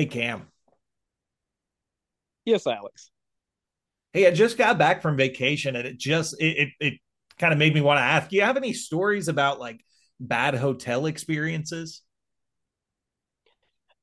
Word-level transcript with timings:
Hey, 0.00 0.06
Cam. 0.06 0.46
Yes, 2.44 2.66
Alex. 2.66 3.10
Hey, 4.12 4.26
I 4.26 4.32
just 4.32 4.58
got 4.58 4.78
back 4.78 5.02
from 5.02 5.16
vacation 5.16 5.76
and 5.76 5.86
it 5.86 5.98
just 5.98 6.40
it 6.40 6.58
it, 6.58 6.68
it 6.80 6.94
kind 7.38 7.52
of 7.52 7.58
made 7.58 7.74
me 7.74 7.80
want 7.80 7.98
to 7.98 8.02
ask, 8.02 8.28
do 8.28 8.36
you 8.36 8.42
have 8.42 8.56
any 8.56 8.72
stories 8.72 9.28
about 9.28 9.60
like 9.60 9.80
bad 10.18 10.54
hotel 10.54 11.06
experiences? 11.06 12.02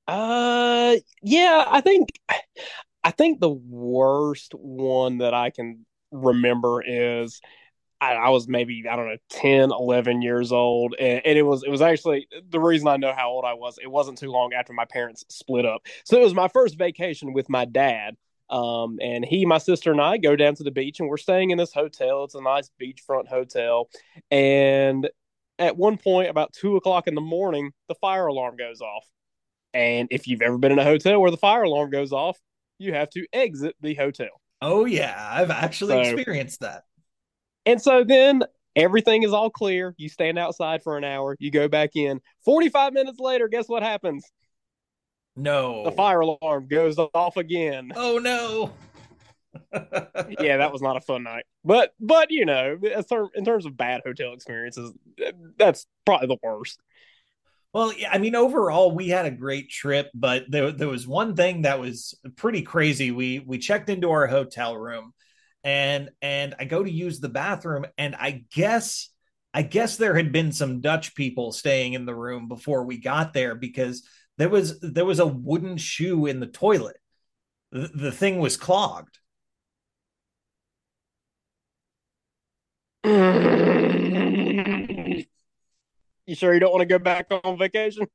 Uh 0.08 0.96
yeah, 1.22 1.66
I 1.68 1.82
think 1.82 2.10
I 3.04 3.12
think 3.12 3.40
the 3.40 3.50
worst 3.50 4.54
one 4.56 5.20
that 5.20 5.34
I 5.34 5.50
can 5.50 5.86
remember 6.12 6.84
is 6.86 7.42
I, 8.00 8.14
I, 8.14 8.30
was 8.30 8.48
maybe 8.48 8.84
I 8.90 8.96
don't 8.96 9.08
know 9.08 9.18
10, 9.30 9.72
11 9.72 10.22
years 10.22 10.52
old, 10.52 10.96
and, 11.00 11.22
and, 11.26 11.38
it 11.38 11.42
was 11.42 11.64
it 11.64 11.70
was 11.70 11.82
actually 11.82 12.28
the 12.50 12.60
reason 12.60 12.88
I 12.88 12.98
know 12.98 13.14
how 13.14 13.30
old 13.30 13.46
I 13.46 13.54
was. 13.54 13.80
It 13.82 13.90
wasn't 13.90 14.20
too 14.20 14.32
long 14.32 14.54
after 14.54 14.74
my 14.74 14.86
parents 14.86 15.26
split 15.30 15.66
up, 15.66 15.82
so 16.04 16.18
it 16.18 16.24
was 16.24 16.34
my 16.34 16.48
first 16.48 16.78
vacation 16.78 17.34
with 17.34 17.50
my 17.50 17.66
dad. 17.66 18.16
Um, 18.50 19.00
and 19.02 19.26
he, 19.26 19.46
my 19.46 19.58
sister, 19.58 19.92
and 19.92 20.00
I 20.00 20.18
go 20.18 20.38
down 20.38 20.56
to 20.56 20.64
the 20.64 20.72
beach, 20.72 21.00
and 21.00 21.10
we're 21.10 21.18
staying 21.18 21.50
in 21.50 21.58
this 21.58 21.74
hotel. 21.74 22.24
It's 22.24 22.36
a 22.36 22.42
nice 22.42 22.70
beachfront 22.80 23.28
hotel, 23.28 23.90
and 24.32 25.10
at 25.60 25.76
one 25.76 25.98
point, 25.98 26.30
about 26.30 26.54
two 26.54 26.76
o'clock 26.76 27.08
in 27.08 27.16
the 27.16 27.22
morning, 27.22 27.72
the 27.88 27.96
fire 27.96 28.28
alarm 28.28 28.56
goes 28.58 28.82
off. 28.82 29.06
And 29.74 30.08
if 30.12 30.28
you've 30.28 30.42
ever 30.42 30.58
been 30.58 30.72
in 30.72 30.80
a 30.80 30.84
hotel 30.84 31.20
where 31.20 31.32
the 31.32 31.38
fire 31.38 31.64
alarm 31.64 31.90
goes 31.90 32.12
off, 32.12 32.38
you 32.80 32.94
have 32.94 33.10
to 33.12 33.26
exit 33.34 33.76
the 33.82 33.96
hotel. 33.96 34.42
Oh 34.62 34.86
yeah, 34.86 35.16
I've 35.32 35.52
actually 35.52 36.04
so, 36.04 36.14
experienced 36.14 36.62
that. 36.62 36.84
And 37.68 37.82
so 37.82 38.06
then 38.06 38.44
everything 38.78 39.24
is 39.24 39.34
all 39.34 39.50
clear. 39.50 39.94
You 39.98 40.08
stand 40.08 40.40
outside 40.40 40.82
for 40.84 40.98
an 40.98 41.04
hour, 41.04 41.36
you 41.38 41.52
go 41.52 41.68
back 41.68 41.92
in. 41.96 42.22
45 42.46 42.94
minutes 42.94 43.20
later, 43.20 43.50
guess 43.50 43.68
what 43.68 43.84
happens? 43.84 44.26
No. 45.36 45.84
The 45.84 45.92
fire 45.92 46.22
alarm 46.22 46.68
goes 46.68 46.98
off 46.98 47.36
again. 47.36 47.92
Oh 47.94 48.20
no. 48.20 48.72
yeah, 50.40 50.58
that 50.58 50.72
was 50.72 50.82
not 50.82 50.96
a 50.96 51.02
fun 51.02 51.24
night. 51.24 51.44
But 51.66 51.94
but 52.00 52.32
you 52.32 52.46
know, 52.46 52.80
in 52.82 53.46
terms 53.46 53.66
of 53.66 53.76
bad 53.76 54.02
hotel 54.06 54.34
experiences, 54.34 54.94
that's 55.58 55.86
probably 56.06 56.28
the 56.28 56.38
worst. 56.42 56.80
Well, 57.74 57.92
yeah, 57.94 58.12
I 58.12 58.18
mean, 58.18 58.34
overall, 58.34 58.96
we 58.96 59.10
had 59.10 59.26
a 59.26 59.32
great 59.32 59.70
trip, 59.70 60.10
but 60.14 60.46
there, 60.48 60.72
there 60.72 60.88
was 60.88 61.06
one 61.06 61.36
thing 61.36 61.64
that 61.64 61.80
was 61.80 62.18
pretty 62.38 62.62
crazy. 62.62 63.12
We 63.12 63.40
we 63.40 63.58
checked 63.58 63.90
into 63.90 64.10
our 64.10 64.26
hotel 64.26 64.78
room, 64.78 65.14
and 65.68 66.12
and 66.22 66.56
I 66.58 66.64
go 66.64 66.82
to 66.82 66.90
use 66.90 67.20
the 67.20 67.28
bathroom 67.28 67.86
and 67.98 68.16
I 68.16 68.46
guess 68.54 69.10
I 69.54 69.64
guess 69.64 69.98
there 69.98 70.16
had 70.16 70.32
been 70.32 70.54
some 70.54 70.80
Dutch 70.80 71.14
people 71.14 71.52
staying 71.52 71.94
in 71.94 72.06
the 72.06 72.16
room 72.16 72.48
before 72.48 72.86
we 72.86 72.98
got 72.98 73.34
there 73.34 73.54
because 73.54 74.04
there 74.38 74.48
was 74.48 74.80
there 74.80 75.04
was 75.04 75.20
a 75.20 75.28
wooden 75.28 75.76
shoe 75.78 76.26
in 76.26 76.40
the 76.40 76.48
toilet. 76.48 76.96
The, 77.72 77.90
the 77.94 78.12
thing 78.14 78.40
was 78.40 78.56
clogged. 78.56 79.20
You 86.28 86.36
sure 86.36 86.54
you 86.54 86.60
don't 86.60 86.74
want 86.74 86.82
to 86.82 86.86
go 86.86 87.00
back 87.00 87.28
on 87.32 87.58
vacation? 87.58 88.06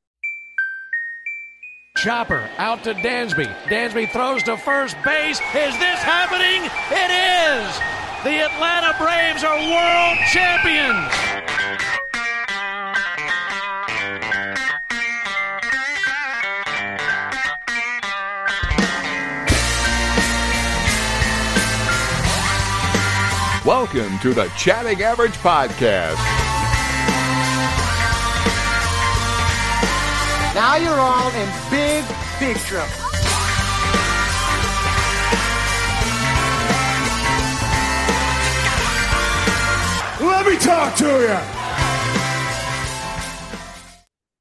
Chopper 2.03 2.50
out 2.58 2.83
to 2.83 2.95
Dansby. 2.95 3.47
Dansby 3.67 4.11
throws 4.11 4.42
to 4.42 4.56
first 4.56 4.97
base. 5.05 5.39
Is 5.39 5.78
this 5.78 6.00
happening? 6.03 6.69
It 6.91 7.11
is! 7.12 7.78
The 8.25 8.42
Atlanta 8.42 8.92
Braves 8.98 9.44
are 9.44 9.56
world 9.56 10.19
champions! 10.33 11.12
Welcome 23.64 24.19
to 24.22 24.34
the 24.34 24.50
Chatting 24.56 25.03
Average 25.03 25.34
Podcast. 25.34 26.41
Now 30.54 30.76
you're 30.76 30.92
all 30.92 31.30
in 31.30 31.48
big, 31.70 32.04
big 32.38 32.58
trouble. 32.58 32.92
Let 40.20 40.46
me 40.46 40.58
talk 40.58 40.94
to 40.96 41.06
you. 41.06 41.38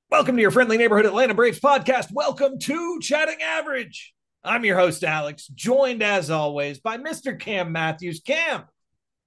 Welcome 0.09 0.35
to 0.35 0.41
your 0.41 0.51
friendly 0.51 0.75
neighborhood 0.75 1.05
Atlanta 1.05 1.33
Braves 1.33 1.61
podcast. 1.61 2.11
Welcome 2.11 2.59
to 2.59 2.99
Chatting 2.99 3.41
Average. 3.41 4.13
I'm 4.43 4.65
your 4.65 4.77
host 4.77 5.05
Alex, 5.05 5.47
joined 5.47 6.03
as 6.03 6.29
always 6.29 6.81
by 6.81 6.97
Mr. 6.97 7.39
Cam 7.39 7.71
Matthews. 7.71 8.19
Cam, 8.19 8.65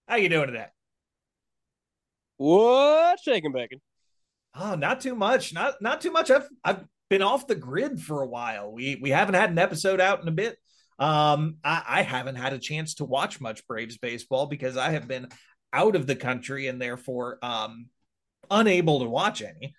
how 0.06 0.16
you 0.16 0.28
doing 0.28 0.48
today? 0.48 0.66
What 2.36 3.18
shaking 3.20 3.52
bacon? 3.52 3.80
Oh, 4.54 4.74
not 4.74 5.00
too 5.00 5.14
much. 5.14 5.52
Not 5.52 5.80
not 5.80 6.00
too 6.00 6.12
much. 6.12 6.30
I've 6.30 6.48
I've 6.64 6.84
been 7.10 7.22
off 7.22 7.46
the 7.46 7.54
grid 7.54 8.00
for 8.00 8.22
a 8.22 8.26
while. 8.26 8.72
We 8.72 8.96
we 9.00 9.10
haven't 9.10 9.34
had 9.34 9.50
an 9.50 9.58
episode 9.58 10.00
out 10.00 10.22
in 10.22 10.28
a 10.28 10.32
bit. 10.32 10.56
Um, 10.98 11.56
I, 11.64 11.82
I 11.86 12.02
haven't 12.02 12.36
had 12.36 12.52
a 12.52 12.58
chance 12.58 12.94
to 12.94 13.04
watch 13.04 13.40
much 13.40 13.66
Braves 13.66 13.98
baseball 13.98 14.46
because 14.46 14.76
I 14.76 14.90
have 14.90 15.08
been 15.08 15.28
out 15.72 15.96
of 15.96 16.06
the 16.06 16.14
country 16.14 16.68
and 16.68 16.80
therefore 16.80 17.38
um 17.42 17.86
unable 18.50 19.00
to 19.00 19.06
watch 19.08 19.42
any. 19.42 19.74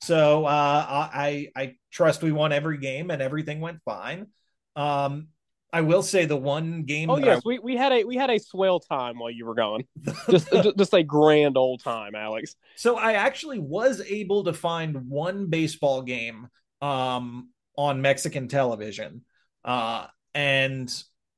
So 0.00 0.44
uh, 0.44 1.08
I 1.12 1.50
I 1.56 1.76
trust 1.90 2.22
we 2.22 2.32
won 2.32 2.52
every 2.52 2.78
game 2.78 3.10
and 3.10 3.22
everything 3.22 3.60
went 3.60 3.80
fine. 3.84 4.26
Um, 4.74 5.28
I 5.72 5.80
will 5.80 6.02
say 6.02 6.24
the 6.24 6.36
one 6.36 6.84
game. 6.84 7.10
Oh 7.10 7.18
yes, 7.18 7.38
I... 7.38 7.42
we, 7.44 7.58
we 7.58 7.76
had 7.76 7.92
a 7.92 8.04
we 8.04 8.16
had 8.16 8.30
a 8.30 8.38
swell 8.38 8.80
time 8.80 9.18
while 9.18 9.30
you 9.30 9.46
were 9.46 9.54
gone. 9.54 9.84
just 10.30 10.48
just 10.78 10.94
a 10.94 11.02
grand 11.02 11.56
old 11.56 11.82
time, 11.82 12.14
Alex. 12.14 12.54
So 12.76 12.96
I 12.96 13.14
actually 13.14 13.58
was 13.58 14.00
able 14.00 14.44
to 14.44 14.52
find 14.52 15.08
one 15.08 15.46
baseball 15.46 16.02
game 16.02 16.48
um, 16.80 17.50
on 17.76 18.00
Mexican 18.00 18.48
television, 18.48 19.22
uh, 19.64 20.06
and 20.34 20.92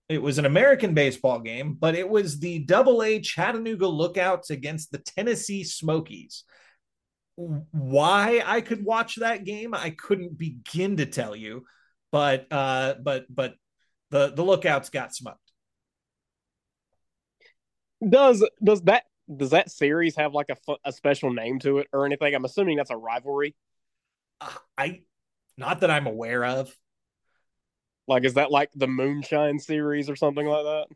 it 0.08 0.22
was 0.22 0.38
an 0.38 0.46
American 0.46 0.94
baseball 0.94 1.40
game, 1.40 1.76
but 1.78 1.94
it 1.94 2.08
was 2.08 2.38
the 2.38 2.60
Double 2.60 3.02
A 3.02 3.20
Chattanooga 3.20 3.86
Lookouts 3.86 4.50
against 4.50 4.90
the 4.90 4.98
Tennessee 4.98 5.64
Smokies. 5.64 6.44
Why 7.36 8.42
I 8.44 8.62
could 8.62 8.84
watch 8.84 9.16
that 9.16 9.44
game, 9.44 9.74
I 9.74 9.90
couldn't 9.90 10.38
begin 10.38 10.96
to 10.96 11.06
tell 11.06 11.36
you, 11.36 11.64
but 12.10 12.46
uh, 12.50 12.94
but 13.02 13.26
but 13.28 13.54
the 14.10 14.32
the 14.34 14.42
lookouts 14.42 14.90
got 14.90 15.14
smoked. 15.14 15.38
Does 18.06 18.46
does 18.62 18.82
that 18.82 19.04
does 19.34 19.50
that 19.50 19.70
series 19.70 20.16
have 20.16 20.32
like 20.32 20.48
a 20.50 20.74
a 20.84 20.92
special 20.92 21.32
name 21.32 21.58
to 21.60 21.78
it 21.78 21.88
or 21.92 22.06
anything? 22.06 22.34
I'm 22.34 22.44
assuming 22.44 22.76
that's 22.76 22.90
a 22.90 22.96
rivalry. 22.96 23.54
Uh, 24.40 24.50
I 24.76 25.00
not 25.56 25.80
that 25.80 25.90
I'm 25.90 26.06
aware 26.06 26.44
of. 26.44 26.74
Like, 28.06 28.24
is 28.24 28.34
that 28.34 28.50
like 28.50 28.70
the 28.74 28.86
Moonshine 28.86 29.58
series 29.58 30.08
or 30.08 30.16
something 30.16 30.46
like 30.46 30.64
that? 30.64 30.86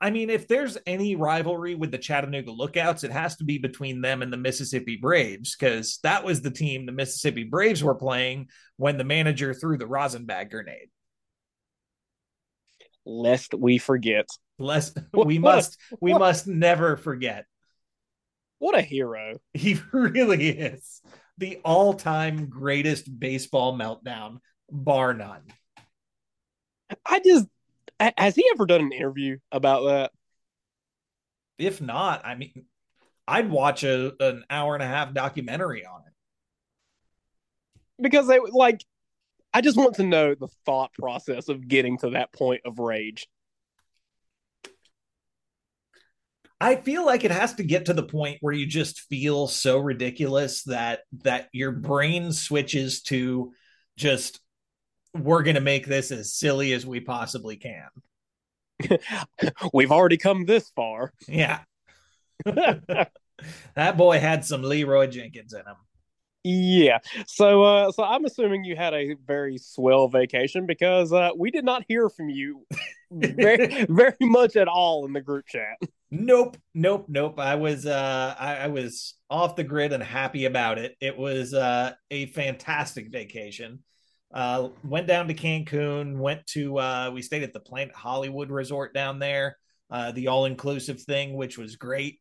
I 0.00 0.10
mean, 0.10 0.30
if 0.30 0.46
there's 0.46 0.78
any 0.86 1.16
rivalry 1.16 1.74
with 1.74 1.90
the 1.90 1.98
Chattanooga 1.98 2.52
Lookouts, 2.52 3.04
it 3.04 3.10
has 3.10 3.36
to 3.36 3.44
be 3.44 3.58
between 3.58 4.00
them 4.00 4.22
and 4.22 4.32
the 4.32 4.36
Mississippi 4.36 4.96
Braves 4.96 5.56
because 5.56 5.98
that 6.02 6.24
was 6.24 6.40
the 6.40 6.50
team 6.50 6.86
the 6.86 6.92
Mississippi 6.92 7.44
Braves 7.44 7.82
were 7.82 7.96
playing 7.96 8.48
when 8.76 8.96
the 8.96 9.04
manager 9.04 9.52
threw 9.54 9.76
the 9.76 9.86
rosin 9.86 10.26
grenade 10.26 10.88
lest 13.08 13.54
we 13.54 13.78
forget. 13.78 14.28
Lest 14.58 14.98
we 15.12 15.38
must 15.38 15.78
we 16.00 16.12
what? 16.12 16.20
must 16.20 16.46
never 16.46 16.96
forget. 16.96 17.46
What 18.58 18.76
a 18.76 18.82
hero. 18.82 19.38
He 19.54 19.80
really 19.92 20.48
is. 20.48 21.00
The 21.38 21.60
all-time 21.64 22.46
greatest 22.46 23.18
baseball 23.18 23.76
meltdown, 23.78 24.38
bar 24.70 25.14
none. 25.14 25.42
I 27.06 27.20
just 27.20 27.46
has 28.16 28.34
he 28.34 28.44
ever 28.54 28.66
done 28.66 28.80
an 28.82 28.92
interview 28.92 29.38
about 29.50 29.86
that? 29.86 30.12
If 31.58 31.80
not, 31.80 32.24
I 32.24 32.34
mean 32.34 32.66
I'd 33.26 33.50
watch 33.50 33.84
a 33.84 34.12
an 34.20 34.44
hour 34.50 34.74
and 34.74 34.82
a 34.82 34.86
half 34.86 35.14
documentary 35.14 35.84
on 35.84 36.02
it. 36.06 36.12
Because 38.00 38.26
they 38.26 38.38
like 38.38 38.84
I 39.58 39.60
just 39.60 39.76
want 39.76 39.96
to 39.96 40.04
know 40.04 40.36
the 40.36 40.46
thought 40.66 40.92
process 40.94 41.48
of 41.48 41.66
getting 41.66 41.98
to 41.98 42.10
that 42.10 42.32
point 42.32 42.60
of 42.64 42.78
rage. 42.78 43.26
I 46.60 46.76
feel 46.76 47.04
like 47.04 47.24
it 47.24 47.32
has 47.32 47.54
to 47.54 47.64
get 47.64 47.86
to 47.86 47.92
the 47.92 48.04
point 48.04 48.38
where 48.40 48.54
you 48.54 48.66
just 48.66 49.00
feel 49.00 49.48
so 49.48 49.78
ridiculous 49.78 50.62
that 50.64 51.00
that 51.24 51.48
your 51.52 51.72
brain 51.72 52.30
switches 52.30 53.02
to 53.02 53.52
just 53.96 54.38
we're 55.12 55.42
going 55.42 55.56
to 55.56 55.60
make 55.60 55.86
this 55.86 56.12
as 56.12 56.32
silly 56.32 56.72
as 56.72 56.86
we 56.86 57.00
possibly 57.00 57.56
can. 57.56 57.88
We've 59.74 59.90
already 59.90 60.18
come 60.18 60.44
this 60.44 60.70
far. 60.76 61.12
Yeah. 61.26 61.62
that 62.44 63.96
boy 63.96 64.20
had 64.20 64.44
some 64.44 64.62
Leeroy 64.62 65.08
Jenkins 65.08 65.52
in 65.52 65.62
him. 65.62 65.74
Yeah. 66.44 66.98
So 67.26 67.62
uh 67.62 67.92
so 67.92 68.04
I'm 68.04 68.24
assuming 68.24 68.64
you 68.64 68.76
had 68.76 68.94
a 68.94 69.14
very 69.26 69.58
swell 69.58 70.08
vacation 70.08 70.66
because 70.66 71.12
uh 71.12 71.30
we 71.36 71.50
did 71.50 71.64
not 71.64 71.84
hear 71.88 72.08
from 72.08 72.28
you 72.30 72.64
very 73.10 73.84
very 73.88 74.14
much 74.20 74.56
at 74.56 74.68
all 74.68 75.04
in 75.04 75.12
the 75.12 75.20
group 75.20 75.46
chat. 75.46 75.76
Nope, 76.10 76.56
nope, 76.74 77.06
nope. 77.08 77.38
I 77.38 77.56
was 77.56 77.86
uh 77.86 78.34
I, 78.38 78.56
I 78.56 78.66
was 78.68 79.14
off 79.28 79.56
the 79.56 79.64
grid 79.64 79.92
and 79.92 80.02
happy 80.02 80.44
about 80.46 80.78
it. 80.78 80.96
It 81.00 81.18
was 81.18 81.52
uh 81.52 81.92
a 82.10 82.26
fantastic 82.26 83.10
vacation. 83.10 83.80
Uh 84.32 84.68
went 84.84 85.06
down 85.06 85.28
to 85.28 85.34
Cancun, 85.34 86.18
went 86.18 86.46
to 86.48 86.78
uh 86.78 87.10
we 87.12 87.20
stayed 87.20 87.42
at 87.42 87.52
the 87.52 87.60
Planet 87.60 87.94
Hollywood 87.94 88.50
Resort 88.50 88.94
down 88.94 89.18
there, 89.18 89.58
uh 89.90 90.12
the 90.12 90.28
all-inclusive 90.28 91.02
thing, 91.02 91.34
which 91.34 91.58
was 91.58 91.76
great. 91.76 92.20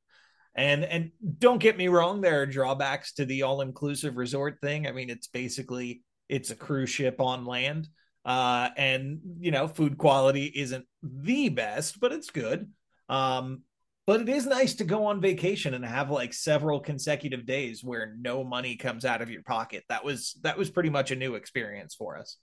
And 0.57 0.83
and 0.83 1.11
don't 1.37 1.59
get 1.59 1.77
me 1.77 1.87
wrong, 1.87 2.19
there 2.21 2.41
are 2.41 2.45
drawbacks 2.47 3.13
to 3.13 3.25
the 3.25 3.43
all-inclusive 3.43 4.17
resort 4.17 4.57
thing. 4.61 4.87
I 4.87 4.91
mean, 4.91 5.09
it's 5.09 5.27
basically 5.27 6.01
it's 6.27 6.49
a 6.49 6.55
cruise 6.55 6.89
ship 6.89 7.21
on 7.21 7.45
land. 7.45 7.87
Uh 8.25 8.69
and 8.75 9.19
you 9.39 9.51
know, 9.51 9.67
food 9.67 9.97
quality 9.97 10.51
isn't 10.53 10.85
the 11.03 11.49
best, 11.49 11.99
but 11.99 12.11
it's 12.11 12.31
good. 12.31 12.71
Um, 13.07 13.61
but 14.07 14.21
it 14.21 14.29
is 14.29 14.45
nice 14.45 14.75
to 14.75 14.85
go 14.85 15.05
on 15.05 15.21
vacation 15.21 15.73
and 15.73 15.85
have 15.85 16.09
like 16.09 16.33
several 16.33 16.79
consecutive 16.79 17.45
days 17.45 17.83
where 17.83 18.15
no 18.17 18.43
money 18.43 18.77
comes 18.77 19.03
out 19.03 19.21
of 19.21 19.29
your 19.29 19.43
pocket. 19.43 19.83
That 19.89 20.03
was 20.05 20.39
that 20.43 20.57
was 20.57 20.69
pretty 20.69 20.89
much 20.89 21.11
a 21.11 21.15
new 21.15 21.35
experience 21.35 21.93
for 21.93 22.17
us. 22.17 22.37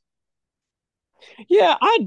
Yeah, 1.49 1.75
I 1.81 2.07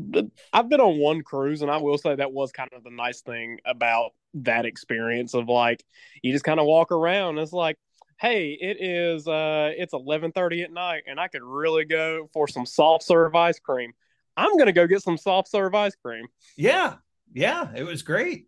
I've 0.54 0.70
been 0.70 0.80
on 0.80 1.00
one 1.00 1.24
cruise 1.24 1.64
and 1.64 1.72
I 1.72 1.78
will 1.78 1.98
say 1.98 2.16
that 2.16 2.32
was 2.32 2.52
kind 2.52 2.70
of 2.74 2.84
the 2.84 2.92
nice 2.92 3.22
thing 3.22 3.60
about 3.66 4.12
that 4.44 4.66
experience 4.66 5.34
of 5.34 5.48
like 5.48 5.84
you 6.22 6.32
just 6.32 6.44
kind 6.46 6.60
of 6.60 6.66
walk 6.66 6.92
around 6.92 7.38
it's 7.38 7.54
like 7.54 7.78
hey, 8.20 8.58
it 8.60 8.78
is 8.80 9.28
uh 9.28 9.72
it's 9.76 9.94
11:30 9.94 10.64
at 10.64 10.72
night 10.72 11.04
and 11.08 11.20
I 11.20 11.28
could 11.28 11.44
really 11.44 11.86
go 11.86 12.30
for 12.34 12.48
some 12.48 12.66
soft 12.66 13.04
serve 13.04 13.36
ice 13.36 13.60
cream. 13.60 13.94
I'm 14.36 14.54
going 14.54 14.68
to 14.68 14.74
go 14.74 14.86
get 14.86 15.02
some 15.02 15.18
soft 15.18 15.50
serve 15.50 15.74
ice 15.74 15.96
cream. 15.96 16.28
Yeah. 16.56 16.96
Yeah, 17.34 17.72
it 17.76 17.84
was 17.84 18.04
great. 18.04 18.48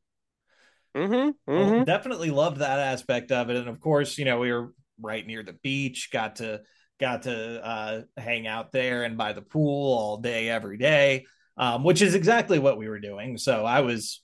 Mm-hmm, 0.96 1.14
mm-hmm. 1.14 1.72
Well, 1.72 1.86
definitely 1.86 2.32
loved 2.32 2.58
that 2.58 2.80
aspect 2.80 3.32
of 3.32 3.50
it, 3.50 3.58
and 3.58 3.70
of 3.70 3.80
course, 3.80 4.18
you 4.18 4.26
know, 4.26 4.40
we 4.40 4.52
were 4.52 4.74
right 5.00 5.26
near 5.26 5.44
the 5.44 5.54
beach. 5.54 6.10
Got 6.12 6.38
to 6.38 6.62
got 7.00 7.24
to 7.24 7.66
uh, 7.66 8.02
hang 8.18 8.48
out 8.48 8.72
there 8.72 9.04
and 9.04 9.18
by 9.18 9.34
the 9.34 9.42
pool 9.42 9.98
all 9.98 10.18
day, 10.18 10.50
every 10.50 10.78
day, 10.78 11.26
um, 11.58 11.84
which 11.84 12.02
is 12.02 12.16
exactly 12.16 12.58
what 12.58 12.78
we 12.78 12.90
were 12.90 13.00
doing. 13.00 13.38
So 13.38 13.66
I 13.66 13.82
was 13.82 14.22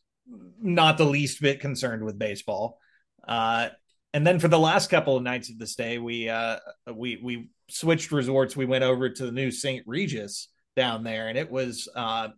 not 0.61 0.97
the 0.97 1.05
least 1.05 1.41
bit 1.41 1.59
concerned 1.59 2.03
with 2.03 2.19
baseball. 2.19 2.79
Uh, 3.27 3.69
and 4.13 4.25
then 4.25 4.39
for 4.39 4.47
the 4.47 4.59
last 4.59 4.89
couple 4.89 5.17
of 5.17 5.23
nights 5.23 5.49
of 5.49 5.59
the 5.59 5.67
stay, 5.67 5.97
we 5.97 6.29
uh, 6.29 6.57
we 6.93 7.19
we 7.21 7.49
switched 7.69 8.11
resorts. 8.11 8.55
We 8.55 8.65
went 8.65 8.83
over 8.83 9.09
to 9.09 9.25
the 9.25 9.31
new 9.31 9.51
St. 9.51 9.83
Regis 9.85 10.47
down 10.75 11.03
there, 11.03 11.27
and 11.27 11.37
it 11.37 11.51
was 11.51 11.89
uh, 11.95 12.29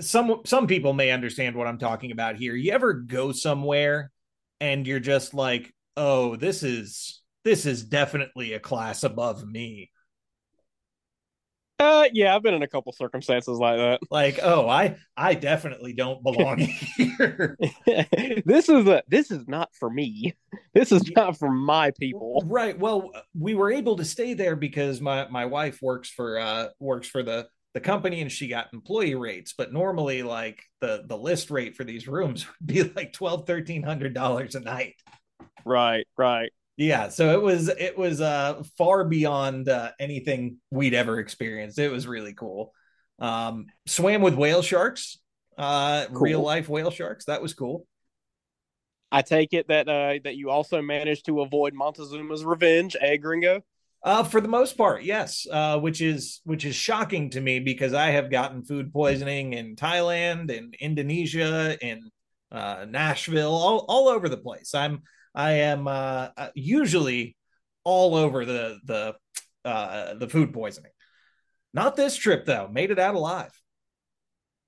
some 0.00 0.42
some 0.44 0.66
people 0.66 0.92
may 0.92 1.10
understand 1.10 1.56
what 1.56 1.66
I'm 1.66 1.78
talking 1.78 2.10
about 2.12 2.36
here. 2.36 2.54
You 2.54 2.72
ever 2.72 2.92
go 2.92 3.32
somewhere 3.32 4.12
and 4.60 4.86
you're 4.86 5.00
just 5.00 5.32
like, 5.32 5.72
"Oh, 5.96 6.36
this 6.36 6.62
is 6.62 7.22
this 7.44 7.64
is 7.64 7.84
definitely 7.84 8.52
a 8.52 8.60
class 8.60 9.04
above 9.04 9.46
me." 9.46 9.90
Uh 11.80 12.08
yeah, 12.12 12.36
I've 12.36 12.42
been 12.42 12.52
in 12.52 12.62
a 12.62 12.68
couple 12.68 12.92
circumstances 12.92 13.58
like 13.58 13.78
that. 13.78 14.00
Like, 14.10 14.38
"Oh, 14.42 14.68
I 14.68 14.96
I 15.16 15.34
definitely 15.34 15.94
don't 15.94 16.22
belong 16.22 16.58
here." 16.96 17.56
this 18.44 18.68
is 18.68 18.86
a 18.86 19.02
this 19.08 19.30
is 19.30 19.48
not 19.48 19.70
for 19.78 19.88
me. 19.88 20.34
This 20.74 20.92
is 20.92 21.10
not 21.16 21.38
for 21.38 21.50
my 21.50 21.92
people. 21.98 22.42
Right. 22.44 22.78
Well, 22.78 23.10
we 23.38 23.54
were 23.54 23.72
able 23.72 23.96
to 23.96 24.04
stay 24.04 24.34
there 24.34 24.56
because 24.56 25.00
my 25.00 25.26
my 25.28 25.46
wife 25.46 25.78
works 25.80 26.10
for 26.10 26.38
uh 26.38 26.68
works 26.80 27.08
for 27.08 27.22
the 27.22 27.48
the 27.72 27.80
company 27.80 28.20
and 28.20 28.32
she 28.32 28.48
got 28.48 28.66
employee 28.72 29.14
rates 29.14 29.54
but 29.56 29.72
normally 29.72 30.24
like 30.24 30.60
the 30.80 31.04
the 31.06 31.16
list 31.16 31.52
rate 31.52 31.76
for 31.76 31.84
these 31.84 32.08
rooms 32.08 32.44
would 32.48 32.66
be 32.66 32.82
like 32.82 33.12
12 33.12 33.48
1300 33.48 34.12
dollars 34.12 34.56
a 34.56 34.60
night 34.60 34.96
right 35.64 36.04
right 36.18 36.50
yeah 36.80 37.08
so 37.10 37.32
it 37.32 37.42
was 37.42 37.68
it 37.68 37.96
was 37.96 38.20
uh 38.22 38.62
far 38.78 39.04
beyond 39.04 39.68
uh, 39.68 39.90
anything 40.00 40.56
we'd 40.70 40.94
ever 40.94 41.18
experienced 41.18 41.78
it 41.78 41.90
was 41.90 42.06
really 42.06 42.32
cool 42.32 42.72
um 43.18 43.66
swam 43.86 44.22
with 44.22 44.34
whale 44.34 44.62
sharks 44.62 45.18
uh 45.58 46.06
cool. 46.06 46.20
real 46.20 46.40
life 46.40 46.68
whale 46.70 46.90
sharks 46.90 47.26
that 47.26 47.42
was 47.42 47.52
cool 47.52 47.86
i 49.12 49.20
take 49.20 49.52
it 49.52 49.68
that 49.68 49.88
uh 49.90 50.18
that 50.24 50.36
you 50.36 50.48
also 50.48 50.80
managed 50.80 51.26
to 51.26 51.42
avoid 51.42 51.74
montezuma's 51.74 52.44
revenge 52.44 52.96
eh 53.00 53.16
gringo 53.16 53.60
uh, 54.02 54.24
for 54.24 54.40
the 54.40 54.48
most 54.48 54.78
part, 54.78 55.02
yes. 55.02 55.46
Uh, 55.52 55.78
which 55.78 56.00
is 56.00 56.40
which 56.44 56.64
is 56.64 56.74
shocking 56.74 57.28
to 57.28 57.38
me 57.42 57.60
because 57.60 57.92
I 57.92 58.12
have 58.12 58.30
gotten 58.30 58.64
food 58.64 58.94
poisoning 58.94 59.52
in 59.52 59.76
Thailand 59.76 60.56
and 60.56 60.74
Indonesia 60.80 61.76
and 61.82 62.04
uh, 62.50 62.86
Nashville, 62.88 63.52
all 63.52 63.84
all 63.90 64.08
over 64.08 64.30
the 64.30 64.38
place. 64.38 64.74
I'm 64.74 65.02
I 65.34 65.52
am 65.52 65.86
uh, 65.88 66.28
uh, 66.36 66.48
usually 66.54 67.36
all 67.84 68.14
over 68.14 68.44
the 68.44 68.78
the 68.84 69.16
uh, 69.64 70.14
the 70.14 70.28
food 70.28 70.52
poisoning. 70.52 70.92
Not 71.72 71.96
this 71.96 72.16
trip 72.16 72.46
though. 72.46 72.68
Made 72.68 72.90
it 72.90 72.98
out 72.98 73.14
alive. 73.14 73.52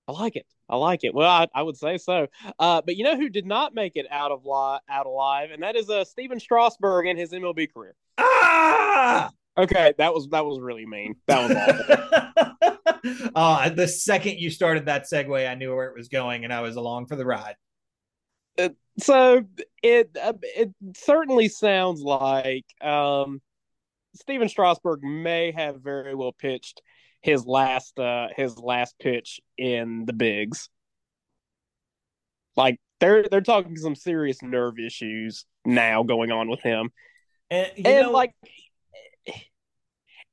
I 0.09 0.13
like 0.13 0.37
it. 0.37 0.47
I 0.69 0.77
like 0.77 1.05
it. 1.05 1.15
Well, 1.15 1.29
I, 1.29 1.49
I 1.55 1.63
would 1.63 1.77
say 1.77 1.99
so. 1.99 2.27
Uh, 2.59 2.83
but 2.85 2.97
you 2.97 3.05
know 3.05 3.17
who 3.17 3.29
did 3.29 3.47
not 3.47 3.75
make 3.75 3.93
it 3.97 4.07
out 4.11 4.33
of 4.33 4.45
li- 4.45 4.81
out 4.89 5.07
alive, 5.07 5.51
and 5.53 5.63
that 5.63 5.77
is 5.77 5.89
uh, 5.91 6.05
Stephen 6.05 6.41
Strasburg 6.41 7.07
and 7.07 7.19
his 7.19 7.33
MLB 7.33 7.73
career. 7.73 7.95
Ah. 8.19 9.31
Okay, 9.59 9.93
that 9.99 10.15
was 10.15 10.29
that 10.29 10.47
was 10.47 10.61
really 10.61 10.87
mean. 10.87 11.15
That 11.27 11.49
was 11.49 12.57
awful. 13.05 13.31
uh, 13.35 13.69
the 13.69 13.87
second 13.87 14.39
you 14.39 14.49
started 14.49 14.87
that 14.87 15.05
segue, 15.13 15.49
I 15.49 15.55
knew 15.55 15.75
where 15.75 15.89
it 15.89 15.97
was 15.97 16.09
going, 16.09 16.45
and 16.45 16.53
I 16.53 16.63
was 16.63 16.77
along 16.77 17.07
for 17.07 17.17
the 17.17 17.27
ride. 17.27 17.57
So 18.99 19.43
it 19.83 20.17
uh, 20.21 20.35
it 20.43 20.71
certainly 20.97 21.49
sounds 21.49 22.03
like 22.03 22.67
um, 22.83 23.41
Stephen 24.15 24.49
Strasburg 24.49 25.03
may 25.03 25.53
have 25.53 25.81
very 25.81 26.15
well 26.15 26.33
pitched 26.33 26.83
his 27.23 27.47
last 27.47 27.99
uh 27.99 28.29
his 28.37 28.59
last 28.59 28.99
pitch 28.99 29.41
in 29.57 30.05
the 30.05 30.13
bigs. 30.13 30.69
Like 32.57 32.79
they're 33.01 33.23
they're 33.23 33.41
talking 33.41 33.77
some 33.77 33.95
serious 33.95 34.43
nerve 34.43 34.79
issues 34.79 35.47
now 35.65 36.03
going 36.03 36.31
on 36.31 36.51
with 36.51 36.61
him. 36.61 36.91
And, 37.51 37.71
and 37.77 38.07
know, 38.07 38.11
like 38.13 38.35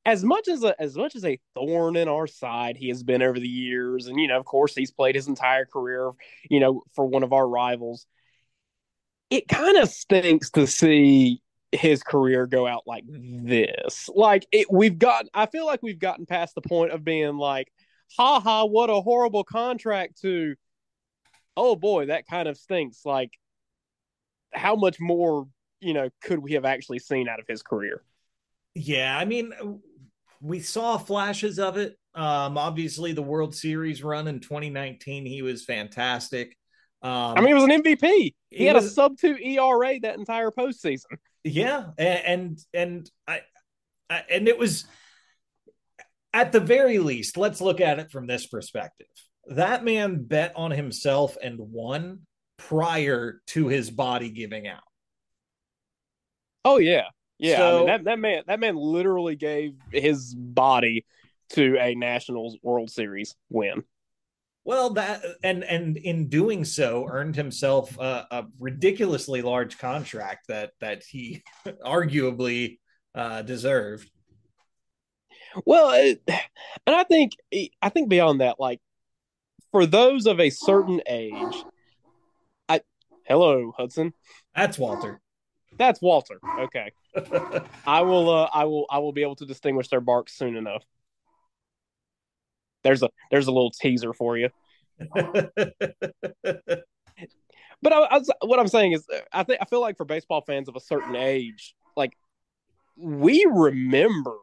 as 0.04 0.24
much 0.24 0.48
as 0.48 0.62
a 0.64 0.80
as 0.80 0.96
much 0.96 1.14
as 1.14 1.24
a 1.24 1.38
thorn 1.54 1.96
in 1.96 2.08
our 2.08 2.26
side 2.26 2.76
he 2.76 2.88
has 2.88 3.02
been 3.02 3.22
over 3.22 3.38
the 3.38 3.48
years 3.48 4.06
and 4.06 4.18
you 4.18 4.26
know 4.26 4.38
of 4.38 4.44
course 4.44 4.74
he's 4.74 4.90
played 4.90 5.14
his 5.14 5.28
entire 5.28 5.66
career 5.66 6.10
you 6.48 6.58
know 6.58 6.82
for 6.94 7.04
one 7.04 7.22
of 7.22 7.32
our 7.32 7.46
rivals 7.46 8.06
it 9.30 9.48
kind 9.48 9.78
of 9.78 9.88
stinks 9.88 10.50
to 10.50 10.66
see 10.66 11.40
his 11.72 12.02
career 12.02 12.46
go 12.46 12.66
out 12.66 12.82
like 12.86 13.04
this. 13.06 14.10
Like 14.12 14.46
it, 14.52 14.66
we've 14.70 14.98
gotten, 14.98 15.30
I 15.32 15.46
feel 15.46 15.66
like 15.66 15.82
we've 15.82 15.98
gotten 15.98 16.26
past 16.26 16.54
the 16.54 16.62
point 16.62 16.92
of 16.92 17.04
being 17.04 17.36
like, 17.36 17.72
ha 18.16 18.40
ha, 18.40 18.64
what 18.64 18.90
a 18.90 19.00
horrible 19.00 19.44
contract 19.44 20.20
to, 20.22 20.56
oh 21.56 21.76
boy, 21.76 22.06
that 22.06 22.26
kind 22.26 22.48
of 22.48 22.56
stinks. 22.56 23.02
Like, 23.04 23.30
how 24.52 24.74
much 24.74 24.98
more, 24.98 25.46
you 25.80 25.94
know, 25.94 26.10
could 26.22 26.40
we 26.40 26.54
have 26.54 26.64
actually 26.64 26.98
seen 26.98 27.28
out 27.28 27.38
of 27.38 27.46
his 27.46 27.62
career? 27.62 28.02
Yeah, 28.74 29.16
I 29.16 29.24
mean, 29.24 29.52
we 30.40 30.60
saw 30.60 30.98
flashes 30.98 31.58
of 31.58 31.76
it. 31.76 31.96
Um, 32.14 32.58
obviously, 32.58 33.12
the 33.12 33.22
World 33.22 33.54
Series 33.54 34.02
run 34.02 34.26
in 34.26 34.40
2019, 34.40 35.24
he 35.24 35.42
was 35.42 35.64
fantastic. 35.64 36.56
Um, 37.02 37.34
I 37.36 37.40
mean, 37.40 37.48
he 37.48 37.54
was 37.54 37.64
an 37.64 37.70
MVP. 37.70 38.00
He, 38.02 38.34
he 38.50 38.64
had 38.64 38.76
was, 38.76 38.86
a 38.86 38.90
sub 38.90 39.16
two 39.16 39.36
ERA 39.36 40.00
that 40.00 40.18
entire 40.18 40.50
postseason. 40.50 41.16
Yeah, 41.44 41.90
and 41.96 42.58
and 42.74 43.10
I, 43.26 43.40
I 44.10 44.24
and 44.30 44.48
it 44.48 44.58
was 44.58 44.84
at 46.32 46.52
the 46.52 46.60
very 46.60 46.98
least. 46.98 47.36
Let's 47.36 47.60
look 47.60 47.80
at 47.80 47.98
it 47.98 48.10
from 48.10 48.26
this 48.26 48.46
perspective. 48.46 49.06
That 49.46 49.84
man 49.84 50.24
bet 50.24 50.52
on 50.56 50.70
himself 50.70 51.36
and 51.42 51.58
won 51.58 52.26
prior 52.58 53.40
to 53.48 53.68
his 53.68 53.90
body 53.90 54.30
giving 54.30 54.68
out. 54.68 54.82
Oh 56.64 56.76
yeah, 56.76 57.04
yeah. 57.38 57.56
So, 57.56 57.74
I 57.74 57.78
mean, 57.78 57.86
that 57.86 58.04
that 58.04 58.18
man 58.18 58.42
that 58.46 58.60
man 58.60 58.76
literally 58.76 59.36
gave 59.36 59.72
his 59.90 60.34
body 60.34 61.06
to 61.50 61.78
a 61.78 61.94
Nationals 61.94 62.58
World 62.62 62.90
Series 62.90 63.34
win. 63.48 63.84
Well, 64.64 64.90
that 64.90 65.22
and 65.42 65.64
and 65.64 65.96
in 65.96 66.28
doing 66.28 66.64
so, 66.64 67.06
earned 67.08 67.36
himself 67.36 67.98
a, 67.98 68.26
a 68.30 68.46
ridiculously 68.58 69.42
large 69.42 69.78
contract 69.78 70.48
that 70.48 70.72
that 70.80 71.02
he 71.02 71.42
arguably 71.84 72.78
uh, 73.14 73.42
deserved. 73.42 74.10
Well, 75.64 75.90
and 76.86 76.96
I 76.96 77.04
think 77.04 77.32
I 77.80 77.88
think 77.88 78.08
beyond 78.08 78.40
that, 78.40 78.60
like 78.60 78.80
for 79.72 79.86
those 79.86 80.26
of 80.26 80.40
a 80.40 80.50
certain 80.50 81.00
age, 81.08 81.64
I 82.68 82.82
hello 83.26 83.72
Hudson. 83.76 84.12
That's 84.54 84.78
Walter. 84.78 85.20
That's 85.78 86.02
Walter. 86.02 86.38
Okay. 86.60 86.92
I 87.86 88.02
will 88.02 88.28
uh 88.28 88.50
I 88.52 88.64
will 88.64 88.86
I 88.90 88.98
will 88.98 89.12
be 89.12 89.22
able 89.22 89.36
to 89.36 89.46
distinguish 89.46 89.88
their 89.88 90.00
barks 90.00 90.36
soon 90.36 90.56
enough. 90.56 90.84
There's 92.82 93.02
a 93.02 93.08
there's 93.30 93.46
a 93.46 93.52
little 93.52 93.70
teaser 93.70 94.12
for 94.12 94.36
you. 94.38 94.48
But 97.82 97.92
I, 97.92 98.16
I 98.16 98.20
what 98.42 98.58
I'm 98.58 98.68
saying 98.68 98.92
is, 98.92 99.06
uh, 99.12 99.20
I 99.32 99.42
think 99.42 99.60
I 99.60 99.64
feel 99.64 99.80
like 99.80 99.96
for 99.96 100.04
baseball 100.04 100.42
fans 100.42 100.68
of 100.68 100.76
a 100.76 100.80
certain 100.80 101.16
age, 101.16 101.74
like 101.96 102.16
we 102.96 103.46
remember 103.50 104.36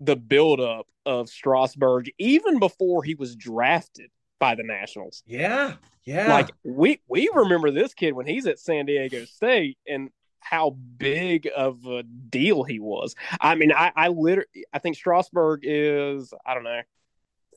the 0.00 0.16
buildup 0.16 0.86
of 1.04 1.28
Strasburg 1.28 2.10
even 2.18 2.58
before 2.58 3.02
he 3.02 3.14
was 3.14 3.34
drafted 3.34 4.10
by 4.38 4.54
the 4.54 4.62
Nationals. 4.62 5.22
yeah, 5.26 5.74
yeah. 6.04 6.32
Like 6.32 6.50
we 6.62 7.00
we 7.08 7.28
remember 7.34 7.70
this 7.70 7.94
kid 7.94 8.12
when 8.12 8.26
he's 8.26 8.46
at 8.46 8.60
San 8.60 8.86
Diego 8.86 9.24
State 9.24 9.78
and 9.88 10.10
how 10.40 10.70
big 10.70 11.48
of 11.56 11.84
a 11.86 12.04
deal 12.04 12.62
he 12.62 12.78
was. 12.78 13.16
I 13.40 13.56
mean, 13.56 13.72
I 13.72 13.92
I 13.96 14.08
literally 14.08 14.66
I 14.72 14.78
think 14.78 14.94
Strasburg 14.94 15.60
is 15.64 16.32
I 16.46 16.54
don't 16.54 16.64
know 16.64 16.82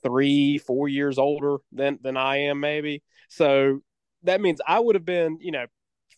three 0.04 0.58
four 0.58 0.88
years 0.88 1.18
older 1.18 1.58
than 1.72 2.00
than 2.02 2.18
I 2.18 2.38
am 2.44 2.60
maybe. 2.60 3.04
So 3.30 3.82
that 4.24 4.42
means 4.42 4.62
I 4.66 4.80
would 4.80 4.96
have 4.96 5.06
been 5.06 5.38
you 5.42 5.52
know 5.52 5.66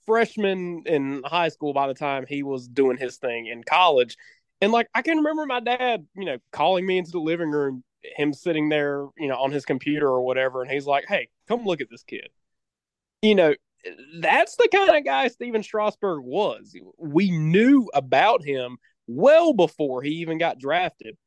freshman 0.06 0.84
in 0.86 1.22
high 1.26 1.50
school 1.50 1.74
by 1.74 1.88
the 1.88 1.94
time 1.94 2.26
he 2.28 2.44
was 2.44 2.68
doing 2.68 2.98
his 2.98 3.18
thing 3.18 3.48
in 3.48 3.64
college. 3.64 4.18
And 4.62 4.72
like 4.72 4.88
I 4.94 5.02
can 5.02 5.18
remember 5.18 5.46
my 5.46 5.60
dad, 5.60 6.06
you 6.16 6.26
know, 6.26 6.38
calling 6.52 6.86
me 6.86 6.98
into 6.98 7.12
the 7.12 7.20
living 7.20 7.52
room, 7.52 7.84
him 8.16 8.34
sitting 8.34 8.70
there, 8.70 9.08
you 9.18 9.28
know, 9.28 9.38
on 9.38 9.52
his 9.52 9.66
computer 9.66 10.08
or 10.08 10.22
whatever, 10.22 10.62
and 10.62 10.72
he's 10.72 10.86
like, 10.86 11.06
"Hey, 11.08 11.30
come 11.48 11.66
look 11.66 11.82
at 11.82 11.90
this 11.90 12.04
kid." 12.04 12.30
You 13.22 13.36
know, 13.36 13.56
that's 14.20 14.56
the 14.56 14.70
kind 14.72 14.96
of 14.96 15.06
guy 15.06 15.28
Stephen 15.28 15.64
Strasburg 15.64 16.24
was. 16.24 16.76
We 16.98 17.32
knew 17.32 17.90
about 17.94 18.44
him 18.44 18.78
well 19.08 19.54
before 19.54 20.02
he 20.02 20.12
even 20.12 20.38
got 20.38 20.60
drafted. 20.60 21.18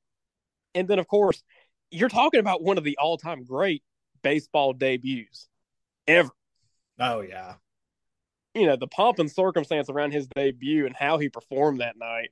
And 0.75 0.89
then, 0.89 0.99
of 0.99 1.09
course, 1.09 1.43
you're 1.91 2.09
talking 2.09 2.41
about 2.41 2.63
one 2.63 2.79
of 2.79 2.85
the 2.85 2.97
all-time 2.99 3.45
great 3.45 3.83
baseball 4.23 4.73
debuts 4.73 5.49
ever. 6.07 6.31
oh 6.99 7.21
yeah. 7.21 7.55
you 8.55 8.67
know 8.67 8.77
the 8.77 8.87
pomp 8.87 9.19
and 9.19 9.31
circumstance 9.31 9.89
around 9.89 10.13
his 10.13 10.27
debut 10.29 10.87
and 10.87 10.97
how 10.97 11.19
he 11.19 11.29
performed 11.29 11.81
that 11.81 11.97
night. 11.97 12.31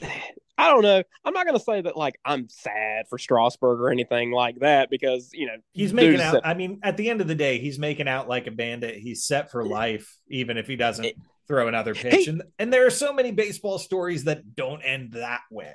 I 0.58 0.70
don't 0.70 0.82
know. 0.82 1.02
I'm 1.22 1.34
not 1.34 1.44
going 1.44 1.58
to 1.58 1.62
say 1.62 1.82
that 1.82 1.98
like 1.98 2.18
I'm 2.24 2.48
sad 2.48 3.08
for 3.10 3.18
Strasburg 3.18 3.78
or 3.78 3.90
anything 3.90 4.30
like 4.32 4.60
that 4.60 4.88
because 4.88 5.30
you 5.34 5.46
know 5.46 5.56
He's 5.74 5.92
making 5.92 6.18
out. 6.20 6.32
set- 6.32 6.46
I 6.46 6.54
mean, 6.54 6.80
at 6.82 6.96
the 6.96 7.10
end 7.10 7.20
of 7.20 7.28
the 7.28 7.34
day, 7.34 7.58
he's 7.58 7.78
making 7.78 8.08
out 8.08 8.26
like 8.26 8.46
a 8.46 8.50
bandit. 8.50 8.96
He's 8.96 9.26
set 9.26 9.50
for 9.50 9.66
life, 9.66 10.16
even 10.28 10.56
if 10.56 10.66
he 10.66 10.76
doesn't 10.76 11.14
throw 11.46 11.68
another 11.68 11.94
pitch. 11.94 12.24
Hey. 12.24 12.30
And 12.30 12.42
and 12.58 12.72
there 12.72 12.86
are 12.86 12.90
so 12.90 13.12
many 13.12 13.32
baseball 13.32 13.78
stories 13.78 14.24
that 14.24 14.54
don't 14.56 14.80
end 14.80 15.12
that 15.12 15.42
way. 15.50 15.74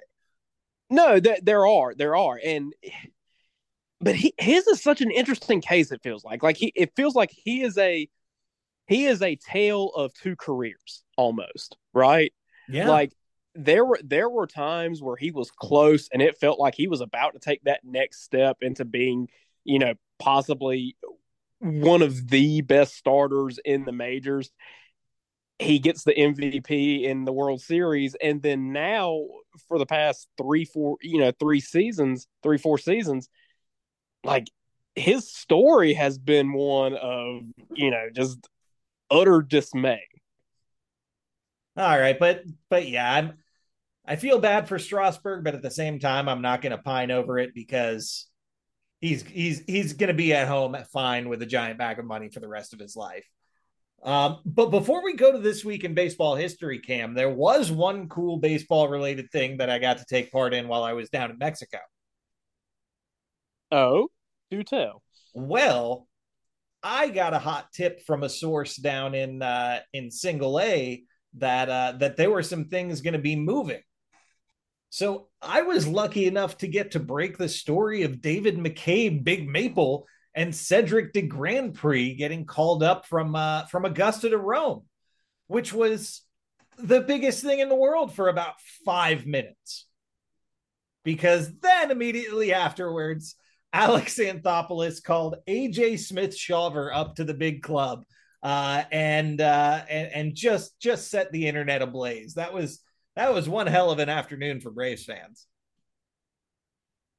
No, 0.91 1.19
th- 1.19 1.39
there 1.41 1.65
are, 1.65 1.95
there 1.95 2.15
are, 2.17 2.39
and 2.43 2.73
but 4.01 4.15
he 4.15 4.33
his 4.37 4.67
is 4.67 4.83
such 4.83 4.99
an 4.99 5.09
interesting 5.09 5.61
case. 5.61 5.91
It 5.91 6.03
feels 6.03 6.25
like, 6.25 6.43
like 6.43 6.57
he, 6.57 6.73
it 6.75 6.91
feels 6.95 7.15
like 7.15 7.31
he 7.31 7.61
is 7.61 7.77
a 7.77 8.09
he 8.87 9.05
is 9.05 9.21
a 9.21 9.37
tale 9.37 9.87
of 9.95 10.13
two 10.13 10.35
careers 10.35 11.03
almost, 11.15 11.77
right? 11.93 12.33
Yeah. 12.67 12.89
Like 12.89 13.13
there 13.55 13.85
were 13.85 13.99
there 14.03 14.29
were 14.29 14.47
times 14.47 15.01
where 15.01 15.15
he 15.15 15.31
was 15.31 15.49
close, 15.49 16.09
and 16.11 16.21
it 16.21 16.37
felt 16.39 16.59
like 16.59 16.75
he 16.75 16.87
was 16.87 16.99
about 16.99 17.33
to 17.33 17.39
take 17.39 17.63
that 17.63 17.85
next 17.85 18.23
step 18.23 18.57
into 18.61 18.83
being, 18.83 19.29
you 19.63 19.79
know, 19.79 19.93
possibly 20.19 20.97
one 21.59 22.01
of 22.01 22.29
the 22.29 22.61
best 22.61 22.95
starters 22.95 23.59
in 23.63 23.85
the 23.85 23.91
majors. 23.93 24.51
He 25.61 25.79
gets 25.79 26.03
the 26.03 26.13
MVP 26.13 27.03
in 27.03 27.23
the 27.23 27.31
World 27.31 27.61
Series, 27.61 28.15
and 28.15 28.41
then 28.41 28.73
now 28.73 29.25
for 29.67 29.77
the 29.77 29.85
past 29.85 30.27
three, 30.37 30.65
four, 30.65 30.97
you 31.01 31.19
know, 31.19 31.31
three 31.39 31.59
seasons, 31.59 32.27
three, 32.41 32.57
four 32.57 32.77
seasons, 32.77 33.29
like 34.23 34.47
his 34.95 35.31
story 35.31 35.93
has 35.93 36.17
been 36.17 36.51
one 36.51 36.95
of, 36.95 37.43
you 37.75 37.91
know, 37.91 38.07
just 38.13 38.39
utter 39.09 39.41
dismay. 39.41 40.01
All 41.77 41.99
right, 41.99 42.17
but 42.17 42.43
but 42.69 42.89
yeah, 42.89 43.13
I'm 43.13 43.33
I 44.05 44.15
feel 44.15 44.39
bad 44.39 44.67
for 44.67 44.79
Strasburg, 44.79 45.43
but 45.43 45.55
at 45.55 45.61
the 45.61 45.71
same 45.71 45.99
time, 45.99 46.27
I'm 46.27 46.41
not 46.41 46.61
going 46.61 46.71
to 46.71 46.77
pine 46.77 47.11
over 47.11 47.37
it 47.37 47.53
because 47.53 48.27
he's 48.99 49.23
he's 49.23 49.63
he's 49.67 49.93
going 49.93 50.09
to 50.09 50.13
be 50.13 50.33
at 50.33 50.47
home 50.47 50.75
fine 50.91 51.29
with 51.29 51.41
a 51.41 51.45
giant 51.45 51.77
bag 51.77 51.99
of 51.99 52.05
money 52.05 52.29
for 52.29 52.39
the 52.39 52.47
rest 52.47 52.73
of 52.73 52.79
his 52.79 52.95
life. 52.95 53.25
Um, 54.03 54.39
but 54.45 54.71
before 54.71 55.03
we 55.03 55.13
go 55.13 55.31
to 55.31 55.37
this 55.37 55.63
week 55.63 55.83
in 55.83 55.93
baseball 55.93 56.35
history, 56.35 56.79
Cam, 56.79 57.13
there 57.13 57.29
was 57.29 57.71
one 57.71 58.09
cool 58.09 58.37
baseball 58.37 58.87
related 58.87 59.31
thing 59.31 59.57
that 59.57 59.69
I 59.69 59.77
got 59.77 59.99
to 59.99 60.05
take 60.05 60.31
part 60.31 60.53
in 60.53 60.67
while 60.67 60.83
I 60.83 60.93
was 60.93 61.09
down 61.09 61.29
in 61.29 61.37
Mexico. 61.37 61.77
Oh, 63.71 64.09
do 64.49 64.63
tell. 64.63 65.03
Well, 65.33 66.07
I 66.83 67.09
got 67.09 67.33
a 67.33 67.39
hot 67.39 67.71
tip 67.73 68.01
from 68.05 68.23
a 68.23 68.29
source 68.29 68.75
down 68.75 69.13
in 69.13 69.41
uh, 69.41 69.79
in 69.93 70.09
Single 70.09 70.59
A 70.59 71.03
that 71.37 71.69
uh, 71.69 71.93
that 71.99 72.17
there 72.17 72.31
were 72.31 72.43
some 72.43 72.65
things 72.65 73.01
going 73.01 73.13
to 73.13 73.19
be 73.19 73.35
moving. 73.35 73.81
So 74.89 75.29
I 75.41 75.61
was 75.61 75.87
lucky 75.87 76.25
enough 76.25 76.57
to 76.57 76.67
get 76.67 76.91
to 76.91 76.99
break 76.99 77.37
the 77.37 77.47
story 77.47 78.03
of 78.03 78.19
David 78.19 78.57
McCabe, 78.57 79.23
Big 79.23 79.47
Maple, 79.47 80.05
and 80.33 80.55
Cedric 80.55 81.13
De 81.13 81.27
Grandpre 81.27 82.17
getting 82.17 82.45
called 82.45 82.83
up 82.83 83.05
from 83.05 83.35
uh, 83.35 83.65
from 83.65 83.85
Augusta 83.85 84.29
to 84.29 84.37
Rome, 84.37 84.83
which 85.47 85.73
was 85.73 86.21
the 86.77 87.01
biggest 87.01 87.43
thing 87.43 87.59
in 87.59 87.69
the 87.69 87.75
world 87.75 88.13
for 88.13 88.27
about 88.27 88.59
five 88.85 89.25
minutes. 89.25 89.87
Because 91.03 91.51
then 91.59 91.91
immediately 91.91 92.53
afterwards, 92.53 93.35
Alex 93.73 94.19
Anthopoulos 94.19 95.03
called 95.03 95.37
AJ 95.47 95.99
Smith 95.99 96.35
Shawver 96.35 96.93
up 96.93 97.15
to 97.15 97.23
the 97.23 97.33
big 97.33 97.63
club 97.63 98.03
uh, 98.43 98.83
and, 98.91 99.39
uh, 99.41 99.83
and 99.89 100.11
and 100.13 100.35
just 100.35 100.79
just 100.79 101.09
set 101.09 101.31
the 101.31 101.47
internet 101.47 101.81
ablaze. 101.81 102.35
That 102.35 102.53
was 102.53 102.81
that 103.15 103.33
was 103.33 103.49
one 103.49 103.67
hell 103.67 103.91
of 103.91 103.99
an 103.99 104.09
afternoon 104.09 104.61
for 104.61 104.71
Braves 104.71 105.05
fans. 105.05 105.45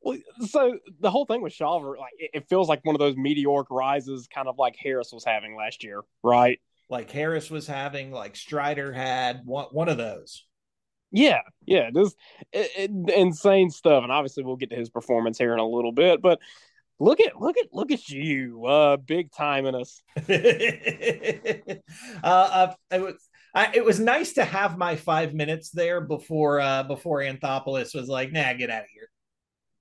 Well, 0.02 0.18
so 0.48 0.78
the 1.00 1.10
whole 1.10 1.26
thing 1.26 1.42
with 1.42 1.52
Shawver, 1.52 1.96
like 1.96 2.12
it, 2.18 2.30
it 2.34 2.48
feels 2.48 2.68
like 2.68 2.84
one 2.84 2.94
of 2.94 3.00
those 3.00 3.16
meteoric 3.16 3.68
rises, 3.70 4.28
kind 4.32 4.48
of 4.48 4.58
like 4.58 4.76
Harris 4.76 5.12
was 5.12 5.24
having 5.24 5.56
last 5.56 5.84
year, 5.84 6.02
right? 6.22 6.58
Like 6.88 7.10
Harris 7.10 7.50
was 7.50 7.66
having, 7.66 8.10
like 8.10 8.36
Strider 8.36 8.92
had 8.92 9.42
one 9.44 9.66
one 9.70 9.88
of 9.88 9.96
those. 9.96 10.44
Yeah, 11.12 11.42
yeah, 11.66 11.90
just 11.90 12.16
it, 12.52 12.70
it, 12.76 12.90
insane 13.14 13.70
stuff, 13.70 14.02
and 14.02 14.10
obviously 14.10 14.44
we'll 14.44 14.56
get 14.56 14.70
to 14.70 14.76
his 14.76 14.90
performance 14.90 15.38
here 15.38 15.52
in 15.52 15.58
a 15.58 15.66
little 15.66 15.92
bit. 15.92 16.22
But 16.22 16.40
look 16.98 17.20
at 17.20 17.40
look 17.40 17.56
at 17.58 17.66
look 17.72 17.92
at 17.92 18.08
you, 18.08 18.64
uh, 18.64 18.96
big 18.96 19.30
time 19.30 19.66
in 19.66 19.74
us. 19.74 20.02
uh, 20.16 20.26
uh, 22.24 22.74
it 22.90 23.00
was 23.00 23.28
I, 23.54 23.70
it 23.74 23.84
was 23.84 24.00
nice 24.00 24.32
to 24.34 24.44
have 24.44 24.78
my 24.78 24.96
five 24.96 25.34
minutes 25.34 25.70
there 25.70 26.00
before 26.00 26.60
uh, 26.60 26.82
before 26.84 27.20
Anthopoulos 27.20 27.94
was 27.94 28.08
like, 28.08 28.32
"Nah, 28.32 28.54
get 28.54 28.70
out 28.70 28.84
of 28.84 28.90
here." 28.92 29.08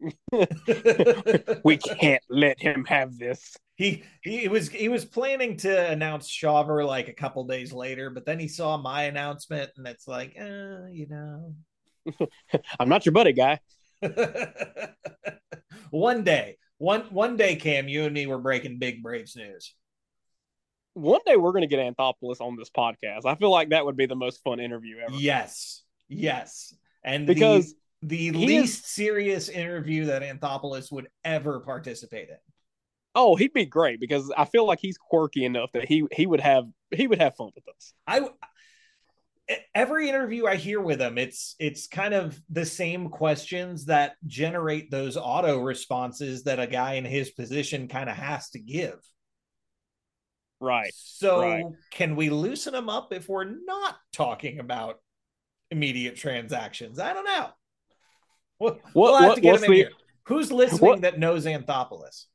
we 1.64 1.78
can't 1.78 2.24
let 2.30 2.60
him 2.60 2.86
have 2.86 3.18
this. 3.18 3.56
he 3.76 4.04
he 4.24 4.48
was 4.48 4.70
he 4.70 4.90
was 4.90 5.06
planning 5.06 5.58
to 5.58 5.90
announce 5.90 6.30
Shawver 6.30 6.86
like 6.86 7.08
a 7.08 7.14
couple 7.14 7.44
days 7.46 7.72
later, 7.74 8.10
but 8.10 8.26
then 8.26 8.40
he 8.40 8.48
saw 8.48 8.78
my 8.78 9.04
announcement, 9.04 9.72
and 9.78 9.88
it's 9.88 10.08
like, 10.08 10.36
uh, 10.40 10.88
you 10.92 11.08
know, 11.10 11.56
I'm 12.80 12.90
not 12.90 13.06
your 13.06 13.14
buddy, 13.14 13.34
guy. 13.34 13.60
one 15.92 16.24
day, 16.24 16.58
one 16.78 17.02
one 17.12 17.38
day, 17.38 17.56
Cam, 17.56 17.88
you 17.88 18.06
and 18.06 18.14
me 18.14 18.26
were 18.28 18.40
breaking 18.40 18.80
big 18.80 19.04
Braves 19.04 19.36
news. 19.36 19.76
One 20.94 21.22
day 21.26 21.38
we're 21.38 21.52
going 21.54 21.68
to 21.68 21.68
get 21.68 21.80
Anthopoulos 21.80 22.42
on 22.42 22.58
this 22.58 22.70
podcast. 22.70 23.26
I 23.26 23.36
feel 23.36 23.52
like 23.52 23.70
that 23.70 23.86
would 23.86 23.96
be 23.96 24.08
the 24.08 24.16
most 24.16 24.44
fun 24.44 24.60
interview 24.60 24.98
ever. 24.98 25.16
Yes, 25.16 25.84
yes, 26.10 26.76
and 27.04 27.26
Because 27.26 27.72
the, 27.72 27.78
the 28.02 28.18
he 28.18 28.32
least 28.32 28.88
serious 28.88 29.50
interview 29.50 30.06
that 30.06 30.24
Anthopoulos 30.24 30.92
would 30.92 31.08
ever 31.24 31.60
participate 31.60 32.30
in. 32.30 32.38
Oh, 33.14 33.36
he'd 33.36 33.54
be 33.54 33.66
great 33.66 34.00
because 34.00 34.32
I 34.38 34.46
feel 34.46 34.66
like 34.66 34.80
he's 34.80 34.98
quirky 34.98 35.46
enough 35.46 35.72
that 35.74 35.88
he 35.88 36.06
he 36.12 36.26
would 36.26 36.40
have 36.40 36.66
he 36.92 37.08
would 37.08 37.20
have 37.20 37.36
fun 37.36 37.52
with 37.56 37.68
us. 37.68 37.94
I 38.08 38.30
every 39.76 40.10
interview 40.10 40.46
I 40.46 40.56
hear 40.56 40.80
with 40.80 41.02
him, 41.02 41.18
it's 41.18 41.56
it's 41.60 41.88
kind 41.88 42.14
of 42.14 42.40
the 42.50 42.66
same 42.66 43.10
questions 43.10 43.86
that 43.86 44.16
generate 44.26 44.92
those 44.92 45.18
auto 45.18 45.60
responses 45.60 46.44
that 46.44 46.60
a 46.60 46.68
guy 46.68 46.94
in 46.94 47.06
his 47.06 47.32
position 47.32 47.88
kind 47.88 48.10
of 48.10 48.16
has 48.16 48.50
to 48.52 48.60
give. 48.60 49.00
Right. 50.60 50.92
So 50.96 51.42
right. 51.42 51.66
can 51.92 52.16
we 52.16 52.30
loosen 52.30 52.76
him 52.76 52.88
up 52.88 53.14
if 53.14 53.28
we're 53.28 53.56
not 53.66 53.96
talking 54.14 54.60
about 54.60 54.98
immediate 55.72 56.16
transactions? 56.16 57.00
I 57.00 57.14
don't 57.14 57.26
know. 57.26 57.50
We'll, 58.62 58.80
we'll 58.94 59.18
have 59.18 59.30
what- 59.30 59.36
to 59.36 59.42
get 59.42 59.56
him 59.58 59.64
in 59.66 59.72
the- 59.72 59.78
here. 59.78 59.92
Who's 60.26 60.52
listening 60.52 60.82
what- 60.82 61.02
that 61.02 61.20
knows 61.20 61.46
Anthopoulos? 61.46 62.26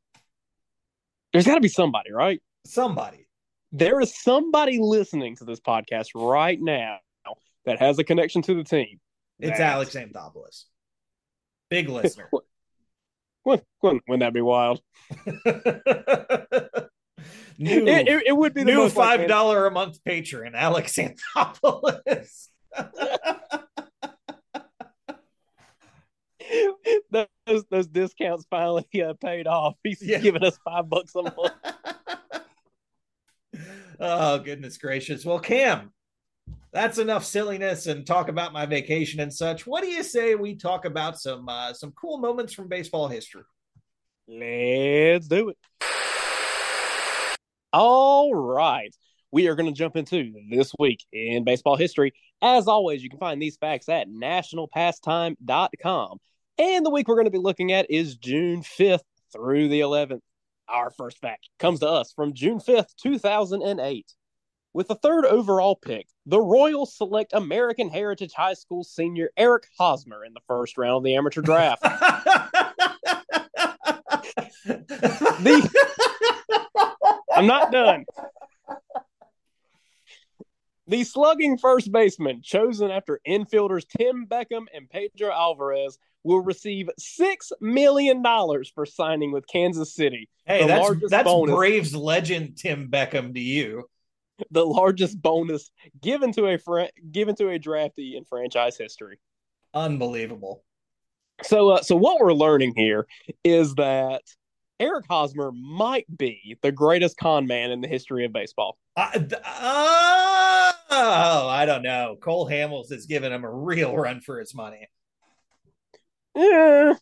There's 1.32 1.46
got 1.46 1.54
to 1.54 1.60
be 1.60 1.68
somebody, 1.68 2.12
right? 2.12 2.42
Somebody. 2.66 3.28
There 3.72 4.00
is 4.00 4.14
somebody 4.14 4.78
listening 4.80 5.36
to 5.36 5.44
this 5.44 5.60
podcast 5.60 6.08
right 6.14 6.58
now 6.60 6.98
that 7.64 7.78
has 7.78 7.98
a 7.98 8.04
connection 8.04 8.42
to 8.42 8.54
the 8.54 8.64
team. 8.64 9.00
It's 9.38 9.60
Alex 9.60 9.94
Anthopoulos. 9.94 10.64
Big 11.68 11.88
listener. 11.88 12.30
Wouldn't, 13.44 13.66
wouldn't, 14.08 14.20
that 14.20 14.34
be 14.34 14.40
wild? 14.40 14.80
new 17.58 17.86
It, 17.86 18.08
it, 18.08 18.22
it 18.26 18.36
would 18.36 18.54
be 18.54 18.64
the 18.64 18.72
new 18.72 18.78
most 18.78 18.96
five 18.96 19.28
dollar 19.28 19.66
a 19.66 19.70
month 19.70 20.02
patron, 20.04 20.56
Alex 20.56 20.96
Anthopoulos. 20.96 22.48
those 27.46 27.64
those 27.70 27.86
discounts 27.86 28.46
finally 28.50 28.86
uh, 29.02 29.14
paid 29.14 29.46
off. 29.46 29.74
He's 29.84 30.02
Yeah. 30.02 30.20
giving 30.20 30.44
us 30.44 30.58
five 30.64 30.88
bucks 30.88 31.14
a 31.14 31.22
month. 31.22 31.36
oh 34.00 34.38
goodness 34.38 34.78
gracious. 34.78 35.24
Well, 35.24 35.38
Cam, 35.38 35.92
that's 36.72 36.98
enough 36.98 37.24
silliness 37.24 37.86
and 37.86 38.06
talk 38.06 38.28
about 38.28 38.52
my 38.52 38.66
vacation 38.66 39.20
and 39.20 39.32
such. 39.32 39.66
What 39.66 39.82
do 39.82 39.88
you 39.88 40.02
say 40.02 40.34
we 40.34 40.56
talk 40.56 40.84
about 40.84 41.18
some 41.18 41.48
uh, 41.48 41.72
some 41.72 41.92
cool 41.92 42.18
moments 42.18 42.52
from 42.52 42.68
baseball 42.68 43.08
history? 43.08 43.44
Let's 44.28 45.28
do 45.28 45.50
it. 45.50 45.56
All 47.72 48.34
right. 48.34 48.94
We 49.32 49.48
are 49.48 49.54
going 49.54 49.72
to 49.72 49.76
jump 49.76 49.96
into 49.96 50.32
this 50.50 50.72
week 50.78 51.04
in 51.12 51.44
baseball 51.44 51.76
history. 51.76 52.12
As 52.40 52.68
always, 52.68 53.02
you 53.02 53.10
can 53.10 53.18
find 53.18 53.42
these 53.42 53.56
facts 53.56 53.88
at 53.88 54.08
nationalpastime.com. 54.08 56.18
And 56.58 56.86
the 56.86 56.90
week 56.90 57.06
we're 57.06 57.16
going 57.16 57.26
to 57.26 57.30
be 57.30 57.38
looking 57.38 57.72
at 57.72 57.90
is 57.90 58.16
June 58.16 58.62
5th 58.62 59.04
through 59.32 59.68
the 59.68 59.80
11th. 59.80 60.22
Our 60.68 60.90
first 60.90 61.18
fact 61.18 61.50
comes 61.58 61.80
to 61.80 61.88
us 61.88 62.12
from 62.12 62.32
June 62.32 62.60
5th, 62.60 62.94
2008. 62.96 64.14
With 64.72 64.88
the 64.88 64.94
third 64.94 65.26
overall 65.26 65.76
pick, 65.76 66.06
the 66.24 66.40
Royals 66.40 66.96
select 66.96 67.34
American 67.34 67.88
Heritage 67.90 68.32
High 68.32 68.54
School 68.54 68.84
senior 68.84 69.30
Eric 69.36 69.68
Hosmer 69.78 70.24
in 70.24 70.32
the 70.32 70.40
first 70.48 70.78
round 70.78 70.96
of 70.96 71.04
the 71.04 71.14
amateur 71.14 71.42
draft. 71.42 71.82
I'm 77.34 77.46
not 77.46 77.70
done. 77.70 78.06
The 80.88 81.02
slugging 81.04 81.58
first 81.58 81.90
baseman, 81.90 82.42
chosen 82.42 82.90
after 82.90 83.20
infielders 83.26 83.84
Tim 83.88 84.26
Beckham 84.26 84.66
and 84.72 84.88
Pedro 84.88 85.32
Alvarez, 85.32 85.98
will 86.22 86.40
receive 86.40 86.88
$6 87.00 87.52
million 87.60 88.22
for 88.74 88.86
signing 88.86 89.32
with 89.32 89.46
Kansas 89.48 89.94
City, 89.94 90.28
hey, 90.44 90.62
The 90.62 90.66
that's 90.68 91.10
that's 91.10 91.24
bonus. 91.24 91.54
Braves 91.54 91.94
legend 91.94 92.56
Tim 92.56 92.88
Beckham 92.88 93.34
to 93.34 93.40
you. 93.40 93.88
the 94.50 94.64
largest 94.66 95.20
bonus 95.20 95.70
given 96.00 96.30
to 96.32 96.46
a 96.46 96.58
fr- 96.58 96.90
given 97.10 97.34
to 97.36 97.48
a 97.50 97.58
draftee 97.58 98.16
in 98.16 98.24
franchise 98.24 98.76
history. 98.76 99.18
Unbelievable. 99.74 100.62
So, 101.42 101.70
uh, 101.70 101.82
so 101.82 101.96
what 101.96 102.20
we're 102.20 102.32
learning 102.32 102.74
here 102.76 103.06
is 103.44 103.74
that 103.74 104.22
Eric 104.80 105.06
Hosmer 105.08 105.52
might 105.52 106.06
be 106.16 106.56
the 106.62 106.72
greatest 106.72 107.16
con 107.18 107.46
man 107.46 107.70
in 107.70 107.80
the 107.80 107.88
history 107.88 108.24
of 108.24 108.32
baseball. 108.32 108.78
I, 108.96 109.10
th- 109.18 109.32
oh, 110.90 111.48
I 111.48 111.66
don't 111.66 111.82
know. 111.82 112.16
Cole 112.20 112.48
Hamels 112.48 112.90
has 112.90 113.06
given 113.06 113.32
him 113.32 113.44
a 113.44 113.52
real 113.52 113.96
run 113.96 114.20
for 114.20 114.38
his 114.40 114.54
money. 114.54 114.88
Yeah, 116.34 116.94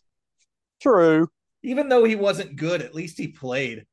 true. 0.81 1.29
Even 1.63 1.89
though 1.89 2.03
he 2.03 2.15
wasn't 2.15 2.55
good, 2.55 2.81
at 2.81 2.95
least 2.95 3.17
he 3.17 3.27
played. 3.27 3.85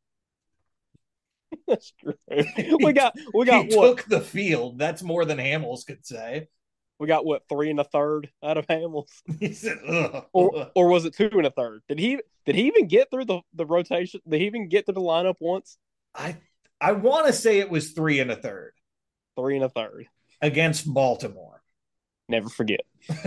That's 1.67 1.93
true. 2.01 2.15
we 2.83 2.93
got 2.93 3.15
we 3.35 3.45
got 3.47 3.67
he 3.67 3.77
what 3.77 3.99
took 3.99 4.05
the 4.09 4.21
field. 4.21 4.79
That's 4.79 5.03
more 5.03 5.25
than 5.25 5.39
Hamels 5.39 5.85
could 5.87 6.05
say. 6.07 6.49
we 6.99 7.07
got 7.07 7.25
what 7.25 7.43
three 7.49 7.71
and 7.71 7.81
a 7.81 7.85
third 7.85 8.31
out 8.43 8.57
of 8.59 8.67
Hamels, 8.67 9.09
He 9.41 9.53
said, 9.53 9.79
Ugh. 9.87 10.27
or 10.33 10.71
or 10.75 10.89
was 10.89 11.05
it 11.05 11.15
two 11.15 11.31
and 11.33 11.47
a 11.47 11.51
third? 11.51 11.83
Did 11.89 11.99
he 11.99 12.21
did 12.47 12.55
he 12.55 12.67
even 12.69 12.87
get 12.89 13.11
through 13.11 13.27
the 13.27 13.41
the 13.55 13.67
rotation? 13.67 14.21
Did 14.29 14.41
he 14.41 14.47
even 14.47 14.69
get 14.69 14.87
through 14.87 14.95
the 14.95 15.01
lineup 15.01 15.37
once? 15.41 15.77
I 16.15 16.37
I 16.81 16.93
want 16.93 17.27
to 17.27 17.33
say 17.33 17.59
it 17.59 17.71
was 17.71 17.93
three 17.93 18.21
and 18.21 18.31
a 18.31 18.37
third 18.37 18.73
Three 19.37 19.57
and 19.57 19.65
a 19.65 19.69
third. 19.69 20.07
against 20.41 20.93
Baltimore. 20.93 21.63
Never 22.29 22.49
forget. 22.49 22.81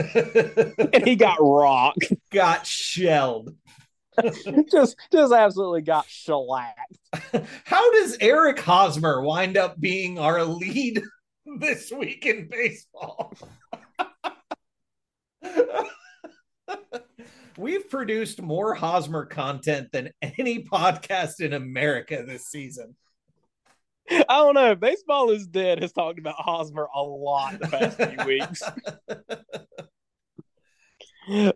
And 0.93 1.05
he 1.05 1.15
got 1.15 1.37
rocked. 1.41 2.13
got 2.31 2.65
shelled. 2.65 3.55
just 4.71 4.95
just 5.11 5.33
absolutely 5.33 5.81
got 5.81 6.05
shellacked. 6.07 6.97
How 7.65 7.91
does 7.91 8.17
Eric 8.21 8.59
Hosmer 8.59 9.21
wind 9.21 9.57
up 9.57 9.79
being 9.79 10.17
our 10.19 10.43
lead 10.45 11.01
this 11.59 11.91
week 11.91 12.25
in 12.25 12.47
baseball? 12.47 13.33
We've 17.57 17.89
produced 17.89 18.41
more 18.41 18.73
Hosmer 18.73 19.25
content 19.25 19.89
than 19.91 20.11
any 20.21 20.63
podcast 20.63 21.39
in 21.39 21.53
America 21.53 22.23
this 22.25 22.47
season. 22.47 22.95
I 24.11 24.25
don't 24.29 24.53
know. 24.53 24.75
Baseball 24.75 25.31
is 25.31 25.47
dead 25.47 25.81
has 25.81 25.91
talked 25.91 26.19
about 26.19 26.35
Hosmer 26.37 26.87
a 26.93 27.01
lot 27.01 27.59
the 27.59 27.67
past 27.67 27.97
few 27.97 28.25
weeks. 28.25 28.61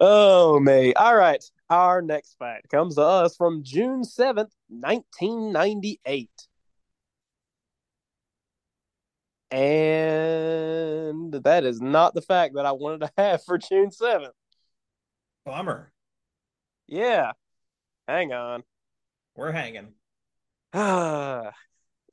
Oh 0.02 0.60
me. 0.60 0.94
All 0.96 1.16
right. 1.16 1.44
Our 1.70 2.02
next 2.02 2.38
fact 2.40 2.70
comes 2.70 2.96
to 2.96 3.04
us 3.04 3.36
from 3.36 3.62
June 3.62 4.02
7th, 4.02 4.50
1998. 4.68 6.30
And 9.52 11.34
that 11.34 11.66
is 11.66 11.82
not 11.82 12.14
the 12.14 12.22
fact 12.22 12.56
that 12.56 12.66
I 12.66 12.72
wanted 12.72 13.02
to 13.02 13.12
have 13.18 13.44
for 13.44 13.58
June 13.58 13.90
7th. 13.90 14.32
Bummer. 15.46 15.92
Yeah. 16.88 17.34
Hang 18.08 18.34
on. 18.34 18.64
We're 19.36 19.52
hanging. 19.52 19.94
Ah, 20.72 21.52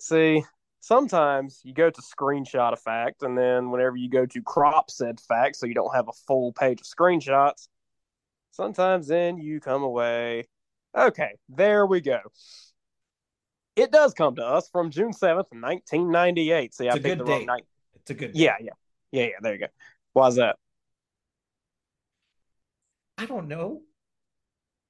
see, 0.01 0.45
sometimes 0.81 1.61
you 1.65 1.75
go 1.75 1.91
to 1.91 2.01
screenshot 2.03 2.73
a 2.73 2.77
fact, 2.77 3.23
and 3.23 3.37
then 3.37 3.71
whenever 3.71 3.97
you 3.97 4.09
go 4.09 4.27
to 4.27 4.43
crop 4.43 4.91
said 4.91 5.21
fact, 5.21 5.57
so 5.57 5.67
you 5.67 5.75
don't 5.75 5.95
have 5.95 6.09
a 6.09 6.13
full 6.27 6.53
page 6.53 6.81
of 6.81 6.87
screenshots, 6.87 7.69
sometimes 8.53 9.09
then 9.09 9.39
you 9.39 9.61
come 9.61 9.83
away. 9.83 10.49
Okay, 10.97 11.37
there 11.49 11.87
we 11.87 12.01
go. 12.01 12.21
It 13.77 13.93
does 13.93 14.15
come 14.15 14.37
to 14.37 14.45
us 14.45 14.69
from 14.71 14.91
June 14.91 15.13
7th, 15.13 15.53
1998. 15.53 16.75
See, 16.75 16.89
I 16.89 16.93
It's 16.93 16.97
a 16.97 17.01
picked 17.01 17.19
good 17.19 17.19
the 17.19 17.25
wrong 17.25 17.41
date. 17.41 17.47
night. 17.47 17.65
It's 17.97 18.11
a 18.11 18.15
good 18.15 18.35
Yeah, 18.35 18.55
yeah. 18.61 18.73
Yeah, 19.13 19.25
yeah, 19.25 19.37
there 19.43 19.53
you 19.53 19.61
go. 19.61 19.67
Why's 20.15 20.37
that? 20.37 20.57
I 23.19 23.27
don't 23.27 23.49
know. 23.49 23.83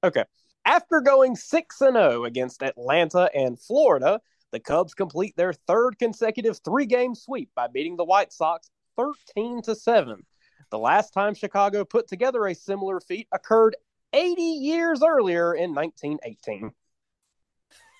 Okay. 0.03 0.23
After 0.63 1.01
going 1.01 1.35
6 1.35 1.81
and 1.81 1.95
0 1.95 2.25
against 2.25 2.61
Atlanta 2.61 3.29
and 3.33 3.59
Florida, 3.59 4.21
the 4.51 4.59
Cubs 4.59 4.93
complete 4.93 5.35
their 5.35 5.53
third 5.53 5.99
consecutive 5.99 6.59
three-game 6.63 7.15
sweep 7.15 7.49
by 7.55 7.67
beating 7.67 7.97
the 7.97 8.05
White 8.05 8.31
Sox 8.31 8.69
13 8.97 9.61
to 9.63 9.75
7. 9.75 10.25
The 10.69 10.79
last 10.79 11.11
time 11.11 11.33
Chicago 11.33 11.85
put 11.85 12.07
together 12.07 12.45
a 12.45 12.55
similar 12.55 12.99
feat 12.99 13.27
occurred 13.31 13.75
80 14.13 14.41
years 14.41 15.01
earlier 15.03 15.53
in 15.53 15.73
1918. 15.73 16.71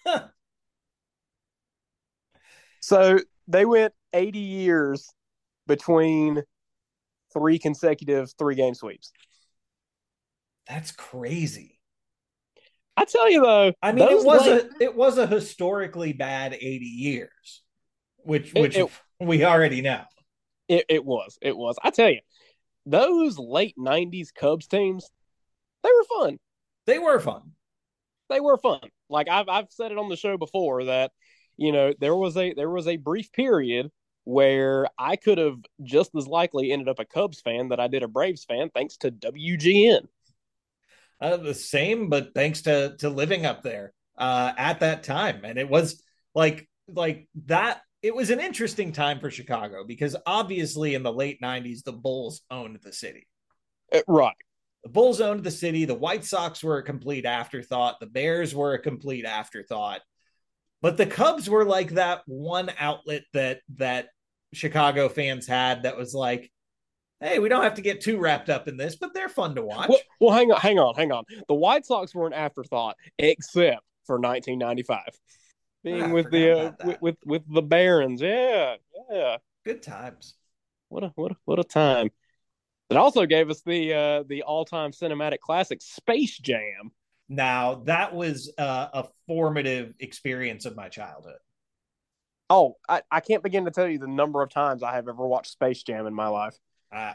So, 2.80 3.20
they 3.50 3.66
went 3.66 3.94
80 4.14 4.40
years 4.40 5.10
between 5.66 6.44
three 7.34 7.60
consecutive 7.60 8.32
three-game 8.38 8.76
sweeps. 8.76 9.12
That's 10.70 10.92
crazy. 10.92 11.77
I 12.98 13.06
tell 13.06 13.30
you 13.30 13.42
though, 13.42 13.74
I 13.82 13.92
mean, 13.92 14.10
it 14.10 14.26
was 14.26 14.46
late- 14.48 14.66
a 14.66 14.84
it 14.84 14.96
was 14.96 15.18
a 15.18 15.28
historically 15.28 16.14
bad 16.14 16.54
80 16.54 16.86
years, 16.86 17.62
which 18.18 18.54
It- 18.56 18.62
which 18.62 18.78
it- 18.78 18.90
we 19.20 19.46
already 19.46 19.82
know. 19.82 20.04
It, 20.68 20.86
it 20.90 21.06
was. 21.06 21.38
It 21.42 21.56
was. 21.56 21.78
I 21.82 21.92
tell 21.92 22.10
you, 22.10 22.20
those 22.86 23.38
late 23.40 23.76
'90s 23.78 24.32
Cubs 24.34 24.68
teams, 24.68 25.10
they 25.84 25.90
were 25.90 26.20
fun. 26.20 26.40
They 26.86 27.00
were 27.00 27.20
fun. 27.20 27.54
They 28.30 28.40
were 28.42 28.58
fun. 28.58 28.82
Like 29.10 29.30
I've 29.30 29.48
I've 29.48 29.72
said 29.72 29.92
it 29.92 29.98
on 29.98 30.10
the 30.10 30.18
show 30.18 30.38
before 30.38 30.86
that 30.86 31.12
you 31.56 31.72
know 31.72 31.94
there 32.00 32.16
was 32.16 32.36
a 32.36 32.54
there 32.54 32.70
was 32.70 32.88
a 32.88 32.98
brief 32.98 33.32
period 33.32 33.90
where 34.26 34.88
I 34.98 35.16
could 35.16 35.38
have 35.38 35.60
just 35.84 36.12
as 36.16 36.28
likely 36.28 36.72
ended 36.74 36.90
up 36.90 37.00
a 37.00 37.06
Cubs 37.06 37.40
fan 37.40 37.70
that 37.70 37.80
I 37.80 37.88
did 37.88 38.04
a 38.04 38.08
Braves 38.10 38.44
fan 38.44 38.70
thanks 38.74 38.98
to 38.98 39.12
WGN. 39.12 40.08
Uh, 41.20 41.38
the 41.38 41.54
same, 41.54 42.10
but 42.10 42.34
thanks 42.36 42.64
to 42.64 42.96
to 43.00 43.10
living 43.10 43.46
up 43.46 43.64
there 43.64 43.94
uh, 44.18 44.54
at 44.58 44.82
that 44.82 45.04
time, 45.04 45.42
and 45.44 45.58
it 45.58 45.70
was 45.70 46.02
like 46.36 46.68
like 46.88 47.28
that. 47.46 47.82
It 48.04 48.16
was 48.16 48.30
an 48.30 48.40
interesting 48.40 48.92
time 48.92 49.20
for 49.20 49.32
Chicago 49.32 49.84
because 49.84 50.16
obviously 50.28 50.94
in 50.94 51.02
the 51.02 51.12
late 51.12 51.42
90s, 51.42 51.84
the 51.84 51.92
Bulls 51.94 52.44
owned 52.52 52.78
the 52.84 52.94
city. 52.94 53.28
Uh, 53.92 54.02
Right. 54.08 54.36
The 54.84 54.90
Bulls 54.90 55.20
owned 55.20 55.44
the 55.44 55.52
city. 55.52 55.86
The 55.86 55.96
White 55.96 56.24
Sox 56.24 56.64
were 56.64 56.78
a 56.78 56.84
complete 56.84 57.26
afterthought. 57.26 58.00
The 58.00 58.06
Bears 58.06 58.54
were 58.54 58.74
a 58.74 58.80
complete 58.80 59.26
afterthought. 59.26 60.02
But 60.82 60.98
the 60.98 61.08
Cubs 61.08 61.50
were 61.50 61.66
like 61.66 61.92
that 61.92 62.22
one 62.28 62.72
outlet 62.78 63.24
that 63.34 63.62
that 63.78 64.10
Chicago 64.54 65.10
fans 65.10 65.48
had 65.48 65.84
that 65.84 65.98
was 65.98 66.14
like, 66.14 66.52
Hey, 67.20 67.40
we 67.40 67.50
don't 67.50 67.64
have 67.64 67.76
to 67.76 67.82
get 67.82 68.02
too 68.02 68.20
wrapped 68.20 68.50
up 68.50 68.68
in 68.68 68.78
this, 68.78 68.96
but 68.96 69.14
they're 69.14 69.30
fun 69.30 69.56
to 69.56 69.64
watch. 69.64 69.90
Well, 69.90 70.00
well, 70.20 70.36
hang 70.36 70.52
on, 70.52 70.60
hang 70.60 70.78
on, 70.78 70.94
hang 70.96 71.12
on. 71.12 71.24
The 71.48 71.56
White 71.56 71.86
Sox 71.86 72.14
were 72.14 72.28
an 72.28 72.34
afterthought, 72.34 72.96
except 73.18 73.82
for 74.06 74.20
1995, 74.20 75.00
being 75.84 76.04
I 76.04 76.14
with 76.14 76.30
the 76.30 76.52
uh, 76.52 76.72
with, 76.86 77.02
with 77.02 77.16
with 77.26 77.54
the 77.54 77.64
Barons. 77.64 78.22
Yeah, 78.22 78.76
yeah. 79.12 79.38
Good 79.66 79.82
times. 79.82 80.36
What 80.90 81.04
a 81.04 81.08
what 81.16 81.32
a, 81.32 81.36
what 81.46 81.60
a 81.60 81.64
time. 81.64 82.12
It 82.90 82.98
also 82.98 83.26
gave 83.26 83.50
us 83.50 83.62
the 83.62 83.94
uh, 83.94 84.24
the 84.28 84.44
all 84.44 84.64
time 84.64 84.92
cinematic 84.92 85.40
classic 85.40 85.82
Space 85.82 86.38
Jam. 86.38 86.92
Now 87.30 87.82
that 87.86 88.14
was 88.16 88.54
uh, 88.60 88.88
a 88.94 89.06
formative 89.28 89.96
experience 90.00 90.66
of 90.66 90.76
my 90.76 90.88
childhood. 90.88 91.40
Oh, 92.50 92.78
I, 92.88 93.02
I 93.12 93.20
can't 93.20 93.44
begin 93.44 93.66
to 93.66 93.72
tell 93.72 93.88
you 93.88 93.98
the 93.98 94.08
number 94.08 94.42
of 94.42 94.50
times 94.50 94.84
I 94.84 94.94
have 94.94 95.10
ever 95.10 95.28
watched 95.28 95.52
Space 95.52 95.84
Jam 95.84 96.06
in 96.06 96.14
my 96.14 96.28
life. 96.28 96.56
Uh, 96.92 97.14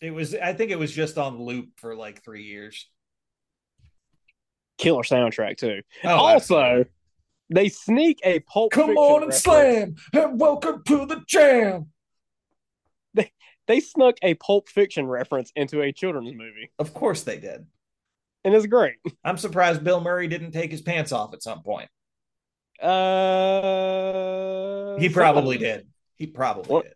it 0.00 0.10
was, 0.12 0.34
I 0.34 0.52
think 0.52 0.70
it 0.70 0.78
was 0.78 0.92
just 0.92 1.18
on 1.18 1.40
loop 1.42 1.68
for 1.76 1.94
like 1.94 2.22
three 2.24 2.44
years. 2.44 2.88
Killer 4.78 5.02
soundtrack 5.02 5.58
too. 5.58 5.82
Oh, 6.04 6.08
also, 6.08 6.58
absolutely. 6.60 6.90
they 7.50 7.68
sneak 7.68 8.18
a 8.24 8.40
Pulp 8.40 8.72
Come 8.72 8.86
Fiction 8.88 8.96
on 8.98 9.22
and 9.22 9.30
reference. 9.32 9.42
slam, 9.42 9.94
and 10.14 10.40
welcome 10.40 10.82
to 10.88 11.06
the 11.06 11.22
jam. 11.28 11.86
They 13.14 13.30
they 13.68 13.78
snuck 13.80 14.16
a 14.22 14.34
Pulp 14.34 14.68
Fiction 14.68 15.06
reference 15.06 15.52
into 15.54 15.82
a 15.82 15.92
children's 15.92 16.32
movie, 16.34 16.70
of 16.80 16.92
course 16.94 17.22
they 17.22 17.36
did. 17.38 17.64
and 18.44 18.54
it's 18.54 18.66
great. 18.66 18.94
I'm 19.22 19.36
surprised 19.36 19.84
Bill 19.84 20.00
Murray 20.00 20.26
didn't 20.26 20.50
take 20.52 20.72
his 20.72 20.80
pants 20.82 21.12
off 21.12 21.32
at 21.34 21.42
some 21.44 21.62
point. 21.62 21.88
Uh, 23.62 24.96
He 24.98 25.08
probably 25.10 25.58
did. 25.58 25.86
He 26.16 26.26
probably 26.26 26.72
What? 26.72 26.86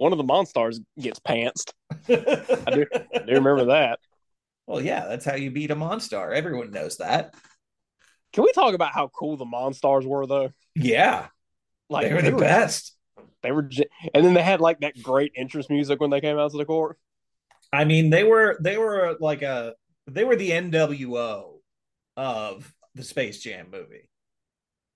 One 0.00 0.12
of 0.12 0.16
the 0.16 0.24
Monstars 0.24 0.78
gets 0.98 1.20
pantsed. 1.20 1.74
I 2.08 2.70
do, 2.70 2.86
I 3.14 3.18
do 3.18 3.34
remember 3.34 3.66
that. 3.66 3.98
well, 4.66 4.80
yeah, 4.80 5.06
that's 5.06 5.26
how 5.26 5.34
you 5.34 5.50
beat 5.50 5.70
a 5.70 5.76
Monstar. 5.76 6.34
Everyone 6.34 6.70
knows 6.70 6.96
that. 6.96 7.34
Can 8.32 8.44
we 8.44 8.52
talk 8.52 8.72
about 8.72 8.94
how 8.94 9.08
cool 9.08 9.36
the 9.36 9.44
Monstars 9.44 10.06
were, 10.06 10.26
though? 10.26 10.52
Yeah, 10.74 11.26
Like 11.90 12.08
they 12.08 12.14
were 12.14 12.22
the 12.22 12.32
best. 12.32 12.96
They 13.42 13.52
were, 13.52 13.68
and 14.14 14.24
then 14.24 14.32
they 14.32 14.42
had 14.42 14.62
like 14.62 14.80
that 14.80 15.02
great 15.02 15.32
entrance 15.36 15.68
music 15.68 16.00
when 16.00 16.08
they 16.08 16.22
came 16.22 16.38
out 16.38 16.50
to 16.52 16.56
the 16.56 16.64
court. 16.64 16.96
I 17.70 17.84
mean, 17.84 18.08
they 18.08 18.24
were 18.24 18.56
they 18.58 18.78
were 18.78 19.18
like 19.20 19.42
a 19.42 19.74
they 20.06 20.24
were 20.24 20.36
the 20.36 20.50
NWO 20.50 21.58
of 22.16 22.72
the 22.94 23.04
Space 23.04 23.42
Jam 23.42 23.68
movie. 23.70 24.08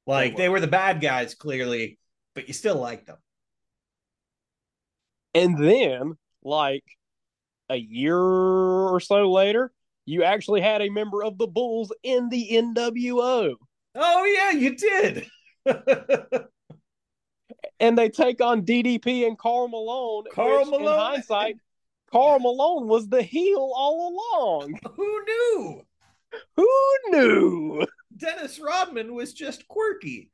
Like 0.07 0.35
They 0.37 0.45
they 0.45 0.49
were 0.49 0.61
the 0.61 0.67
bad 0.67 1.03
guys, 1.03 1.35
clearly, 1.35 1.99
but 2.35 2.49
you 2.49 2.55
still 2.55 2.77
liked 2.77 3.07
them. 3.07 3.19
And 5.35 5.59
then, 5.59 6.17
like 6.43 6.85
a 7.69 7.77
year 7.77 8.19
or 8.19 9.01
so 9.01 9.31
later, 9.31 9.73
you 10.07 10.23
actually 10.23 10.61
had 10.61 10.83
a 10.83 10.91
member 10.91 11.25
of 11.25 11.39
the 11.39 11.47
Bulls 11.47 11.93
in 12.03 12.29
the 12.29 12.49
NWO, 12.53 13.55
Oh 13.95 14.25
yeah, 14.25 14.51
you 14.51 14.77
did. 14.77 15.27
and 17.81 17.97
they 17.97 18.09
take 18.09 18.41
on 18.41 18.63
DDP 18.63 19.27
and 19.27 19.39
Karl 19.39 19.69
Malone. 19.69 20.25
Karl 20.33 20.71
which, 20.71 20.81
In 20.81 20.87
hindsight, 20.87 21.57
Karl 22.13 22.41
Malone 22.41 22.89
was 22.89 23.09
the 23.09 23.23
heel 23.23 23.73
all 23.75 24.19
along. 24.43 24.81
Who 24.97 25.25
knew? 25.25 25.83
Who 26.57 26.69
knew? 27.09 27.87
Dennis 28.17 28.59
Rodman 28.59 29.15
was 29.15 29.33
just 29.33 29.69
quirky. 29.69 30.33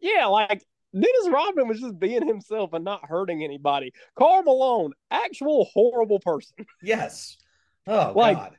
Yeah, 0.00 0.26
like 0.26 0.64
Dennis 0.94 1.28
Rodman 1.28 1.68
was 1.68 1.80
just 1.80 1.98
being 1.98 2.26
himself 2.26 2.72
and 2.72 2.84
not 2.84 3.04
hurting 3.04 3.42
anybody. 3.44 3.92
Karl 4.16 4.42
Malone, 4.44 4.92
actual 5.10 5.68
horrible 5.74 6.20
person, 6.20 6.56
Yes. 6.82 7.36
Oh 7.86 8.12
Like- 8.16 8.36
God. 8.38 8.56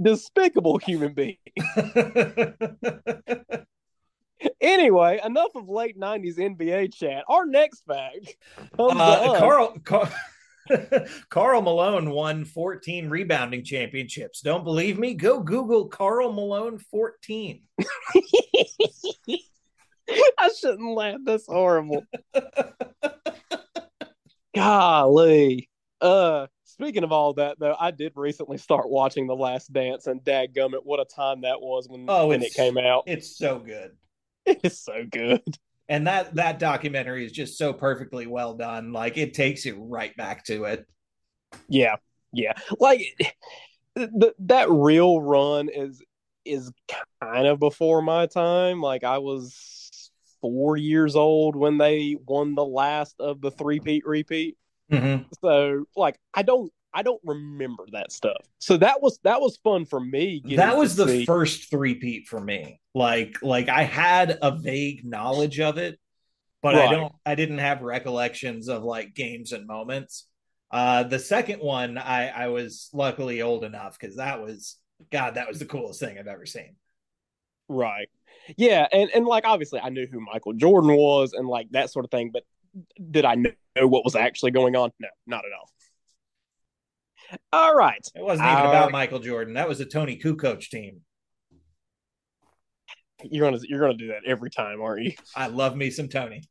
despicable 0.00 0.78
human 0.78 1.12
being. 1.14 1.36
Anyway, 4.60 5.20
enough 5.24 5.54
of 5.54 5.68
late 5.68 5.96
'90s 5.98 6.36
NBA 6.36 6.92
chat. 6.92 7.24
Our 7.28 7.46
next 7.46 7.84
fact 7.86 8.36
uh. 8.76 9.38
Karl, 9.38 9.76
Karl 9.84 10.08
Karl 11.28 11.62
Malone 11.66 12.10
won 12.10 12.44
14 12.44 13.08
rebounding 13.08 13.62
championships. 13.62 14.40
Don't 14.40 14.64
believe 14.64 14.98
me? 14.98 15.14
Go 15.14 15.40
Google 15.40 15.86
Karl 15.86 16.32
Malone 16.32 16.78
14. 16.78 17.62
I 20.38 20.50
shouldn't 20.58 20.94
laugh. 20.94 21.18
That's 21.24 21.46
horrible. 21.46 22.04
Golly. 24.54 25.68
Uh, 26.00 26.46
speaking 26.64 27.04
of 27.04 27.12
all 27.12 27.34
that, 27.34 27.58
though, 27.58 27.76
I 27.78 27.90
did 27.90 28.12
recently 28.16 28.58
start 28.58 28.90
watching 28.90 29.26
The 29.26 29.36
Last 29.36 29.72
Dance, 29.72 30.06
and 30.06 30.22
dadgummit, 30.22 30.84
what 30.84 31.00
a 31.00 31.04
time 31.04 31.42
that 31.42 31.60
was 31.60 31.88
when, 31.88 32.06
Oh, 32.08 32.28
when 32.28 32.42
it 32.42 32.54
came 32.54 32.76
out. 32.76 33.04
It's 33.06 33.36
so 33.36 33.58
good. 33.58 33.92
It's 34.44 34.80
so 34.80 35.04
good. 35.08 35.40
And 35.88 36.08
that 36.08 36.34
that 36.34 36.58
documentary 36.58 37.24
is 37.24 37.30
just 37.30 37.56
so 37.56 37.72
perfectly 37.72 38.26
well 38.26 38.54
done. 38.54 38.92
Like 38.92 39.16
it 39.16 39.34
takes 39.34 39.64
you 39.64 39.86
right 39.88 40.16
back 40.16 40.44
to 40.46 40.64
it. 40.64 40.84
Yeah, 41.68 41.94
yeah. 42.32 42.54
Like 42.80 43.02
the, 43.94 44.34
that 44.40 44.68
real 44.68 45.20
run 45.20 45.68
is 45.68 46.02
is 46.44 46.72
kind 47.20 47.46
of 47.46 47.60
before 47.60 48.02
my 48.02 48.26
time. 48.26 48.80
Like 48.80 49.04
I 49.04 49.18
was 49.18 49.54
four 50.42 50.76
years 50.76 51.16
old 51.16 51.56
when 51.56 51.78
they 51.78 52.16
won 52.26 52.54
the 52.54 52.64
last 52.64 53.16
of 53.18 53.40
the 53.40 53.50
three 53.50 53.80
peat 53.80 54.06
repeat. 54.06 54.58
Mm-hmm. 54.90 55.22
So 55.42 55.84
like 55.96 56.18
I 56.34 56.42
don't 56.42 56.70
I 56.94 57.02
don't 57.02 57.20
remember 57.24 57.84
that 57.92 58.12
stuff. 58.12 58.44
So 58.58 58.76
that 58.76 59.00
was 59.00 59.18
that 59.24 59.40
was 59.40 59.58
fun 59.64 59.86
for 59.86 60.00
me. 60.00 60.42
That 60.56 60.76
was 60.76 60.96
the 60.96 61.06
see- 61.06 61.24
first 61.24 61.70
three-peat 61.70 62.28
for 62.28 62.40
me. 62.40 62.80
Like 62.94 63.38
like 63.42 63.68
I 63.68 63.84
had 63.84 64.38
a 64.42 64.50
vague 64.50 65.04
knowledge 65.04 65.60
of 65.60 65.78
it, 65.78 65.98
but 66.62 66.74
I 66.74 66.90
don't 66.90 67.12
I 67.24 67.34
didn't 67.34 67.58
have 67.58 67.80
recollections 67.80 68.68
of 68.68 68.82
like 68.82 69.14
games 69.14 69.52
and 69.52 69.66
moments. 69.66 70.26
Uh 70.70 71.04
the 71.04 71.18
second 71.18 71.60
one 71.60 71.96
I 71.96 72.28
I 72.28 72.48
was 72.48 72.90
luckily 72.92 73.40
old 73.40 73.64
enough 73.64 73.98
because 73.98 74.16
that 74.16 74.42
was 74.42 74.76
God, 75.10 75.34
that 75.34 75.48
was 75.48 75.58
the 75.58 75.66
coolest 75.66 76.00
thing 76.00 76.18
I've 76.18 76.26
ever 76.26 76.46
seen. 76.46 76.76
Right. 77.72 78.08
Yeah, 78.56 78.86
and 78.92 79.10
and 79.14 79.24
like 79.24 79.44
obviously 79.46 79.80
I 79.80 79.88
knew 79.88 80.06
who 80.10 80.20
Michael 80.20 80.52
Jordan 80.52 80.92
was 80.94 81.32
and 81.32 81.46
like 81.48 81.70
that 81.70 81.90
sort 81.90 82.04
of 82.04 82.10
thing, 82.10 82.30
but 82.32 82.42
did 83.10 83.24
I 83.24 83.34
know 83.36 83.86
what 83.86 84.04
was 84.04 84.16
actually 84.16 84.50
going 84.50 84.76
on? 84.76 84.90
No, 84.98 85.08
not 85.26 85.44
at 85.44 85.52
all. 85.58 85.70
All 87.52 87.74
right. 87.74 88.04
It 88.14 88.22
wasn't 88.22 88.48
even 88.48 88.58
Our- 88.58 88.68
about 88.68 88.92
Michael 88.92 89.20
Jordan. 89.20 89.54
That 89.54 89.68
was 89.68 89.80
a 89.80 89.86
Toni 89.86 90.18
Kukoc 90.18 90.68
team. 90.68 91.00
You're 93.24 93.48
gonna 93.48 93.62
you're 93.66 93.80
gonna 93.80 93.94
do 93.94 94.08
that 94.08 94.24
every 94.26 94.50
time, 94.50 94.82
aren't 94.82 95.04
you? 95.04 95.12
I 95.36 95.46
love 95.46 95.76
me 95.76 95.90
some 95.90 96.08
Toni. 96.08 96.42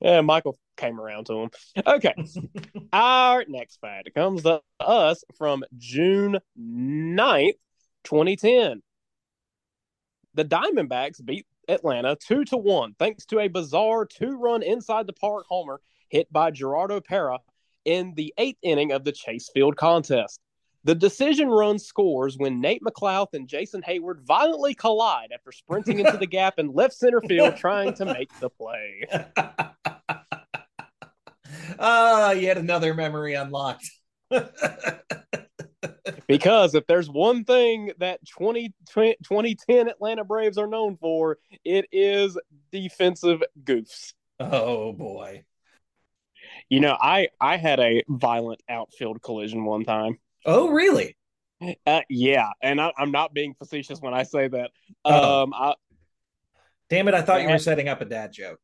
Yeah, 0.00 0.20
Michael 0.22 0.58
came 0.76 1.00
around 1.00 1.26
to 1.26 1.42
him. 1.42 1.50
Okay. 1.86 2.14
Our 2.92 3.44
next 3.48 3.80
fact 3.80 4.10
comes 4.14 4.42
to 4.42 4.60
us 4.80 5.24
from 5.38 5.64
June 5.76 6.38
9th, 6.58 7.52
2010. 8.06 8.82
The 10.34 10.44
Diamondbacks 10.44 11.24
beat 11.24 11.46
Atlanta 11.68 12.16
2 12.16 12.44
to 12.46 12.56
1 12.56 12.94
thanks 12.98 13.26
to 13.26 13.40
a 13.40 13.48
bizarre 13.48 14.06
two-run 14.06 14.62
inside 14.62 15.06
the 15.06 15.12
park 15.12 15.44
homer 15.48 15.80
hit 16.08 16.32
by 16.32 16.50
Gerardo 16.50 17.00
Parra 17.00 17.40
in 17.84 18.14
the 18.14 18.32
8th 18.38 18.56
inning 18.62 18.92
of 18.92 19.04
the 19.04 19.12
Chase 19.12 19.50
Field 19.52 19.76
contest. 19.76 20.40
The 20.84 20.94
decision 20.94 21.48
run 21.48 21.80
scores 21.80 22.38
when 22.38 22.60
Nate 22.60 22.82
McLouth 22.82 23.34
and 23.34 23.48
Jason 23.48 23.82
Heyward 23.82 24.20
violently 24.20 24.72
collide 24.72 25.32
after 25.34 25.50
sprinting 25.50 25.98
into 25.98 26.16
the 26.16 26.26
gap 26.26 26.60
in 26.60 26.72
left 26.72 26.94
center 26.94 27.20
field 27.22 27.56
trying 27.56 27.92
to 27.94 28.04
make 28.04 28.30
the 28.40 28.50
play. 28.50 29.06
Ah, 31.78 32.30
yet 32.30 32.56
another 32.56 32.94
memory 32.94 33.34
unlocked. 33.34 33.90
Because 36.26 36.74
if 36.74 36.86
there's 36.86 37.08
one 37.08 37.44
thing 37.44 37.92
that 37.98 38.20
20, 38.28 38.72
2010 38.92 39.88
Atlanta 39.88 40.24
Braves 40.24 40.58
are 40.58 40.66
known 40.66 40.96
for, 40.96 41.38
it 41.64 41.86
is 41.92 42.38
defensive 42.72 43.42
goofs. 43.64 44.12
oh 44.40 44.92
boy. 44.92 45.44
You 46.68 46.80
know, 46.80 46.96
I 47.00 47.28
I 47.40 47.56
had 47.56 47.80
a 47.80 48.02
violent 48.08 48.62
outfield 48.68 49.22
collision 49.22 49.64
one 49.64 49.84
time. 49.84 50.18
Oh 50.44 50.68
really? 50.70 51.16
Uh, 51.86 52.02
yeah, 52.10 52.50
and 52.62 52.80
I, 52.80 52.92
I'm 52.98 53.10
not 53.10 53.32
being 53.32 53.54
facetious 53.54 54.00
when 54.00 54.12
I 54.12 54.24
say 54.24 54.48
that. 54.48 54.70
Oh. 55.04 55.42
Um, 55.42 55.54
I, 55.54 55.74
Damn 56.88 57.08
it! 57.08 57.14
I 57.14 57.22
thought 57.22 57.42
you 57.42 57.48
were 57.48 57.58
setting 57.58 57.88
up 57.88 58.00
a 58.00 58.04
dad 58.04 58.32
joke. 58.32 58.60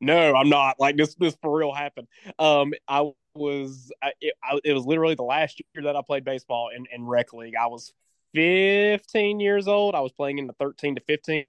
no, 0.00 0.34
I'm 0.34 0.48
not. 0.48 0.78
Like 0.78 0.96
this, 0.96 1.14
this 1.16 1.36
for 1.42 1.58
real 1.58 1.72
happened. 1.72 2.06
Um, 2.38 2.74
I 2.86 3.10
was, 3.36 3.92
it, 4.20 4.34
I, 4.42 4.58
it 4.64 4.72
was 4.72 4.86
literally 4.86 5.14
the 5.14 5.22
last 5.22 5.60
year 5.74 5.84
that 5.84 5.96
I 5.96 6.02
played 6.02 6.24
baseball 6.24 6.70
in 6.74 6.86
in 6.92 7.04
rec 7.06 7.32
league. 7.32 7.54
I 7.56 7.66
was 7.66 7.92
15 8.34 9.40
years 9.40 9.68
old. 9.68 9.94
I 9.94 10.00
was 10.00 10.12
playing 10.12 10.38
in 10.38 10.46
the 10.46 10.52
13 10.54 10.96
to 10.96 11.00
15 11.02 11.46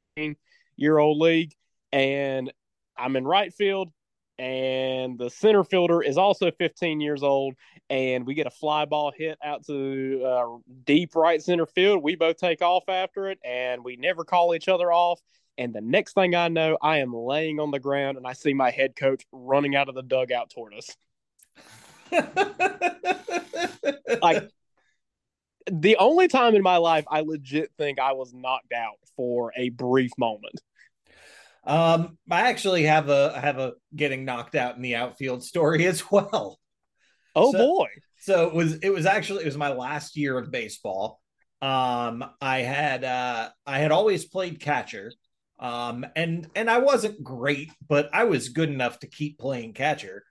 year 0.77 0.97
old 0.97 1.17
league, 1.19 1.53
and 1.91 2.51
I'm 2.97 3.15
in 3.15 3.25
right 3.25 3.53
field. 3.53 3.91
and 4.39 5.17
the 5.17 5.29
center 5.29 5.63
fielder 5.63 6.01
is 6.01 6.17
also 6.17 6.51
15 6.51 7.01
years 7.01 7.23
old. 7.23 7.55
And 7.89 8.25
we 8.25 8.35
get 8.35 8.47
a 8.47 8.51
fly 8.51 8.85
ball 8.85 9.11
hit 9.15 9.37
out 9.43 9.65
to 9.67 10.23
uh, 10.25 10.57
deep 10.85 11.15
right 11.15 11.41
center 11.41 11.65
field. 11.65 12.03
We 12.03 12.15
both 12.15 12.37
take 12.37 12.61
off 12.61 12.83
after 12.89 13.29
it, 13.29 13.39
and 13.43 13.83
we 13.83 13.95
never 13.95 14.23
call 14.23 14.53
each 14.55 14.67
other 14.67 14.91
off. 14.91 15.21
And 15.57 15.73
the 15.73 15.81
next 15.81 16.13
thing 16.13 16.35
I 16.35 16.49
know, 16.49 16.77
I 16.81 16.97
am 16.99 17.13
laying 17.13 17.59
on 17.59 17.71
the 17.71 17.79
ground 17.79 18.17
and 18.17 18.27
I 18.27 18.33
see 18.33 18.53
my 18.53 18.69
head 18.69 18.95
coach 18.95 19.25
running 19.31 19.75
out 19.75 19.89
of 19.89 19.95
the 19.95 20.03
dugout 20.03 20.51
toward 20.51 20.73
us. 20.75 20.95
like 24.21 24.49
the 25.71 25.97
only 25.97 26.27
time 26.27 26.55
in 26.55 26.63
my 26.63 26.77
life 26.77 27.05
I 27.09 27.21
legit 27.21 27.71
think 27.77 27.99
I 27.99 28.13
was 28.13 28.33
knocked 28.33 28.73
out 28.73 28.95
for 29.15 29.51
a 29.57 29.69
brief 29.69 30.11
moment. 30.17 30.61
Um, 31.65 32.17
I 32.31 32.49
actually 32.49 32.83
have 32.83 33.09
a 33.09 33.33
I 33.35 33.39
have 33.41 33.59
a 33.59 33.73
getting 33.95 34.23
knocked 34.23 34.55
out 34.55 34.75
in 34.75 34.81
the 34.81 34.95
outfield 34.95 35.43
story 35.43 35.85
as 35.85 36.09
well. 36.11 36.59
Oh 37.35 37.51
So- 37.51 37.57
boy. 37.57 37.87
So 38.19 38.47
it 38.47 38.53
was 38.53 38.75
it 38.79 38.89
was 38.89 39.05
actually 39.05 39.43
it 39.43 39.45
was 39.45 39.57
my 39.57 39.71
last 39.73 40.17
year 40.17 40.37
of 40.37 40.51
baseball. 40.51 41.21
Um, 41.61 42.23
I 42.41 42.59
had 42.59 43.03
uh 43.03 43.49
I 43.65 43.79
had 43.79 43.91
always 43.91 44.25
played 44.25 44.59
catcher. 44.59 45.11
Um, 45.59 46.05
and 46.15 46.47
and 46.55 46.69
I 46.69 46.79
wasn't 46.79 47.23
great, 47.23 47.71
but 47.87 48.09
I 48.13 48.25
was 48.25 48.49
good 48.49 48.69
enough 48.69 48.99
to 48.99 49.07
keep 49.07 49.39
playing 49.39 49.73
catcher. 49.73 50.23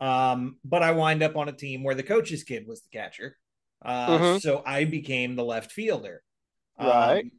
Um, 0.00 0.58
but 0.64 0.82
I 0.82 0.92
wind 0.92 1.22
up 1.22 1.36
on 1.36 1.48
a 1.48 1.52
team 1.52 1.84
where 1.84 1.94
the 1.94 2.02
coach's 2.02 2.44
kid 2.44 2.66
was 2.66 2.82
the 2.82 2.88
catcher. 2.88 3.36
Uh, 3.82 4.18
Mhm. 4.18 4.40
so 4.40 4.62
I 4.64 4.84
became 4.84 5.36
the 5.36 5.44
left 5.44 5.72
fielder. 5.72 6.22
Right. 6.78 7.24
Um, 7.24 7.30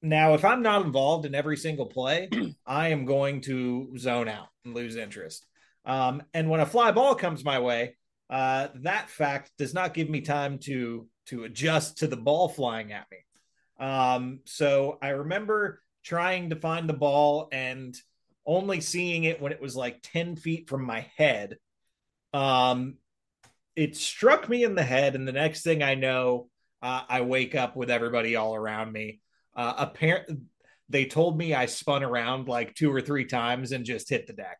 now, 0.00 0.34
if 0.34 0.44
I'm 0.44 0.62
not 0.62 0.86
involved 0.86 1.26
in 1.26 1.34
every 1.34 1.56
single 1.56 1.86
play, 1.86 2.28
I 2.66 2.88
am 2.88 3.04
going 3.04 3.40
to 3.42 3.92
zone 3.98 4.28
out 4.28 4.48
and 4.64 4.74
lose 4.74 4.96
interest. 4.96 5.46
Um, 5.84 6.22
and 6.34 6.48
when 6.50 6.60
a 6.60 6.66
fly 6.66 6.92
ball 6.92 7.14
comes 7.14 7.44
my 7.44 7.58
way, 7.58 7.96
uh, 8.30 8.68
that 8.76 9.08
fact 9.08 9.50
does 9.58 9.74
not 9.74 9.94
give 9.94 10.08
me 10.08 10.20
time 10.20 10.58
to 10.60 11.08
to 11.26 11.44
adjust 11.44 11.98
to 11.98 12.06
the 12.06 12.16
ball 12.16 12.48
flying 12.48 12.92
at 12.92 13.06
me. 13.10 13.18
Um, 13.84 14.40
so 14.44 14.98
I 15.02 15.10
remember 15.10 15.82
trying 16.02 16.50
to 16.50 16.56
find 16.56 16.88
the 16.88 16.94
ball 16.94 17.48
and 17.52 17.94
only 18.46 18.80
seeing 18.80 19.24
it 19.24 19.40
when 19.40 19.52
it 19.52 19.60
was 19.60 19.76
like 19.76 20.00
10 20.02 20.36
feet 20.36 20.68
from 20.68 20.84
my 20.84 21.06
head. 21.16 21.58
Um, 22.32 22.96
it 23.76 23.96
struck 23.96 24.48
me 24.48 24.64
in 24.64 24.74
the 24.74 24.82
head, 24.82 25.14
and 25.14 25.26
the 25.26 25.32
next 25.32 25.62
thing 25.62 25.82
I 25.82 25.94
know, 25.94 26.48
uh, 26.82 27.02
I 27.08 27.20
wake 27.20 27.54
up 27.54 27.76
with 27.76 27.90
everybody 27.90 28.36
all 28.36 28.54
around 28.54 28.92
me. 28.92 29.20
Uh, 29.56 29.74
apparently, 29.78 30.38
they 30.88 31.04
told 31.04 31.36
me 31.36 31.54
I 31.54 31.66
spun 31.66 32.02
around 32.02 32.48
like 32.48 32.74
two 32.74 32.92
or 32.92 33.00
three 33.00 33.24
times 33.24 33.72
and 33.72 33.84
just 33.84 34.08
hit 34.08 34.26
the 34.26 34.32
deck. 34.32 34.58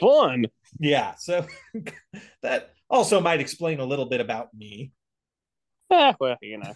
Fun. 0.00 0.46
Yeah, 0.78 1.14
so 1.16 1.46
that 2.42 2.72
also 2.88 3.20
might 3.20 3.40
explain 3.40 3.80
a 3.80 3.84
little 3.84 4.06
bit 4.06 4.20
about 4.20 4.54
me. 4.54 4.92
Well, 6.18 6.36
you 6.42 6.58
know. 6.58 6.74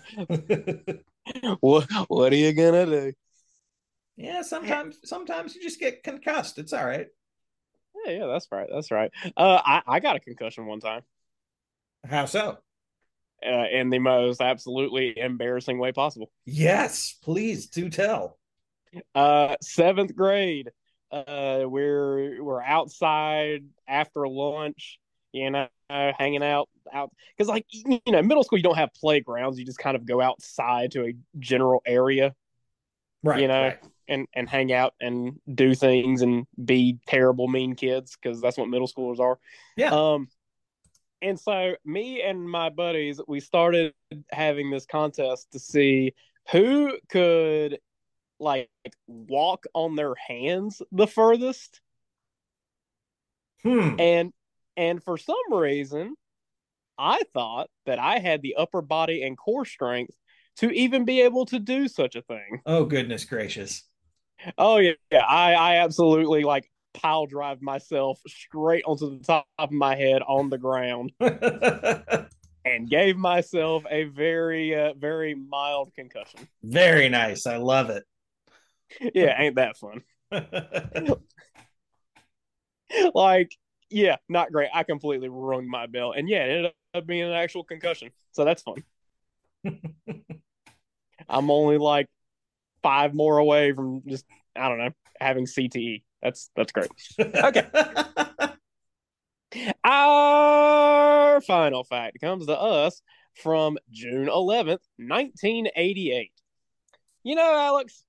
what 1.60 1.88
what 2.08 2.32
are 2.32 2.36
you 2.36 2.52
gonna 2.52 2.86
do? 2.86 3.12
yeah, 4.16 4.42
sometimes 4.42 4.98
sometimes 5.04 5.54
you 5.54 5.62
just 5.62 5.80
get 5.80 6.04
concussed. 6.04 6.58
It's 6.58 6.72
all 6.72 6.84
right. 6.84 7.08
Yeah, 7.94 8.12
yeah, 8.12 8.26
that's 8.26 8.46
right. 8.50 8.68
That's 8.72 8.90
right. 8.90 9.10
Uh 9.36 9.60
I, 9.64 9.82
I 9.86 10.00
got 10.00 10.16
a 10.16 10.20
concussion 10.20 10.66
one 10.66 10.80
time. 10.80 11.02
How 12.04 12.26
so? 12.26 12.58
Uh, 13.44 13.64
in 13.72 13.88
the 13.88 13.98
most 13.98 14.42
absolutely 14.42 15.18
embarrassing 15.18 15.78
way 15.78 15.92
possible. 15.92 16.30
Yes, 16.44 17.14
please 17.22 17.66
do 17.68 17.88
tell. 17.88 18.38
Uh 19.14 19.56
seventh 19.62 20.14
grade. 20.16 20.70
Uh 21.10 21.62
we're 21.64 22.42
we're 22.42 22.62
outside 22.62 23.64
after 23.88 24.26
lunch, 24.28 24.98
you 25.32 25.50
know, 25.50 25.68
hanging 25.88 26.42
out 26.42 26.68
out 26.92 27.10
because 27.36 27.48
like 27.48 27.66
you 27.70 28.00
know, 28.08 28.22
middle 28.22 28.42
school 28.44 28.58
you 28.58 28.62
don't 28.62 28.76
have 28.78 28.92
playgrounds, 28.94 29.58
you 29.58 29.64
just 29.64 29.78
kind 29.78 29.96
of 29.96 30.06
go 30.06 30.20
outside 30.20 30.92
to 30.92 31.04
a 31.04 31.12
general 31.38 31.82
area 31.86 32.34
Right, 33.22 33.38
You 33.40 33.48
know, 33.48 33.64
right. 33.64 33.78
And 34.10 34.26
and 34.34 34.48
hang 34.48 34.72
out 34.72 34.94
and 35.00 35.40
do 35.54 35.74
things 35.74 36.20
and 36.20 36.46
be 36.62 36.98
terrible 37.06 37.48
mean 37.48 37.74
kids 37.74 38.18
because 38.20 38.40
that's 38.40 38.58
what 38.58 38.68
middle 38.68 38.88
schoolers 38.88 39.20
are. 39.20 39.38
Yeah. 39.76 39.94
Um 39.94 40.28
and 41.22 41.38
so 41.38 41.76
me 41.84 42.22
and 42.22 42.48
my 42.48 42.68
buddies 42.68 43.20
we 43.26 43.40
started 43.40 43.94
having 44.30 44.70
this 44.70 44.84
contest 44.84 45.52
to 45.52 45.58
see 45.58 46.14
who 46.50 46.98
could 47.08 47.78
like 48.38 48.68
walk 49.06 49.64
on 49.74 49.96
their 49.96 50.14
hands 50.14 50.82
the 50.92 51.06
furthest 51.06 51.80
Hmm. 53.62 53.96
and 53.98 54.32
and 54.76 55.02
for 55.02 55.18
some 55.18 55.52
reason 55.52 56.14
I 56.98 57.22
thought 57.34 57.68
that 57.86 57.98
I 57.98 58.18
had 58.18 58.42
the 58.42 58.56
upper 58.56 58.82
body 58.82 59.22
and 59.22 59.36
core 59.36 59.64
strength 59.64 60.14
to 60.56 60.70
even 60.70 61.04
be 61.04 61.22
able 61.22 61.46
to 61.46 61.58
do 61.58 61.88
such 61.88 62.14
a 62.14 62.22
thing. 62.22 62.60
Oh 62.66 62.84
goodness 62.84 63.24
gracious. 63.24 63.84
Oh 64.58 64.78
yeah, 64.78 64.92
yeah. 65.10 65.24
I 65.24 65.52
I 65.54 65.76
absolutely 65.76 66.44
like 66.44 66.70
pile 66.94 67.26
drive 67.26 67.62
myself 67.62 68.20
straight 68.26 68.84
onto 68.84 69.18
the 69.18 69.24
top 69.24 69.46
of 69.58 69.70
my 69.70 69.94
head 69.94 70.22
on 70.26 70.50
the 70.50 70.58
ground 70.58 71.12
and 72.64 72.88
gave 72.90 73.16
myself 73.16 73.84
a 73.90 74.04
very 74.04 74.74
uh, 74.74 74.94
very 74.94 75.34
mild 75.34 75.92
concussion. 75.94 76.40
Very 76.62 77.08
nice. 77.08 77.46
I 77.46 77.56
love 77.56 77.90
it. 77.90 78.04
Yeah, 79.14 79.40
ain't 79.40 79.56
that 79.56 79.76
fun? 79.76 80.02
Like, 83.14 83.56
yeah, 83.88 84.16
not 84.28 84.52
great. 84.52 84.68
I 84.74 84.82
completely 84.82 85.28
rung 85.28 85.68
my 85.68 85.86
bell, 85.86 86.12
and 86.12 86.28
yeah, 86.28 86.44
it 86.44 86.50
ended 86.50 86.72
up 86.94 87.06
being 87.06 87.22
an 87.22 87.32
actual 87.32 87.64
concussion. 87.64 88.10
So 88.32 88.44
that's 88.44 88.62
fun. 88.62 88.82
I'm 91.28 91.50
only 91.50 91.78
like 91.78 92.08
five 92.82 93.14
more 93.14 93.38
away 93.38 93.72
from 93.72 94.02
just 94.06 94.24
I 94.56 94.68
don't 94.68 94.78
know 94.78 94.90
having 95.20 95.46
CTE. 95.46 96.02
That's 96.22 96.50
that's 96.56 96.72
great. 96.72 96.90
okay. 97.18 97.66
Our 99.84 101.40
final 101.40 101.84
fact 101.84 102.20
comes 102.20 102.46
to 102.46 102.58
us 102.58 103.02
from 103.34 103.78
June 103.90 104.28
11th, 104.28 104.80
1988. 104.98 106.32
You 107.22 107.34
know, 107.34 107.58
Alex, 107.58 108.04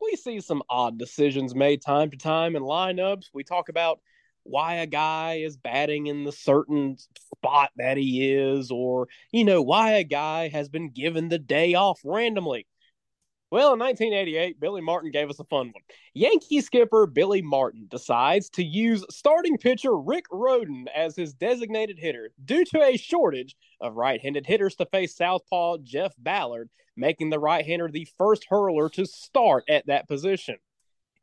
we 0.00 0.16
see 0.16 0.40
some 0.40 0.62
odd 0.70 0.98
decisions 0.98 1.54
made 1.54 1.82
time 1.82 2.10
to 2.10 2.16
time 2.16 2.56
in 2.56 2.62
lineups. 2.62 3.26
We 3.34 3.44
talk 3.44 3.68
about 3.68 4.00
why 4.44 4.76
a 4.76 4.86
guy 4.86 5.40
is 5.44 5.56
batting 5.56 6.06
in 6.06 6.24
the 6.24 6.32
certain 6.32 6.96
spot 7.36 7.70
that 7.76 7.98
he 7.98 8.32
is, 8.32 8.70
or, 8.70 9.08
you 9.30 9.44
know, 9.44 9.60
why 9.60 9.92
a 9.92 10.04
guy 10.04 10.48
has 10.48 10.68
been 10.68 10.90
given 10.90 11.28
the 11.28 11.38
day 11.38 11.74
off 11.74 12.00
randomly. 12.04 12.66
Well, 13.50 13.72
in 13.72 13.78
1988, 13.78 14.60
Billy 14.60 14.82
Martin 14.82 15.10
gave 15.10 15.30
us 15.30 15.40
a 15.40 15.44
fun 15.44 15.68
one. 15.68 15.82
Yankee 16.12 16.60
skipper 16.60 17.06
Billy 17.06 17.40
Martin 17.40 17.86
decides 17.88 18.50
to 18.50 18.62
use 18.62 19.06
starting 19.08 19.56
pitcher 19.56 19.96
Rick 19.96 20.26
Rhoden 20.30 20.84
as 20.94 21.16
his 21.16 21.32
designated 21.32 21.98
hitter 21.98 22.30
due 22.44 22.66
to 22.66 22.82
a 22.82 22.98
shortage 22.98 23.56
of 23.80 23.96
right 23.96 24.20
handed 24.20 24.44
hitters 24.44 24.76
to 24.76 24.86
face 24.86 25.16
Southpaw 25.16 25.78
Jeff 25.78 26.12
Ballard, 26.18 26.68
making 26.94 27.30
the 27.30 27.38
right 27.38 27.64
hander 27.64 27.88
the 27.88 28.06
first 28.18 28.44
hurler 28.50 28.90
to 28.90 29.06
start 29.06 29.64
at 29.66 29.86
that 29.86 30.08
position. 30.08 30.56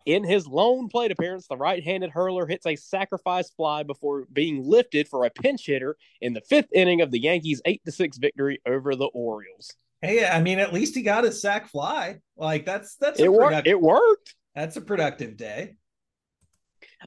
In 0.08 0.24
his 0.24 0.48
lone 0.48 0.88
plate 0.88 1.12
appearance, 1.12 1.48
the 1.48 1.58
right 1.58 1.84
handed 1.84 2.10
hurler 2.10 2.48
hits 2.48 2.66
a 2.66 2.76
sacrifice 2.76 3.52
fly 3.52 3.84
before 3.84 4.26
being 4.34 4.64
lifted 4.64 5.08
for 5.08 5.26
a 5.26 5.30
pinch 5.30 5.68
hitter 5.68 5.96
in 6.22 6.34
the 6.34 6.42
fifth 6.42 6.70
inning 6.74 7.02
of 7.02 7.12
the 7.12 7.20
Yankees' 7.20 7.62
8 7.66 7.82
6 7.88 8.18
victory 8.18 8.60
over 8.66 8.96
the 8.96 9.06
Orioles. 9.14 9.76
Hey, 10.02 10.26
I 10.26 10.42
mean, 10.42 10.60
at 10.60 10.74
least 10.74 10.96
he 10.96 11.02
got 11.02 11.24
his 11.24 11.42
sack 11.42 11.68
fly. 11.70 12.20
Like 12.38 12.66
that's 12.66 12.96
that's 12.96 13.20
It 13.20 13.32
worked. 13.32 13.68
It 13.68 13.80
worked. 13.80 14.36
that's 14.54 14.76
a 14.78 14.82
productive 14.82 15.38
day. 15.38 15.76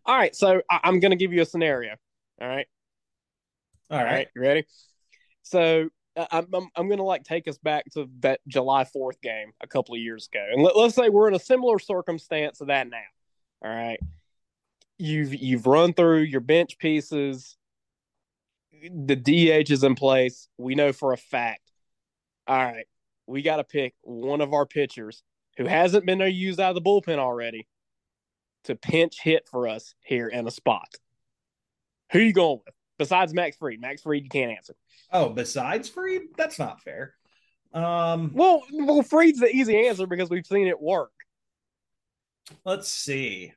All 0.05 0.17
right, 0.17 0.35
so 0.35 0.63
I- 0.71 0.81
I'm 0.85 1.01
going 1.01 1.11
to 1.11 1.17
give 1.17 1.33
you 1.33 1.43
a 1.43 1.47
scenario. 1.47 1.95
All 2.41 2.49
right. 2.49 2.67
All 3.91 4.03
right. 4.03 4.29
you 4.35 4.43
ready? 4.43 4.65
So 5.43 5.89
uh, 6.17 6.27
I'm 6.31 6.47
I'm, 6.55 6.69
I'm 6.77 6.87
going 6.89 6.99
to 6.99 7.05
like 7.05 7.25
take 7.25 7.49
us 7.49 7.59
back 7.59 7.85
to 7.95 8.09
that 8.21 8.41
July 8.47 8.85
4th 8.85 9.21
game 9.23 9.53
a 9.63 9.67
couple 9.67 9.95
of 9.95 10.01
years 10.01 10.29
ago, 10.33 10.45
and 10.53 10.63
let, 10.63 10.77
let's 10.77 10.95
say 10.95 11.09
we're 11.09 11.29
in 11.29 11.35
a 11.35 11.39
similar 11.41 11.79
circumstance 11.79 12.59
to 12.59 12.67
that 12.67 12.89
now. 12.89 12.99
All 13.65 13.71
right, 13.71 13.99
you've 14.99 15.35
you've 15.35 15.67
run 15.67 15.95
through 15.95 16.21
your 16.21 16.41
bench 16.41 16.79
pieces. 16.79 17.57
The 18.83 19.17
DH 19.17 19.71
is 19.71 19.83
in 19.83 19.95
place. 19.95 20.49
We 20.59 20.75
know 20.75 20.93
for 20.93 21.13
a 21.13 21.17
fact. 21.17 21.68
All 22.49 22.57
right, 22.57 22.87
we 23.27 23.43
got 23.43 23.57
to 23.57 23.65
pick 23.65 23.95
one 24.03 24.41
of 24.41 24.55
our 24.55 24.65
pitchers 24.65 25.23
who 25.59 25.67
hasn't 25.67 26.07
been 26.07 26.21
used 26.21 26.59
out 26.59 26.75
of 26.75 26.83
the 26.83 26.89
bullpen 26.89 27.19
already 27.19 27.69
to 28.65 28.75
pinch 28.75 29.21
hit 29.21 29.47
for 29.51 29.69
us 29.69 29.95
here 30.03 30.29
in 30.29 30.47
a 30.47 30.51
spot. 30.51 30.89
Who 32.13 32.21
you 32.21 32.33
going 32.33 32.61
with? 32.65 32.75
Besides 32.99 33.35
Max 33.35 33.57
Fried, 33.57 33.81
Max 33.81 34.03
Fried, 34.03 34.25
you 34.25 34.31
can't 34.31 34.51
answer. 34.51 34.75
Oh, 35.13 35.29
besides 35.29 35.89
Fried, 35.89 36.23
that's 36.37 36.59
not 36.59 36.81
fair. 36.83 37.15
Um, 37.73 38.33
Well, 38.35 38.63
well, 38.73 39.03
Fried's 39.03 39.41
the 39.41 39.55
easy 39.55 39.87
answer 39.87 40.07
because 40.07 40.31
we've 40.31 40.47
seen 40.47 40.67
it 40.67 40.81
work. 40.81 41.13
let's 42.65 42.89
see. 42.89 43.53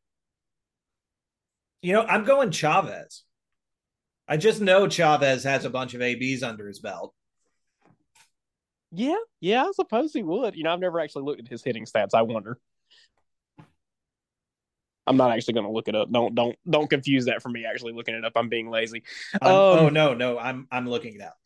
You 1.81 1.93
know, 1.93 2.03
I'm 2.03 2.25
going 2.25 2.51
Chavez. 2.51 3.23
I 4.27 4.37
just 4.37 4.61
know 4.61 4.87
Chavez 4.87 5.43
has 5.45 5.65
a 5.65 5.69
bunch 5.69 5.93
of 5.93 6.01
ABs 6.01 6.43
under 6.43 6.67
his 6.67 6.79
belt. 6.79 7.13
Yeah, 8.91 9.15
yeah, 9.39 9.63
I 9.63 9.71
suppose 9.73 10.13
he 10.13 10.21
would. 10.21 10.55
You 10.55 10.63
know, 10.63 10.73
I've 10.73 10.79
never 10.79 10.99
actually 10.99 11.23
looked 11.23 11.39
at 11.39 11.47
his 11.47 11.63
hitting 11.63 11.85
stats. 11.85 12.09
I 12.13 12.23
wonder. 12.23 12.57
I'm 15.07 15.17
not 15.17 15.31
actually 15.31 15.55
going 15.55 15.65
to 15.65 15.71
look 15.71 15.87
it 15.87 15.95
up. 15.95 16.11
Don't 16.11 16.35
don't 16.35 16.55
don't 16.69 16.89
confuse 16.89 17.25
that 17.25 17.41
for 17.41 17.49
me 17.49 17.65
actually 17.65 17.93
looking 17.93 18.15
it 18.15 18.23
up. 18.23 18.33
I'm 18.35 18.49
being 18.49 18.69
lazy. 18.69 19.03
Um, 19.41 19.51
oh 19.51 19.89
no, 19.89 20.13
no, 20.13 20.37
I'm 20.37 20.67
I'm 20.71 20.87
looking 20.87 21.15
it 21.15 21.21
up. 21.21 21.37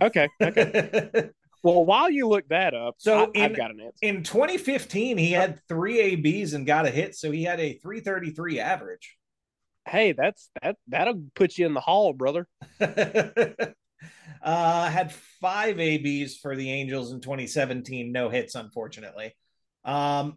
Okay, 0.00 0.28
okay. 0.40 1.30
well, 1.62 1.84
while 1.84 2.10
you 2.10 2.28
look 2.28 2.48
that 2.48 2.74
up, 2.74 2.96
so 2.98 3.30
I, 3.34 3.38
have 3.38 3.56
got 3.56 3.70
an 3.70 3.80
answer. 3.80 3.96
In 4.02 4.22
2015, 4.22 5.18
he 5.18 5.32
had 5.32 5.60
three 5.68 6.00
ABs 6.00 6.54
and 6.54 6.66
got 6.66 6.86
a 6.86 6.90
hit, 6.90 7.14
so 7.14 7.30
he 7.30 7.44
had 7.44 7.60
a 7.60 7.74
333 7.74 8.60
average. 8.60 9.16
Hey, 9.86 10.12
that's 10.12 10.48
that 10.62 10.76
that'll 10.88 11.24
put 11.34 11.58
you 11.58 11.66
in 11.66 11.74
the 11.74 11.80
hall, 11.80 12.12
brother. 12.12 12.46
uh, 14.44 14.90
had 14.90 15.12
five 15.40 15.80
ABs 15.80 16.36
for 16.36 16.54
the 16.54 16.70
Angels 16.70 17.12
in 17.12 17.20
2017, 17.20 18.12
no 18.12 18.28
hits, 18.28 18.54
unfortunately. 18.54 19.34
Um. 19.84 20.34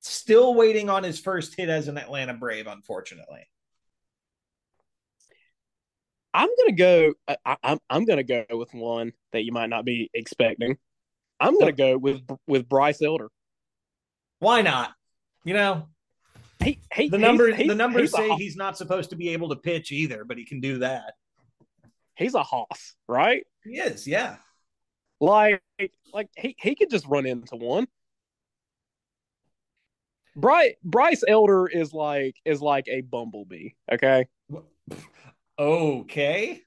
Still 0.00 0.54
waiting 0.54 0.88
on 0.88 1.02
his 1.02 1.18
first 1.18 1.56
hit 1.56 1.68
as 1.68 1.88
an 1.88 1.98
Atlanta 1.98 2.32
Brave, 2.32 2.68
unfortunately. 2.68 3.48
I'm 6.32 6.48
gonna 6.58 6.76
go. 6.76 7.14
I, 7.44 7.56
I'm 7.64 7.78
I'm 7.90 8.04
gonna 8.04 8.22
go 8.22 8.44
with 8.50 8.72
one 8.72 9.12
that 9.32 9.44
you 9.44 9.50
might 9.50 9.70
not 9.70 9.84
be 9.84 10.08
expecting. 10.14 10.76
I'm 11.40 11.58
gonna 11.58 11.72
go 11.72 11.98
with 11.98 12.20
with 12.46 12.68
Bryce 12.68 13.02
Elder. 13.02 13.28
Why 14.38 14.62
not? 14.62 14.92
You 15.44 15.54
know, 15.54 15.88
he, 16.62 16.78
he, 16.94 17.08
the 17.08 17.18
numbers 17.18 17.56
the 17.56 17.74
numbers 17.74 18.12
say 18.12 18.30
he's 18.36 18.56
not 18.56 18.78
supposed 18.78 19.10
to 19.10 19.16
be 19.16 19.30
able 19.30 19.48
to 19.48 19.56
pitch 19.56 19.90
either, 19.90 20.24
but 20.24 20.38
he 20.38 20.44
can 20.44 20.60
do 20.60 20.78
that 20.78 21.14
he's 22.18 22.34
a 22.34 22.42
hoss, 22.42 22.96
right? 23.08 23.46
He 23.64 23.78
is, 23.78 24.06
yeah. 24.06 24.36
Like, 25.20 25.62
like 26.12 26.28
he, 26.36 26.54
he 26.58 26.74
could 26.74 26.90
just 26.90 27.06
run 27.06 27.26
into 27.26 27.56
one. 27.56 27.86
Bryce 30.36 30.74
Bryce 30.84 31.24
Elder 31.26 31.66
is 31.66 31.92
like 31.92 32.36
is 32.44 32.60
like 32.62 32.86
a 32.86 33.00
bumblebee. 33.00 33.70
Okay. 33.90 34.28
Okay. 35.58 36.62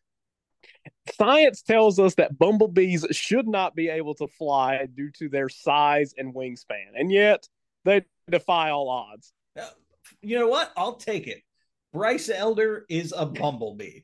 Science 1.13 1.61
tells 1.61 1.97
us 1.97 2.15
that 2.15 2.37
bumblebees 2.37 3.05
should 3.11 3.47
not 3.47 3.73
be 3.73 3.87
able 3.87 4.13
to 4.15 4.27
fly 4.27 4.85
due 4.93 5.09
to 5.11 5.29
their 5.29 5.47
size 5.47 6.13
and 6.17 6.35
wingspan, 6.35 6.89
and 6.95 7.11
yet 7.11 7.47
they 7.85 8.03
defy 8.29 8.71
all 8.71 8.89
odds. 8.89 9.31
You 10.21 10.39
know 10.39 10.47
what? 10.47 10.73
I'll 10.75 10.95
take 10.95 11.27
it. 11.27 11.41
Bryce 11.93 12.29
Elder 12.29 12.85
is 12.89 13.13
a 13.15 13.25
bumblebee. 13.25 14.01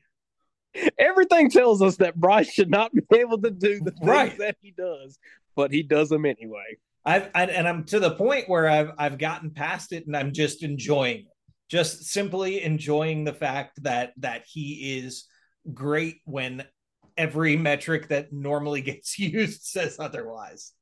Everything 0.98 1.50
tells 1.50 1.82
us 1.82 1.96
that 1.96 2.16
Bryce 2.16 2.52
should 2.52 2.70
not 2.70 2.92
be 2.92 3.02
able 3.16 3.40
to 3.42 3.50
do 3.50 3.80
the 3.80 3.90
things 3.90 4.08
right. 4.08 4.38
that 4.38 4.56
he 4.60 4.70
does, 4.70 5.18
but 5.56 5.72
he 5.72 5.82
does 5.82 6.08
them 6.08 6.24
anyway. 6.24 6.76
I've 7.04 7.30
I, 7.34 7.44
and 7.46 7.66
I'm 7.66 7.84
to 7.84 8.00
the 8.00 8.10
point 8.10 8.48
where 8.48 8.68
I've 8.68 8.90
I've 8.98 9.18
gotten 9.18 9.50
past 9.50 9.92
it 9.92 10.06
and 10.06 10.16
I'm 10.16 10.32
just 10.32 10.62
enjoying 10.62 11.20
it. 11.20 11.36
Just 11.68 12.04
simply 12.04 12.62
enjoying 12.62 13.24
the 13.24 13.32
fact 13.32 13.82
that 13.82 14.12
that 14.18 14.44
he 14.46 14.98
is 14.98 15.26
great 15.72 16.16
when 16.24 16.64
every 17.16 17.56
metric 17.56 18.08
that 18.08 18.32
normally 18.32 18.80
gets 18.82 19.18
used 19.18 19.62
says 19.62 19.96
otherwise. 19.98 20.72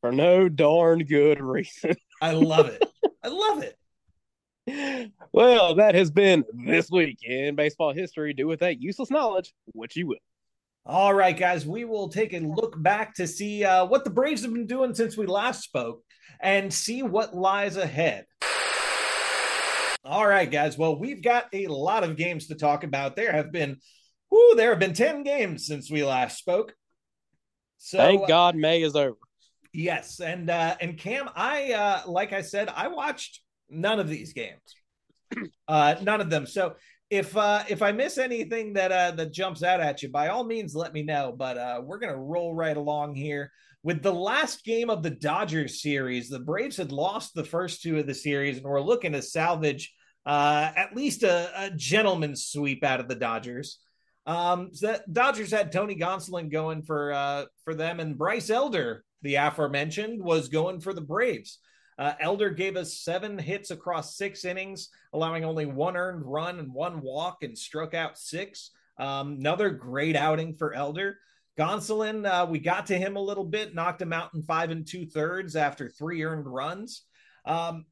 For 0.00 0.12
no 0.12 0.48
darn 0.48 1.04
good 1.04 1.40
reason. 1.40 1.96
I 2.20 2.32
love 2.32 2.66
it. 2.66 2.82
I 3.22 3.28
love 3.28 3.62
it. 3.62 3.76
Well, 5.32 5.74
that 5.74 5.94
has 5.94 6.10
been 6.10 6.44
this 6.66 6.90
week 6.90 7.18
in 7.22 7.54
baseball 7.54 7.92
history. 7.92 8.32
Do 8.32 8.46
with 8.46 8.60
that 8.60 8.80
useless 8.80 9.10
knowledge 9.10 9.52
what 9.72 9.94
you 9.96 10.06
will. 10.06 10.18
All 10.86 11.14
right, 11.14 11.36
guys, 11.36 11.66
we 11.66 11.84
will 11.84 12.08
take 12.08 12.34
a 12.34 12.40
look 12.40 12.80
back 12.82 13.14
to 13.14 13.26
see 13.26 13.64
uh, 13.64 13.86
what 13.86 14.04
the 14.04 14.10
Braves 14.10 14.42
have 14.42 14.52
been 14.52 14.66
doing 14.66 14.94
since 14.94 15.16
we 15.16 15.26
last 15.26 15.62
spoke 15.62 16.02
and 16.40 16.72
see 16.72 17.02
what 17.02 17.34
lies 17.34 17.76
ahead. 17.76 18.26
All 20.04 20.26
right, 20.26 20.50
guys. 20.50 20.76
Well, 20.76 20.98
we've 20.98 21.22
got 21.22 21.46
a 21.54 21.66
lot 21.68 22.04
of 22.04 22.16
games 22.16 22.48
to 22.48 22.54
talk 22.54 22.84
about. 22.84 23.16
There 23.16 23.32
have 23.32 23.50
been, 23.50 23.78
whoo, 24.30 24.54
there 24.54 24.70
have 24.70 24.78
been 24.78 24.92
10 24.92 25.22
games 25.22 25.66
since 25.66 25.90
we 25.90 26.04
last 26.04 26.38
spoke. 26.38 26.74
So, 27.78 27.98
Thank 27.98 28.28
God 28.28 28.54
May 28.54 28.82
is 28.82 28.94
over. 28.94 29.16
Yes, 29.72 30.20
and 30.20 30.48
uh, 30.50 30.76
and 30.80 30.96
Cam, 30.96 31.28
I 31.34 31.72
uh, 31.72 32.02
like 32.06 32.32
I 32.32 32.42
said, 32.42 32.68
I 32.68 32.88
watched 32.88 33.40
None 33.68 34.00
of 34.00 34.08
these 34.08 34.32
games. 34.32 34.60
Uh, 35.66 35.96
none 36.02 36.20
of 36.20 36.30
them. 36.30 36.46
So 36.46 36.74
if 37.10 37.36
uh, 37.36 37.64
if 37.68 37.82
I 37.82 37.92
miss 37.92 38.18
anything 38.18 38.74
that 38.74 38.92
uh, 38.92 39.10
that 39.12 39.32
jumps 39.32 39.62
out 39.62 39.80
at 39.80 40.02
you, 40.02 40.10
by 40.10 40.28
all 40.28 40.44
means, 40.44 40.74
let 40.74 40.92
me 40.92 41.02
know. 41.02 41.34
But 41.36 41.58
uh, 41.58 41.80
we're 41.82 41.98
gonna 41.98 42.16
roll 42.16 42.54
right 42.54 42.76
along 42.76 43.14
here 43.14 43.50
with 43.82 44.02
the 44.02 44.12
last 44.12 44.64
game 44.64 44.90
of 44.90 45.02
the 45.02 45.10
Dodgers 45.10 45.82
series. 45.82 46.28
The 46.28 46.40
Braves 46.40 46.76
had 46.76 46.92
lost 46.92 47.34
the 47.34 47.44
first 47.44 47.82
two 47.82 47.98
of 47.98 48.06
the 48.06 48.14
series, 48.14 48.56
and 48.56 48.66
we're 48.66 48.80
looking 48.80 49.12
to 49.12 49.22
salvage 49.22 49.92
uh, 50.26 50.70
at 50.74 50.96
least 50.96 51.22
a, 51.22 51.50
a 51.56 51.70
gentleman's 51.70 52.46
sweep 52.46 52.82
out 52.82 53.00
of 53.00 53.08
the 53.08 53.14
Dodgers. 53.14 53.78
Um, 54.26 54.70
so 54.72 54.86
that 54.86 55.12
Dodgers 55.12 55.50
had 55.50 55.70
Tony 55.70 55.96
Gonsolin 55.96 56.50
going 56.50 56.82
for 56.82 57.12
uh, 57.12 57.44
for 57.64 57.74
them, 57.74 58.00
and 58.00 58.16
Bryce 58.16 58.50
Elder, 58.50 59.04
the 59.22 59.34
aforementioned, 59.34 60.22
was 60.22 60.48
going 60.48 60.80
for 60.80 60.94
the 60.94 61.02
Braves. 61.02 61.58
Uh, 61.98 62.14
Elder 62.20 62.50
gave 62.50 62.76
us 62.76 62.98
seven 63.00 63.38
hits 63.38 63.70
across 63.70 64.16
six 64.16 64.44
innings, 64.44 64.88
allowing 65.12 65.44
only 65.44 65.66
one 65.66 65.96
earned 65.96 66.24
run 66.24 66.58
and 66.58 66.72
one 66.72 67.00
walk, 67.00 67.42
and 67.42 67.56
struck 67.56 67.94
out 67.94 68.18
six. 68.18 68.70
Um, 68.98 69.34
another 69.38 69.70
great 69.70 70.16
outing 70.16 70.54
for 70.54 70.74
Elder. 70.74 71.18
Gonsolin, 71.58 72.26
uh, 72.26 72.46
we 72.46 72.58
got 72.58 72.86
to 72.86 72.98
him 72.98 73.16
a 73.16 73.22
little 73.22 73.44
bit, 73.44 73.74
knocked 73.74 74.02
him 74.02 74.12
out 74.12 74.34
in 74.34 74.42
five 74.42 74.70
and 74.70 74.86
two 74.86 75.06
thirds 75.06 75.54
after 75.54 75.88
three 75.88 76.24
earned 76.24 76.46
runs. 76.46 77.02
Um, 77.44 77.86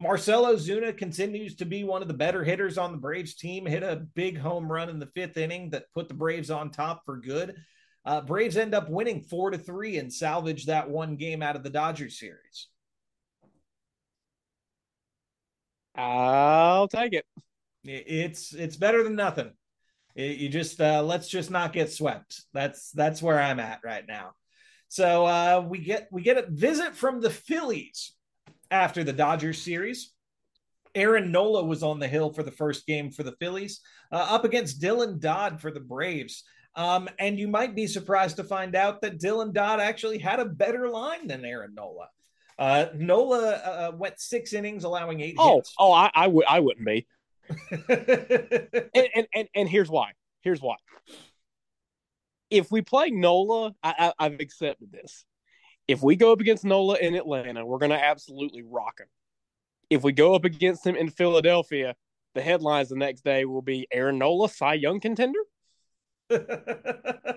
Marcell 0.00 0.44
Ozuna 0.44 0.96
continues 0.96 1.56
to 1.56 1.64
be 1.64 1.82
one 1.82 2.02
of 2.02 2.08
the 2.08 2.14
better 2.14 2.44
hitters 2.44 2.78
on 2.78 2.92
the 2.92 2.98
Braves 2.98 3.34
team. 3.34 3.66
Hit 3.66 3.82
a 3.82 4.06
big 4.14 4.38
home 4.38 4.70
run 4.70 4.90
in 4.90 4.98
the 4.98 5.06
fifth 5.06 5.36
inning 5.36 5.70
that 5.70 5.92
put 5.92 6.08
the 6.08 6.14
Braves 6.14 6.50
on 6.50 6.70
top 6.70 7.04
for 7.04 7.16
good. 7.16 7.56
Uh, 8.04 8.20
Braves 8.20 8.56
end 8.56 8.74
up 8.74 8.88
winning 8.88 9.22
four 9.22 9.50
to 9.50 9.58
three 9.58 9.96
and 9.98 10.12
salvage 10.12 10.66
that 10.66 10.88
one 10.88 11.16
game 11.16 11.42
out 11.42 11.56
of 11.56 11.64
the 11.64 11.70
Dodgers 11.70 12.18
series. 12.18 12.68
I'll 15.98 16.88
take 16.88 17.12
it. 17.12 17.24
It's 17.84 18.54
it's 18.54 18.76
better 18.76 19.02
than 19.02 19.16
nothing. 19.16 19.50
You 20.14 20.48
just 20.48 20.80
uh, 20.80 21.02
let's 21.02 21.28
just 21.28 21.50
not 21.50 21.72
get 21.72 21.92
swept. 21.92 22.42
That's 22.52 22.90
that's 22.92 23.22
where 23.22 23.40
I'm 23.40 23.60
at 23.60 23.80
right 23.84 24.04
now. 24.06 24.32
So 24.88 25.26
uh, 25.26 25.64
we 25.68 25.78
get 25.78 26.08
we 26.10 26.22
get 26.22 26.38
a 26.38 26.50
visit 26.50 26.94
from 26.94 27.20
the 27.20 27.30
Phillies 27.30 28.12
after 28.70 29.04
the 29.04 29.12
Dodgers 29.12 29.60
series. 29.60 30.12
Aaron 30.94 31.30
Nola 31.30 31.64
was 31.64 31.82
on 31.82 31.98
the 31.98 32.08
hill 32.08 32.32
for 32.32 32.42
the 32.42 32.50
first 32.50 32.86
game 32.86 33.10
for 33.10 33.22
the 33.22 33.36
Phillies, 33.38 33.80
uh, 34.10 34.26
up 34.30 34.44
against 34.44 34.80
Dylan 34.80 35.20
Dodd 35.20 35.60
for 35.60 35.70
the 35.70 35.80
Braves. 35.80 36.44
Um, 36.74 37.08
and 37.18 37.38
you 37.38 37.48
might 37.48 37.74
be 37.74 37.86
surprised 37.86 38.36
to 38.36 38.44
find 38.44 38.74
out 38.74 39.02
that 39.02 39.20
Dylan 39.20 39.52
Dodd 39.52 39.80
actually 39.80 40.18
had 40.18 40.40
a 40.40 40.44
better 40.44 40.88
line 40.88 41.26
than 41.26 41.44
Aaron 41.44 41.74
Nola. 41.74 42.08
Uh, 42.58 42.86
Nola 42.94 43.50
uh, 43.50 43.92
went 43.96 44.18
six 44.18 44.52
innings, 44.52 44.84
allowing 44.84 45.20
eight. 45.20 45.36
Oh, 45.38 45.56
hits. 45.56 45.74
oh, 45.78 45.92
I, 45.92 46.10
I 46.14 46.26
would, 46.26 46.44
I 46.46 46.60
wouldn't 46.60 46.86
be. 46.86 47.06
and, 47.88 49.08
and, 49.14 49.26
and 49.34 49.48
and 49.54 49.68
here's 49.68 49.88
why. 49.88 50.12
Here's 50.42 50.60
why. 50.60 50.76
If 52.50 52.70
we 52.70 52.82
play 52.82 53.10
Nola, 53.10 53.74
I, 53.82 53.94
I, 53.98 54.26
I've 54.26 54.40
accepted 54.40 54.90
this. 54.90 55.24
If 55.86 56.02
we 56.02 56.16
go 56.16 56.32
up 56.32 56.40
against 56.40 56.64
Nola 56.64 56.96
in 56.98 57.14
Atlanta, 57.14 57.64
we're 57.64 57.78
going 57.78 57.90
to 57.90 58.02
absolutely 58.02 58.62
rock 58.62 59.00
him. 59.00 59.06
If 59.88 60.02
we 60.02 60.12
go 60.12 60.34
up 60.34 60.44
against 60.44 60.86
him 60.86 60.96
in 60.96 61.08
Philadelphia, 61.08 61.94
the 62.34 62.42
headlines 62.42 62.90
the 62.90 62.96
next 62.96 63.24
day 63.24 63.44
will 63.44 63.62
be 63.62 63.86
Aaron 63.90 64.18
Nola, 64.18 64.48
Cy 64.48 64.74
Young 64.74 65.00
contender. 65.00 65.40
uh, 66.30 67.32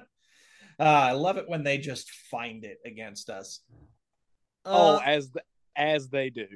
I 0.78 1.12
love 1.14 1.38
it 1.38 1.48
when 1.48 1.64
they 1.64 1.78
just 1.78 2.12
find 2.30 2.66
it 2.66 2.80
against 2.86 3.30
us. 3.30 3.62
Oh, 4.66 4.96
uh, 4.96 5.00
oh, 5.00 5.02
as 5.04 5.32
as 5.76 6.10
they 6.10 6.30
do. 6.30 6.48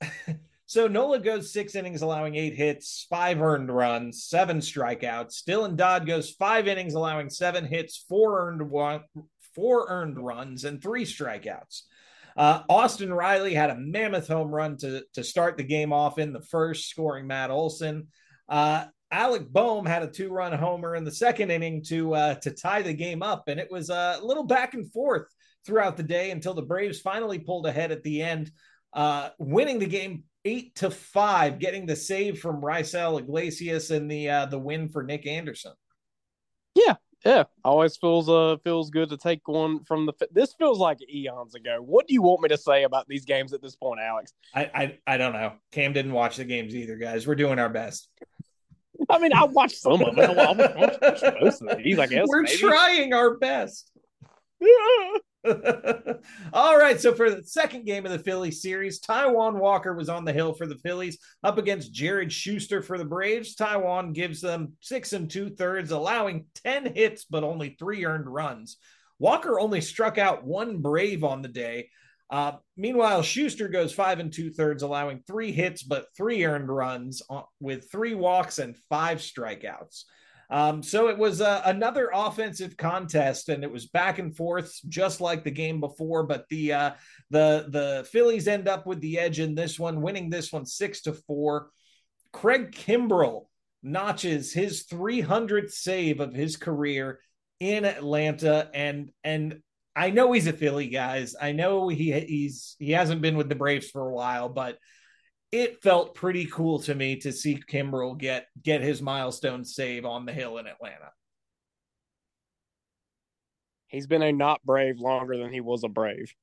so 0.66 0.86
Nola 0.88 1.18
goes 1.18 1.52
six 1.52 1.74
innings, 1.74 2.02
allowing 2.02 2.34
eight 2.34 2.54
hits, 2.54 3.06
five 3.08 3.40
earned 3.40 3.70
runs, 3.70 4.24
seven 4.24 4.58
strikeouts. 4.58 5.44
Dylan 5.44 5.76
Dodd 5.76 6.06
goes 6.06 6.30
five 6.30 6.66
innings, 6.66 6.94
allowing 6.94 7.30
seven 7.30 7.64
hits, 7.64 8.04
four 8.08 8.48
earned 8.48 8.68
one, 8.68 9.02
four 9.54 9.86
earned 9.88 10.18
runs, 10.18 10.64
and 10.64 10.82
three 10.82 11.04
strikeouts. 11.04 11.82
Uh, 12.36 12.62
Austin 12.68 13.12
Riley 13.12 13.54
had 13.54 13.70
a 13.70 13.76
mammoth 13.76 14.28
home 14.28 14.50
run 14.50 14.76
to 14.78 15.04
to 15.14 15.22
start 15.22 15.56
the 15.56 15.64
game 15.64 15.92
off 15.92 16.18
in 16.18 16.32
the 16.32 16.42
first, 16.42 16.88
scoring 16.88 17.26
Matt 17.26 17.50
Olson. 17.50 18.08
Uh, 18.48 18.86
Alec 19.10 19.52
Bohm 19.52 19.84
had 19.84 20.02
a 20.02 20.10
two-run 20.10 20.54
homer 20.54 20.96
in 20.96 21.04
the 21.04 21.12
second 21.12 21.50
inning 21.50 21.82
to 21.84 22.14
uh, 22.14 22.34
to 22.36 22.50
tie 22.50 22.80
the 22.80 22.94
game 22.94 23.22
up, 23.22 23.48
and 23.48 23.60
it 23.60 23.70
was 23.70 23.90
a 23.90 24.18
little 24.22 24.44
back 24.44 24.72
and 24.72 24.90
forth 24.90 25.26
throughout 25.64 25.96
the 25.96 26.02
day 26.02 26.30
until 26.30 26.54
the 26.54 26.62
Braves 26.62 27.00
finally 27.00 27.38
pulled 27.38 27.66
ahead 27.66 27.92
at 27.92 28.02
the 28.02 28.22
end, 28.22 28.50
uh, 28.92 29.30
winning 29.38 29.78
the 29.78 29.86
game 29.86 30.24
eight 30.44 30.74
to 30.76 30.90
five, 30.90 31.58
getting 31.58 31.86
the 31.86 31.96
save 31.96 32.40
from 32.40 32.60
Raisel 32.60 33.18
Iglesias 33.20 33.90
and 33.90 34.10
the 34.10 34.28
uh, 34.28 34.46
the 34.46 34.58
win 34.58 34.88
for 34.88 35.02
Nick 35.02 35.26
Anderson. 35.26 35.72
Yeah, 36.74 36.96
yeah. 37.24 37.44
Always 37.64 37.96
feels 37.96 38.28
uh 38.28 38.56
feels 38.64 38.90
good 38.90 39.10
to 39.10 39.16
take 39.16 39.46
one 39.46 39.84
from 39.84 40.06
the. 40.06 40.12
This 40.30 40.54
feels 40.54 40.78
like 40.78 40.98
eons 41.12 41.54
ago. 41.54 41.78
What 41.80 42.06
do 42.06 42.14
you 42.14 42.22
want 42.22 42.42
me 42.42 42.48
to 42.48 42.58
say 42.58 42.84
about 42.84 43.06
these 43.08 43.24
games 43.24 43.52
at 43.52 43.62
this 43.62 43.76
point, 43.76 44.00
Alex? 44.00 44.32
I 44.54 44.70
I, 44.74 44.98
I 45.06 45.16
don't 45.16 45.32
know. 45.32 45.52
Cam 45.70 45.92
didn't 45.92 46.12
watch 46.12 46.36
the 46.36 46.44
games 46.44 46.74
either, 46.74 46.96
guys. 46.96 47.26
We're 47.26 47.34
doing 47.34 47.58
our 47.58 47.68
best. 47.68 48.08
I 49.08 49.18
mean, 49.18 49.32
I 49.32 49.44
watched 49.44 49.78
some 49.78 50.02
of 50.02 50.16
it. 50.16 50.30
I 50.30 50.52
watched 50.52 51.24
most 51.40 51.62
of 51.62 51.78
these, 51.78 51.98
I 51.98 52.06
guess. 52.06 52.26
We're 52.28 52.42
maybe. 52.42 52.58
trying 52.58 53.12
our 53.12 53.36
best. 53.36 53.90
All 56.52 56.78
right. 56.78 57.00
So 57.00 57.14
for 57.14 57.30
the 57.30 57.42
second 57.44 57.84
game 57.84 58.06
of 58.06 58.12
the 58.12 58.18
Phillies 58.18 58.62
series, 58.62 59.00
Taijuan 59.00 59.58
Walker 59.58 59.94
was 59.94 60.08
on 60.08 60.24
the 60.24 60.32
hill 60.32 60.54
for 60.54 60.66
the 60.66 60.78
Phillies 60.78 61.18
up 61.42 61.58
against 61.58 61.92
Jared 61.92 62.32
Shuster 62.32 62.82
for 62.82 62.96
the 62.96 63.04
Braves. 63.04 63.56
Taijuan 63.56 64.12
gives 64.14 64.40
them 64.40 64.72
six 64.80 65.12
and 65.12 65.28
two 65.30 65.50
thirds, 65.50 65.90
allowing 65.90 66.46
10 66.64 66.94
hits, 66.94 67.24
but 67.24 67.44
only 67.44 67.76
three 67.78 68.04
earned 68.04 68.26
runs. 68.26 68.76
Walker 69.18 69.58
only 69.58 69.80
struck 69.80 70.18
out 70.18 70.44
one 70.44 70.78
Brave 70.78 71.24
on 71.24 71.42
the 71.42 71.48
day. 71.48 71.88
Uh, 72.30 72.52
meanwhile, 72.76 73.22
Shuster 73.22 73.68
goes 73.68 73.92
five 73.92 74.18
and 74.18 74.32
two 74.32 74.50
thirds, 74.50 74.82
allowing 74.82 75.22
three 75.26 75.52
hits, 75.52 75.82
but 75.82 76.06
three 76.16 76.44
earned 76.44 76.68
runs 76.68 77.20
on, 77.28 77.44
with 77.60 77.90
three 77.90 78.14
walks 78.14 78.58
and 78.58 78.76
five 78.88 79.18
strikeouts. 79.18 80.04
Um, 80.52 80.82
so 80.82 81.08
it 81.08 81.16
was 81.16 81.40
uh, 81.40 81.62
another 81.64 82.10
offensive 82.12 82.76
contest, 82.76 83.48
and 83.48 83.64
it 83.64 83.72
was 83.72 83.86
back 83.86 84.18
and 84.18 84.36
forth, 84.36 84.78
just 84.86 85.22
like 85.22 85.44
the 85.44 85.50
game 85.50 85.80
before. 85.80 86.24
But 86.24 86.46
the 86.50 86.74
uh, 86.74 86.90
the 87.30 87.66
the 87.68 88.06
Phillies 88.12 88.46
end 88.46 88.68
up 88.68 88.86
with 88.86 89.00
the 89.00 89.18
edge 89.18 89.40
in 89.40 89.54
this 89.54 89.78
one, 89.78 90.02
winning 90.02 90.28
this 90.28 90.52
one 90.52 90.66
six 90.66 91.00
to 91.02 91.14
four. 91.14 91.70
Craig 92.34 92.72
Kimbrel 92.72 93.46
notches 93.82 94.52
his 94.52 94.84
300th 94.84 95.70
save 95.70 96.20
of 96.20 96.34
his 96.34 96.58
career 96.58 97.20
in 97.58 97.86
Atlanta, 97.86 98.68
and 98.74 99.10
and 99.24 99.60
I 99.96 100.10
know 100.10 100.32
he's 100.32 100.46
a 100.46 100.52
Philly 100.52 100.88
guys. 100.88 101.34
I 101.40 101.52
know 101.52 101.88
he 101.88 102.12
he's 102.20 102.76
he 102.78 102.92
hasn't 102.92 103.22
been 103.22 103.38
with 103.38 103.48
the 103.48 103.54
Braves 103.54 103.88
for 103.88 104.06
a 104.06 104.12
while, 104.12 104.50
but 104.50 104.76
it 105.52 105.82
felt 105.82 106.14
pretty 106.14 106.46
cool 106.46 106.78
to 106.80 106.94
me 106.94 107.16
to 107.16 107.30
see 107.30 107.62
Kimbrel 107.70 108.16
get 108.16 108.48
get 108.60 108.80
his 108.80 109.02
milestone 109.02 109.64
save 109.64 110.06
on 110.06 110.24
the 110.24 110.32
hill 110.32 110.56
in 110.56 110.66
Atlanta. 110.66 111.12
He's 113.86 114.06
been 114.06 114.22
a 114.22 114.32
not 114.32 114.62
brave 114.64 114.98
longer 114.98 115.36
than 115.36 115.52
he 115.52 115.60
was 115.60 115.84
a 115.84 115.88
brave. 115.88 116.34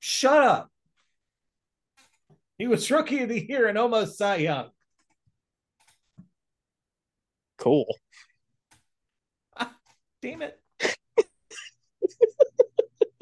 Shut 0.00 0.42
up. 0.42 0.70
He 2.56 2.66
was 2.66 2.90
rookie 2.90 3.22
of 3.22 3.28
the 3.28 3.46
year 3.46 3.68
and 3.68 3.76
almost 3.76 4.16
Cy 4.16 4.36
Young. 4.36 4.70
Cool. 7.58 7.86
Ah, 9.56 9.74
damn 10.22 10.40
it. 10.40 10.58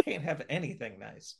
Can't 0.04 0.22
have 0.22 0.42
anything 0.48 1.00
nice. 1.00 1.36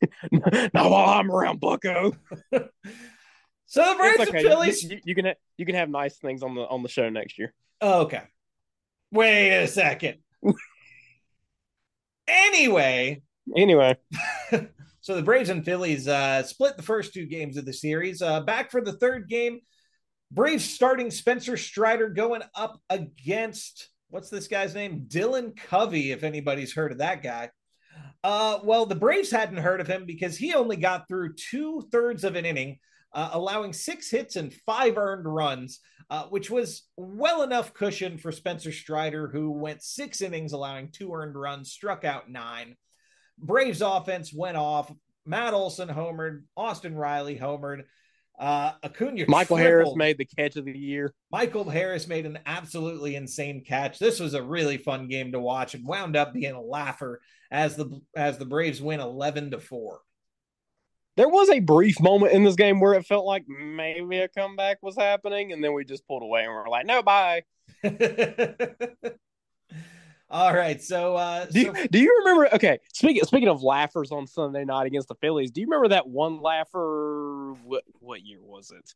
Not 0.32 0.90
while 0.90 1.10
I'm 1.18 1.30
around, 1.30 1.60
Bucko. 1.60 2.12
so 2.52 2.60
the 2.60 3.94
Braves 3.98 4.20
okay. 4.28 4.38
and 4.38 4.46
Phillies. 4.48 4.82
You, 4.82 4.90
you- 4.96 5.00
you 5.04 5.14
can 5.14 5.26
ha- 5.26 5.34
you 5.56 5.66
can 5.66 5.74
have 5.74 5.88
nice 5.88 6.18
things 6.18 6.42
on 6.42 6.54
the 6.54 6.62
on 6.62 6.82
the 6.82 6.88
show 6.88 7.08
next 7.08 7.38
year. 7.38 7.52
Oh, 7.80 8.02
okay. 8.02 8.22
Wait 9.10 9.50
a 9.62 9.66
second. 9.66 10.18
anyway, 12.26 13.22
Anyway, 13.56 13.96
so 15.00 15.16
the 15.16 15.22
Braves 15.22 15.48
and 15.50 15.64
Phillies 15.64 16.06
uh, 16.06 16.44
split 16.44 16.76
the 16.76 16.82
first 16.82 17.12
two 17.12 17.26
games 17.26 17.56
of 17.56 17.64
the 17.66 17.72
series. 17.72 18.22
Uh, 18.22 18.40
back 18.40 18.70
for 18.70 18.80
the 18.80 18.92
third 18.92 19.28
game, 19.28 19.60
Braves 20.30 20.64
starting 20.64 21.10
Spencer 21.10 21.56
Strider 21.56 22.08
going 22.08 22.42
up 22.54 22.80
against 22.88 23.88
what's 24.10 24.30
this 24.30 24.46
guy's 24.46 24.74
name? 24.74 25.06
Dylan 25.08 25.56
Covey, 25.56 26.12
if 26.12 26.22
anybody's 26.22 26.72
heard 26.72 26.92
of 26.92 26.98
that 26.98 27.22
guy. 27.22 27.50
Uh, 28.24 28.60
well, 28.62 28.86
the 28.86 28.94
Braves 28.94 29.30
hadn't 29.30 29.56
heard 29.56 29.80
of 29.80 29.88
him 29.88 30.06
because 30.06 30.36
he 30.36 30.54
only 30.54 30.76
got 30.76 31.08
through 31.08 31.34
two 31.34 31.82
thirds 31.90 32.22
of 32.22 32.36
an 32.36 32.44
inning, 32.44 32.78
uh, 33.12 33.30
allowing 33.32 33.72
six 33.72 34.10
hits 34.10 34.36
and 34.36 34.54
five 34.64 34.96
earned 34.96 35.26
runs, 35.26 35.80
uh, 36.08 36.24
which 36.24 36.50
was 36.50 36.84
well 36.96 37.42
enough 37.42 37.74
cushion 37.74 38.18
for 38.18 38.30
Spencer 38.30 38.70
Strider, 38.70 39.28
who 39.28 39.50
went 39.50 39.82
six 39.82 40.20
innings, 40.20 40.52
allowing 40.52 40.90
two 40.90 41.12
earned 41.12 41.34
runs, 41.34 41.72
struck 41.72 42.04
out 42.04 42.30
nine. 42.30 42.76
Braves 43.38 43.82
offense 43.82 44.32
went 44.32 44.56
off. 44.56 44.92
Matt 45.26 45.54
Olson 45.54 45.88
homered, 45.88 46.42
Austin 46.56 46.94
Riley 46.94 47.38
homered. 47.38 47.82
Uh, 48.38 48.72
Acuna 48.82 49.24
Michael 49.28 49.56
Harris 49.56 49.94
made 49.94 50.18
the 50.18 50.24
catch 50.24 50.56
of 50.56 50.64
the 50.64 50.76
year. 50.76 51.14
Michael 51.30 51.68
Harris 51.68 52.08
made 52.08 52.26
an 52.26 52.38
absolutely 52.46 53.14
insane 53.14 53.62
catch. 53.64 53.98
This 53.98 54.18
was 54.18 54.34
a 54.34 54.42
really 54.42 54.78
fun 54.78 55.06
game 55.08 55.32
to 55.32 55.40
watch 55.40 55.74
and 55.74 55.86
wound 55.86 56.16
up 56.16 56.32
being 56.32 56.54
a 56.54 56.60
laugher 56.60 57.20
as 57.50 57.76
the 57.76 58.00
as 58.16 58.38
the 58.38 58.46
Braves 58.46 58.80
win 58.80 59.00
11 59.00 59.52
to 59.52 59.60
4. 59.60 60.00
There 61.16 61.28
was 61.28 61.50
a 61.50 61.60
brief 61.60 62.00
moment 62.00 62.32
in 62.32 62.42
this 62.42 62.56
game 62.56 62.80
where 62.80 62.94
it 62.94 63.04
felt 63.04 63.26
like 63.26 63.44
maybe 63.46 64.18
a 64.18 64.28
comeback 64.28 64.78
was 64.82 64.96
happening, 64.96 65.52
and 65.52 65.62
then 65.62 65.74
we 65.74 65.84
just 65.84 66.06
pulled 66.08 66.22
away 66.22 66.44
and 66.44 66.52
we're 66.52 66.68
like, 66.68 66.86
"No, 66.86 67.02
bye." 67.02 67.42
All 70.32 70.54
right, 70.54 70.82
so 70.82 71.14
uh 71.14 71.44
Do 71.44 71.60
you, 71.60 71.74
so- 71.74 71.86
do 71.90 71.98
you 71.98 72.16
remember? 72.24 72.54
Okay, 72.54 72.78
speaking 72.94 73.22
speaking 73.24 73.48
of 73.48 73.62
laughers 73.62 74.10
on 74.10 74.26
Sunday 74.26 74.64
night 74.64 74.86
against 74.86 75.08
the 75.08 75.14
Phillies, 75.16 75.50
do 75.50 75.60
you 75.60 75.66
remember 75.66 75.88
that 75.88 76.08
one 76.08 76.40
laugher? 76.40 77.52
What 77.64 77.84
what 78.00 78.22
year 78.24 78.38
was 78.42 78.70
it? 78.70 78.94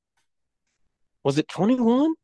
Was 1.22 1.36
it 1.36 1.46
twenty 1.46 1.78
one? 1.78 2.14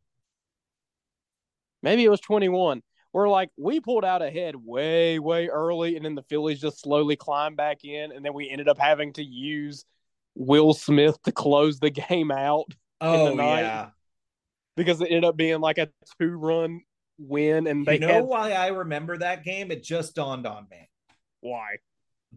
Maybe 1.82 2.04
it 2.04 2.08
was 2.10 2.20
twenty 2.20 2.48
one. 2.48 2.82
Where 3.10 3.28
like 3.28 3.50
we 3.58 3.80
pulled 3.80 4.06
out 4.06 4.22
ahead 4.22 4.54
way 4.56 5.18
way 5.18 5.48
early, 5.48 5.96
and 5.96 6.04
then 6.06 6.14
the 6.14 6.22
Phillies 6.22 6.62
just 6.62 6.80
slowly 6.80 7.14
climbed 7.14 7.58
back 7.58 7.84
in, 7.84 8.12
and 8.12 8.24
then 8.24 8.32
we 8.32 8.48
ended 8.48 8.68
up 8.68 8.78
having 8.78 9.12
to 9.14 9.22
use 9.22 9.84
Will 10.34 10.72
Smith 10.72 11.20
to 11.24 11.32
close 11.32 11.78
the 11.78 11.90
game 11.90 12.30
out 12.30 12.72
oh 13.02 13.34
night. 13.34 13.60
yeah. 13.60 13.88
because 14.74 15.02
it 15.02 15.08
ended 15.08 15.24
up 15.24 15.36
being 15.36 15.60
like 15.60 15.76
a 15.76 15.90
two 16.18 16.30
run 16.30 16.80
win, 17.28 17.66
and 17.66 17.84
they 17.86 17.94
You 17.94 18.00
know 18.00 18.08
had 18.08 18.24
why 18.24 18.52
I 18.52 18.68
remember 18.68 19.18
that 19.18 19.44
game? 19.44 19.70
It 19.70 19.82
just 19.82 20.14
dawned 20.14 20.46
on 20.46 20.66
me. 20.70 20.88
why. 21.40 21.76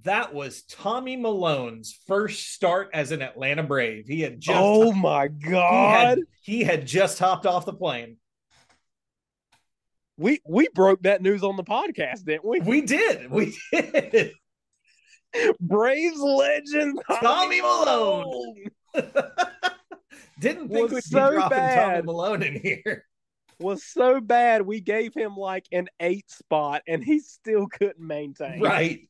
That 0.04 0.34
was 0.34 0.64
Tommy 0.64 1.16
Milone's 1.16 1.98
first 2.06 2.52
start 2.54 2.90
as 2.94 3.12
an 3.12 3.22
Atlanta 3.22 3.64
Brave. 3.64 4.08
He 4.08 4.20
had 4.22 4.42
just 4.42 4.58
oh 4.60 4.92
my 4.92 5.30
he 5.30 5.50
god! 5.52 6.08
had, 6.08 6.20
he 6.42 6.64
had 6.64 6.86
just 6.86 7.18
hopped 7.18 7.46
off 7.46 7.66
the 7.66 7.74
plane. 7.74 8.18
we 10.18 10.42
we 10.46 10.68
broke 10.76 11.04
that 11.04 11.22
news 11.22 11.44
on 11.44 11.56
the 11.56 11.64
podcast, 11.64 12.26
didn't 12.26 12.46
we? 12.46 12.60
We 12.60 12.82
did. 12.82 13.32
We 13.32 13.56
did. 13.72 14.34
Braves 15.60 16.20
legend 16.20 17.00
Tommy 17.22 17.62
Milone. 17.62 18.66
Didn't 20.40 20.70
think 20.70 20.92
we'd 20.92 21.04
so 21.04 21.30
be 21.30 21.36
dropping 21.36 21.58
bad. 21.58 21.92
Tommy 21.92 22.02
Milone 22.06 22.44
in 22.44 22.60
here. 22.62 23.06
Was 23.60 23.84
so 23.84 24.20
bad 24.22 24.62
we 24.64 24.82
gave 24.82 25.14
him 25.14 25.36
like 25.36 25.68
an 25.72 25.88
eight 26.00 26.30
spot, 26.30 26.82
and 26.88 27.04
he 27.04 27.20
still 27.20 27.68
couldn't 27.68 28.00
maintain. 28.00 28.62
Right. 28.62 29.08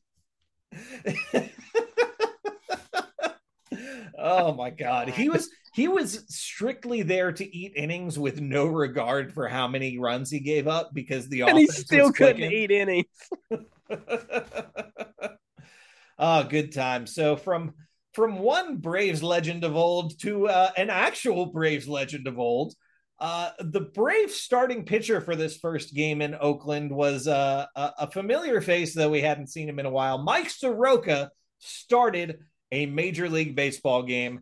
oh 4.18 4.54
my 4.54 4.70
god. 4.70 5.08
He 5.08 5.28
was 5.28 5.48
he 5.74 5.88
was 5.88 6.24
strictly 6.28 7.02
there 7.02 7.32
to 7.32 7.56
eat 7.56 7.74
innings 7.76 8.18
with 8.18 8.40
no 8.40 8.66
regard 8.66 9.34
for 9.34 9.46
how 9.48 9.68
many 9.68 9.98
runs 9.98 10.30
he 10.30 10.40
gave 10.40 10.66
up 10.66 10.94
because 10.94 11.28
the 11.28 11.42
and 11.42 11.58
he 11.58 11.66
still 11.66 12.12
couldn't 12.12 12.50
eat 12.50 12.70
any. 12.70 13.08
oh, 16.18 16.44
good 16.44 16.72
time. 16.72 17.06
So 17.06 17.36
from 17.36 17.74
from 18.14 18.38
one 18.38 18.78
Braves 18.78 19.22
legend 19.22 19.64
of 19.64 19.76
old 19.76 20.18
to 20.20 20.48
uh, 20.48 20.70
an 20.78 20.88
actual 20.88 21.46
Braves 21.46 21.86
legend 21.86 22.26
of 22.26 22.38
old, 22.38 22.74
uh, 23.18 23.50
the 23.60 23.80
brave 23.80 24.30
starting 24.30 24.84
pitcher 24.84 25.20
for 25.20 25.36
this 25.36 25.56
first 25.56 25.94
game 25.94 26.20
in 26.20 26.36
Oakland 26.38 26.90
was 26.90 27.26
uh, 27.26 27.66
a, 27.74 27.92
a 28.00 28.10
familiar 28.10 28.60
face, 28.60 28.94
though 28.94 29.10
we 29.10 29.22
hadn't 29.22 29.48
seen 29.48 29.68
him 29.68 29.78
in 29.78 29.86
a 29.86 29.90
while. 29.90 30.18
Mike 30.18 30.50
Soroka 30.50 31.30
started 31.58 32.40
a 32.72 32.86
Major 32.86 33.28
League 33.28 33.56
Baseball 33.56 34.02
game 34.02 34.40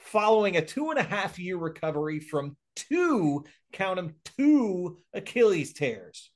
following 0.00 0.56
a 0.56 0.64
two 0.64 0.90
and 0.90 0.98
a 0.98 1.04
half 1.04 1.38
year 1.38 1.56
recovery 1.56 2.18
from 2.20 2.56
two, 2.74 3.44
count 3.72 3.96
them, 3.96 4.14
two 4.36 4.98
Achilles 5.14 5.72
tears. 5.72 6.30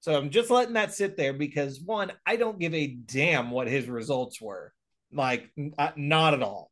So 0.00 0.14
I'm 0.14 0.28
just 0.28 0.50
letting 0.50 0.74
that 0.74 0.92
sit 0.92 1.16
there 1.16 1.32
because 1.32 1.80
one, 1.80 2.12
I 2.26 2.36
don't 2.36 2.58
give 2.58 2.74
a 2.74 2.86
damn 2.88 3.50
what 3.50 3.68
his 3.68 3.88
results 3.88 4.38
were. 4.38 4.74
Like, 5.10 5.50
uh, 5.78 5.92
not 5.96 6.34
at 6.34 6.42
all. 6.42 6.70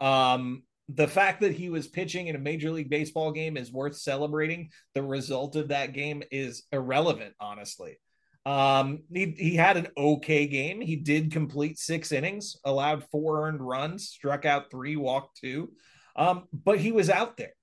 Um, 0.00 0.64
the 0.88 1.08
fact 1.08 1.40
that 1.40 1.52
he 1.52 1.68
was 1.68 1.88
pitching 1.88 2.28
in 2.28 2.36
a 2.36 2.40
Major 2.40 2.70
League 2.70 2.90
Baseball 2.90 3.32
game 3.32 3.56
is 3.56 3.72
worth 3.72 3.96
celebrating. 3.96 4.70
The 4.94 5.02
result 5.02 5.56
of 5.56 5.68
that 5.68 5.92
game 5.92 6.22
is 6.30 6.62
irrelevant, 6.70 7.34
honestly. 7.40 7.98
Um, 8.44 9.02
he, 9.12 9.34
he 9.36 9.56
had 9.56 9.76
an 9.76 9.88
okay 9.96 10.46
game. 10.46 10.80
He 10.80 10.94
did 10.94 11.32
complete 11.32 11.78
six 11.78 12.12
innings, 12.12 12.56
allowed 12.64 13.02
four 13.10 13.48
earned 13.48 13.60
runs, 13.60 14.08
struck 14.08 14.44
out 14.44 14.70
three, 14.70 14.94
walked 14.94 15.38
two. 15.40 15.72
Um, 16.14 16.44
but 16.52 16.78
he 16.78 16.92
was 16.92 17.10
out 17.10 17.36
there. 17.36 17.54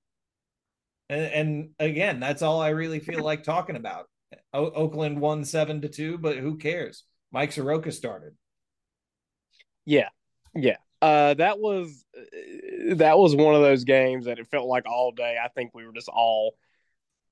And, 1.09 1.21
and 1.21 1.69
again, 1.79 2.19
that's 2.19 2.41
all 2.41 2.59
I 2.59 2.69
really 2.69 2.99
feel 2.99 3.23
like 3.23 3.43
talking 3.43 3.77
about. 3.77 4.07
O- 4.53 4.71
Oakland 4.71 5.21
won 5.21 5.45
seven 5.45 5.81
to 5.81 5.87
two, 5.87 6.17
but 6.17 6.37
who 6.37 6.57
cares? 6.57 7.03
Mike 7.31 7.53
Soroka 7.53 7.91
started. 7.91 8.33
Yeah, 9.85 10.09
yeah. 10.53 10.77
Uh, 11.03 11.33
that 11.33 11.59
was 11.59 12.05
that 12.93 13.17
was 13.17 13.35
one 13.35 13.55
of 13.55 13.61
those 13.61 13.83
games 13.83 14.23
that 14.23 14.39
it 14.39 14.47
felt 14.47 14.69
like 14.69 14.85
all 14.85 15.11
day. 15.11 15.37
I 15.43 15.49
think 15.49 15.71
we 15.73 15.85
were 15.85 15.91
just 15.91 16.07
all 16.07 16.55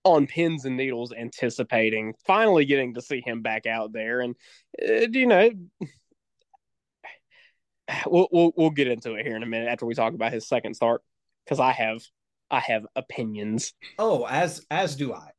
on 0.03 0.27
pins 0.27 0.65
and 0.65 0.75
needles 0.75 1.13
anticipating 1.13 2.13
finally 2.25 2.65
getting 2.65 2.95
to 2.95 3.01
see 3.01 3.21
him 3.25 3.43
back 3.43 3.67
out 3.67 3.93
there 3.93 4.19
and 4.19 4.35
uh, 4.83 5.07
you 5.11 5.27
know 5.27 5.51
we'll, 8.07 8.27
we'll 8.31 8.51
we'll 8.57 8.71
get 8.71 8.87
into 8.87 9.13
it 9.13 9.25
here 9.25 9.37
in 9.37 9.43
a 9.43 9.45
minute 9.45 9.69
after 9.69 9.85
we 9.85 9.93
talk 9.93 10.13
about 10.13 10.33
his 10.33 10.45
second 10.45 10.73
start 10.73 11.01
because 11.45 11.61
I 11.61 11.71
have 11.71 12.01
I 12.49 12.59
have 12.59 12.85
opinions. 12.97 13.73
Oh, 13.97 14.25
as 14.25 14.65
as 14.69 14.97
do 14.97 15.13
I. 15.13 15.29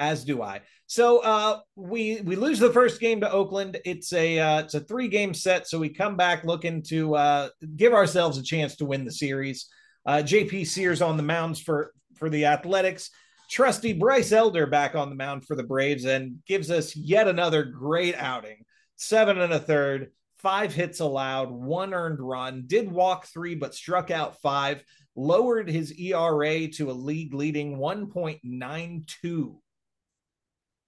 As 0.00 0.24
do 0.24 0.42
I. 0.42 0.62
So 0.86 1.18
uh 1.18 1.60
we 1.76 2.22
we 2.22 2.34
lose 2.34 2.58
the 2.58 2.72
first 2.72 3.00
game 3.00 3.20
to 3.20 3.30
Oakland. 3.30 3.78
It's 3.84 4.12
a 4.12 4.38
uh 4.40 4.60
it's 4.60 4.74
a 4.74 4.80
three 4.80 5.06
game 5.08 5.34
set 5.34 5.68
so 5.68 5.78
we 5.78 5.90
come 5.90 6.16
back 6.16 6.42
looking 6.42 6.82
to 6.84 7.14
uh 7.14 7.48
give 7.76 7.92
ourselves 7.92 8.38
a 8.38 8.42
chance 8.42 8.76
to 8.76 8.86
win 8.86 9.04
the 9.04 9.12
series. 9.12 9.68
Uh 10.06 10.22
JP 10.24 10.66
Sears 10.66 11.02
on 11.02 11.16
the 11.16 11.22
mounds 11.22 11.60
for 11.60 11.92
for 12.16 12.30
the 12.30 12.46
Athletics 12.46 13.10
trusty 13.50 13.92
Bryce 13.92 14.32
Elder 14.32 14.66
back 14.66 14.94
on 14.94 15.10
the 15.10 15.16
mound 15.16 15.44
for 15.44 15.56
the 15.56 15.64
Braves 15.64 16.04
and 16.04 16.38
gives 16.46 16.70
us 16.70 16.96
yet 16.96 17.28
another 17.28 17.64
great 17.64 18.14
outing. 18.16 18.64
Seven 18.96 19.40
and 19.40 19.52
a 19.52 19.58
third, 19.58 20.12
five 20.38 20.72
hits 20.72 21.00
allowed, 21.00 21.50
one 21.50 21.92
earned 21.92 22.20
run, 22.20 22.64
did 22.66 22.90
walk 22.90 23.26
three, 23.26 23.54
but 23.54 23.74
struck 23.74 24.10
out 24.10 24.40
five, 24.40 24.82
lowered 25.16 25.68
his 25.68 25.92
ERA 25.98 26.68
to 26.68 26.90
a 26.90 26.92
league 26.92 27.34
leading 27.34 27.76
1.92. 27.76 29.56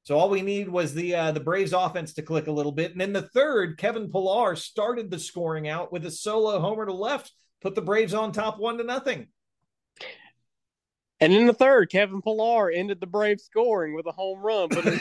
So 0.05 0.19
all 0.19 0.29
we 0.29 0.43
need 0.43 0.69
was 0.69 0.95
the 0.95 1.15
uh, 1.15 1.33
the 1.33 1.41
Braves 1.41 1.73
offense 1.73 2.15
to 2.15 2.23
click 2.23 2.49
a 2.49 2.53
little 2.53 2.73
bit. 2.73 2.93
And 2.93 3.01
in 3.01 3.13
the 3.13 3.23
third, 3.23 3.79
Kevin 3.79 4.11
Pillar 4.11 4.57
started 4.57 5.11
the 5.11 5.19
scoring 5.19 5.69
out 5.69 5.93
with 5.93 6.05
a 6.05 6.11
solo 6.11 6.59
homer 6.59 6.87
to 6.87 6.93
left, 6.93 7.33
put 7.61 7.75
the 7.75 7.83
Braves 7.83 8.15
on 8.15 8.33
top 8.33 8.59
one 8.59 8.79
to 8.79 8.85
nothing. 8.85 9.29
And 11.21 11.33
in 11.33 11.47
the 11.47 11.55
third, 11.55 11.89
Kevin 11.89 12.21
Pillar 12.21 12.69
ended 12.69 12.99
the 12.99 13.07
Braves 13.07 13.45
scoring 13.45 13.95
with 13.95 14.07
a 14.07 14.13
home 14.13 14.41
run. 14.41 14.71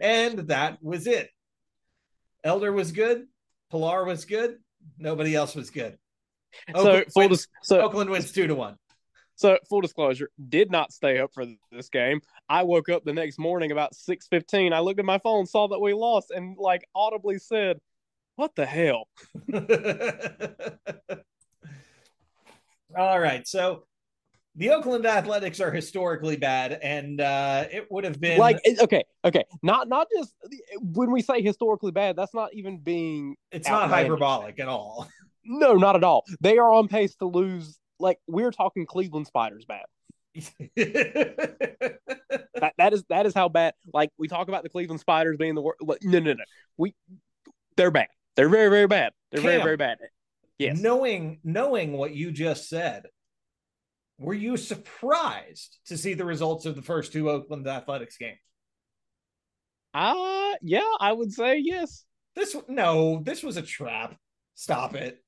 and 0.00 0.38
that 0.48 0.82
was 0.82 1.06
it. 1.06 1.28
Elder 2.42 2.72
was 2.72 2.92
good. 2.92 3.26
Pillar 3.70 4.06
was 4.06 4.24
good. 4.24 4.56
Nobody 4.98 5.34
else 5.34 5.54
was 5.54 5.68
good. 5.68 5.98
Oakland 6.74 7.04
so, 7.10 7.48
so 7.62 7.80
Oakland 7.82 8.08
wins 8.08 8.32
two 8.32 8.46
to 8.46 8.54
one. 8.54 8.76
So 9.38 9.56
full 9.68 9.80
disclosure, 9.80 10.30
did 10.48 10.68
not 10.72 10.92
stay 10.92 11.20
up 11.20 11.32
for 11.32 11.46
this 11.70 11.88
game. 11.88 12.20
I 12.48 12.64
woke 12.64 12.88
up 12.88 13.04
the 13.04 13.12
next 13.12 13.38
morning 13.38 13.70
about 13.70 13.94
six 13.94 14.26
fifteen. 14.26 14.72
I 14.72 14.80
looked 14.80 14.98
at 14.98 15.04
my 15.04 15.18
phone, 15.18 15.46
saw 15.46 15.68
that 15.68 15.78
we 15.78 15.94
lost, 15.94 16.32
and 16.32 16.56
like 16.58 16.88
audibly 16.92 17.38
said, 17.38 17.78
"What 18.34 18.56
the 18.56 18.66
hell?" 18.66 19.06
All 22.96 23.20
right, 23.20 23.46
so 23.46 23.84
the 24.56 24.70
Oakland 24.70 25.06
Athletics 25.06 25.60
are 25.60 25.70
historically 25.70 26.36
bad, 26.36 26.72
and 26.82 27.20
uh, 27.20 27.66
it 27.70 27.86
would 27.92 28.02
have 28.02 28.20
been 28.20 28.40
like 28.40 28.58
okay, 28.80 29.04
okay, 29.24 29.44
not 29.62 29.88
not 29.88 30.08
just 30.12 30.34
when 30.80 31.12
we 31.12 31.22
say 31.22 31.42
historically 31.42 31.92
bad, 31.92 32.16
that's 32.16 32.34
not 32.34 32.52
even 32.54 32.78
being. 32.78 33.36
It's 33.52 33.68
outlandish. 33.68 33.90
not 33.90 33.96
hyperbolic 34.02 34.58
at 34.58 34.66
all. 34.66 35.06
No, 35.44 35.74
not 35.74 35.94
at 35.94 36.02
all. 36.02 36.24
They 36.40 36.58
are 36.58 36.72
on 36.72 36.88
pace 36.88 37.14
to 37.16 37.26
lose. 37.26 37.78
Like 37.98 38.18
we're 38.26 38.52
talking 38.52 38.86
Cleveland 38.86 39.26
Spiders 39.26 39.64
bad. 39.64 39.84
that, 40.76 42.72
that 42.78 42.92
is 42.92 43.04
that 43.08 43.26
is 43.26 43.34
how 43.34 43.48
bad. 43.48 43.74
Like 43.92 44.10
we 44.18 44.28
talk 44.28 44.48
about 44.48 44.62
the 44.62 44.68
Cleveland 44.68 45.00
Spiders 45.00 45.36
being 45.36 45.54
the 45.54 45.62
worst. 45.62 45.80
No, 46.02 46.18
no, 46.18 46.32
no. 46.32 46.44
We 46.76 46.94
they're 47.76 47.90
bad. 47.90 48.08
They're 48.36 48.48
very, 48.48 48.68
very 48.68 48.86
bad. 48.86 49.12
They're 49.30 49.40
Cam, 49.40 49.50
very, 49.50 49.62
very 49.62 49.76
bad. 49.76 49.98
Yes. 50.58 50.78
Knowing 50.78 51.40
knowing 51.44 51.92
what 51.92 52.14
you 52.14 52.30
just 52.30 52.68
said, 52.68 53.06
were 54.18 54.34
you 54.34 54.56
surprised 54.56 55.78
to 55.86 55.96
see 55.96 56.14
the 56.14 56.24
results 56.24 56.66
of 56.66 56.76
the 56.76 56.82
first 56.82 57.12
two 57.12 57.30
Oakland 57.30 57.66
Athletics 57.66 58.16
games? 58.16 58.38
Uh 59.94 60.54
yeah, 60.62 60.82
I 61.00 61.12
would 61.12 61.32
say 61.32 61.60
yes. 61.64 62.04
This 62.34 62.56
no, 62.68 63.22
this 63.24 63.42
was 63.42 63.56
a 63.56 63.62
trap. 63.62 64.16
Stop 64.54 64.94
it. 64.94 65.22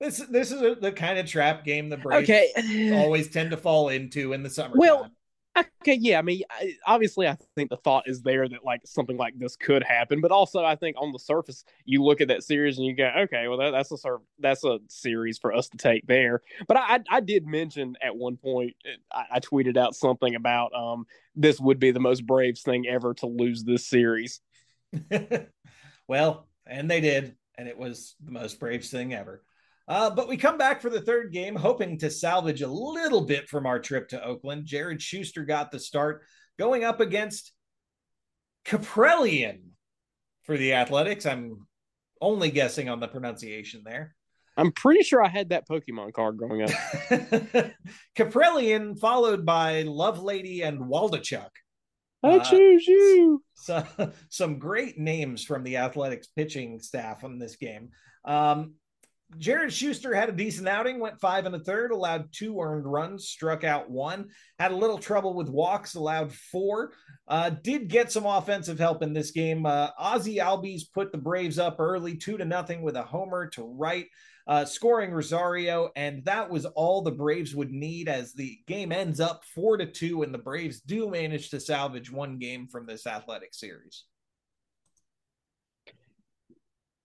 This 0.00 0.18
this 0.30 0.50
is 0.50 0.60
a, 0.60 0.74
the 0.74 0.92
kind 0.92 1.18
of 1.18 1.26
trap 1.26 1.64
game 1.64 1.88
the 1.88 1.96
Braves 1.96 2.28
okay. 2.28 2.92
always 3.04 3.28
tend 3.28 3.50
to 3.52 3.56
fall 3.56 3.88
into 3.88 4.32
in 4.32 4.42
the 4.42 4.50
summer. 4.50 4.74
Well, 4.76 5.10
Okay, 5.56 5.98
yeah. 6.00 6.18
I 6.18 6.22
mean, 6.22 6.42
obviously, 6.84 7.28
I 7.28 7.36
think 7.54 7.70
the 7.70 7.76
thought 7.76 8.04
is 8.08 8.22
there 8.22 8.48
that 8.48 8.64
like 8.64 8.80
something 8.84 9.16
like 9.16 9.38
this 9.38 9.54
could 9.54 9.84
happen, 9.84 10.20
but 10.20 10.32
also 10.32 10.64
I 10.64 10.74
think 10.74 10.96
on 10.98 11.12
the 11.12 11.18
surface, 11.18 11.64
you 11.84 12.02
look 12.02 12.20
at 12.20 12.28
that 12.28 12.42
series 12.42 12.76
and 12.76 12.86
you 12.86 12.94
go, 12.94 13.08
okay, 13.20 13.46
well, 13.46 13.58
that, 13.58 13.70
that's 13.70 13.92
a 13.92 14.16
that's 14.40 14.64
a 14.64 14.80
series 14.88 15.38
for 15.38 15.54
us 15.54 15.68
to 15.68 15.76
take 15.76 16.06
there. 16.08 16.42
But 16.66 16.78
I, 16.78 17.00
I 17.08 17.20
did 17.20 17.46
mention 17.46 17.96
at 18.02 18.16
one 18.16 18.36
point, 18.36 18.74
I, 19.12 19.24
I 19.34 19.40
tweeted 19.40 19.76
out 19.76 19.94
something 19.94 20.34
about 20.34 20.74
um 20.74 21.06
this 21.36 21.60
would 21.60 21.78
be 21.78 21.92
the 21.92 22.00
most 22.00 22.26
Braves 22.26 22.62
thing 22.62 22.88
ever 22.88 23.14
to 23.14 23.26
lose 23.26 23.62
this 23.62 23.86
series. 23.86 24.40
well, 26.08 26.48
and 26.66 26.90
they 26.90 27.00
did, 27.00 27.36
and 27.56 27.68
it 27.68 27.78
was 27.78 28.16
the 28.24 28.32
most 28.32 28.58
Braves 28.58 28.90
thing 28.90 29.14
ever. 29.14 29.44
Uh, 29.86 30.10
but 30.10 30.28
we 30.28 30.36
come 30.36 30.56
back 30.56 30.80
for 30.80 30.88
the 30.88 31.00
third 31.00 31.32
game, 31.32 31.54
hoping 31.54 31.98
to 31.98 32.10
salvage 32.10 32.62
a 32.62 32.68
little 32.68 33.20
bit 33.20 33.48
from 33.48 33.66
our 33.66 33.78
trip 33.78 34.08
to 34.08 34.24
Oakland. 34.24 34.64
Jared 34.64 35.02
Shuster 35.02 35.44
got 35.44 35.70
the 35.70 35.78
start, 35.78 36.22
going 36.58 36.84
up 36.84 37.00
against 37.00 37.52
Kaprielian 38.64 39.60
for 40.44 40.56
the 40.56 40.74
Athletics. 40.74 41.26
I'm 41.26 41.66
only 42.20 42.50
guessing 42.50 42.88
on 42.88 43.00
the 43.00 43.08
pronunciation 43.08 43.82
there. 43.84 44.14
I'm 44.56 44.72
pretty 44.72 45.02
sure 45.02 45.22
I 45.22 45.28
had 45.28 45.50
that 45.50 45.68
Pokemon 45.68 46.12
card 46.12 46.38
growing 46.38 46.62
up. 46.62 46.70
Kaprielian, 48.16 48.98
followed 48.98 49.44
by 49.44 49.82
Lovelady 49.82 50.64
and 50.64 50.80
Waldichuk. 50.80 51.50
I 52.22 52.36
uh, 52.36 52.44
choose 52.44 52.86
you. 52.86 53.42
So, 53.54 53.84
some 54.30 54.58
great 54.58 54.98
names 54.98 55.44
from 55.44 55.64
the 55.64 55.78
Athletics 55.78 56.28
pitching 56.28 56.78
staff 56.78 57.24
on 57.24 57.38
this 57.38 57.56
game. 57.56 57.90
Um, 58.24 58.74
Jared 59.38 59.72
Shuster 59.72 60.14
had 60.14 60.28
a 60.28 60.32
decent 60.32 60.68
outing, 60.68 61.00
went 61.00 61.20
five 61.20 61.46
and 61.46 61.54
a 61.54 61.58
third, 61.58 61.90
allowed 61.90 62.32
two 62.32 62.60
earned 62.60 62.86
runs, 62.86 63.28
struck 63.28 63.64
out 63.64 63.90
one, 63.90 64.28
had 64.58 64.70
a 64.70 64.76
little 64.76 64.98
trouble 64.98 65.34
with 65.34 65.48
walks, 65.48 65.94
allowed 65.94 66.32
four. 66.32 66.92
Uh, 67.26 67.50
did 67.50 67.88
get 67.88 68.12
some 68.12 68.26
offensive 68.26 68.78
help 68.78 69.02
in 69.02 69.12
this 69.12 69.32
game. 69.32 69.66
Uh, 69.66 69.88
Ozzie 69.98 70.36
Albies 70.36 70.82
put 70.92 71.10
the 71.10 71.18
Braves 71.18 71.58
up 71.58 71.80
early, 71.80 72.16
two 72.16 72.36
to 72.36 72.44
nothing, 72.44 72.82
with 72.82 72.96
a 72.96 73.02
homer 73.02 73.48
to 73.48 73.64
right, 73.64 74.06
uh, 74.46 74.64
scoring 74.64 75.10
Rosario, 75.10 75.90
and 75.96 76.24
that 76.26 76.48
was 76.48 76.64
all 76.66 77.02
the 77.02 77.10
Braves 77.10 77.54
would 77.54 77.72
need 77.72 78.08
as 78.08 78.34
the 78.34 78.58
game 78.66 78.92
ends 78.92 79.20
up 79.20 79.42
four 79.54 79.76
to 79.78 79.86
two, 79.86 80.22
and 80.22 80.32
the 80.32 80.38
Braves 80.38 80.80
do 80.80 81.10
manage 81.10 81.50
to 81.50 81.60
salvage 81.60 82.10
one 82.10 82.38
game 82.38 82.68
from 82.68 82.86
this 82.86 83.06
athletic 83.06 83.54
series. 83.54 84.04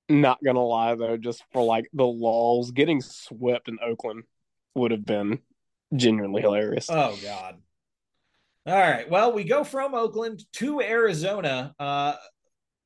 Not 0.09 0.43
gonna 0.43 0.63
lie 0.63 0.95
though, 0.95 1.17
just 1.17 1.43
for 1.53 1.63
like 1.63 1.87
the 1.93 2.05
lulls, 2.05 2.71
getting 2.71 2.99
swept 3.01 3.67
in 3.67 3.77
Oakland 3.81 4.23
would 4.75 4.91
have 4.91 5.05
been 5.05 5.39
genuinely 5.95 6.41
hilarious. 6.41 6.89
Oh 6.89 7.17
God. 7.21 7.57
All 8.65 8.77
right. 8.77 9.09
Well, 9.09 9.31
we 9.31 9.43
go 9.43 9.63
from 9.63 9.95
Oakland 9.95 10.43
to 10.53 10.81
Arizona 10.81 11.73
uh, 11.79 12.15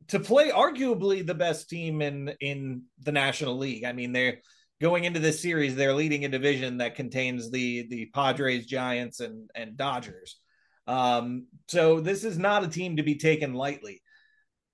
to 0.09 0.19
play 0.19 0.51
arguably 0.51 1.25
the 1.25 1.33
best 1.33 1.69
team 1.69 2.01
in 2.01 2.33
in 2.39 2.83
the 3.01 3.11
National 3.11 3.57
League. 3.57 3.83
I 3.85 3.93
mean, 3.93 4.11
they're 4.11 4.39
going 4.81 5.05
into 5.05 5.19
this 5.19 5.41
series, 5.41 5.75
they're 5.75 5.93
leading 5.93 6.25
a 6.25 6.29
division 6.29 6.77
that 6.77 6.95
contains 6.95 7.49
the 7.49 7.87
the 7.87 8.05
Padres, 8.13 8.65
Giants, 8.65 9.21
and 9.21 9.49
and 9.55 9.77
Dodgers. 9.77 10.37
Um, 10.87 11.47
so 11.67 12.01
this 12.01 12.23
is 12.23 12.37
not 12.37 12.63
a 12.63 12.67
team 12.67 12.97
to 12.97 13.03
be 13.03 13.15
taken 13.15 13.53
lightly. 13.53 14.01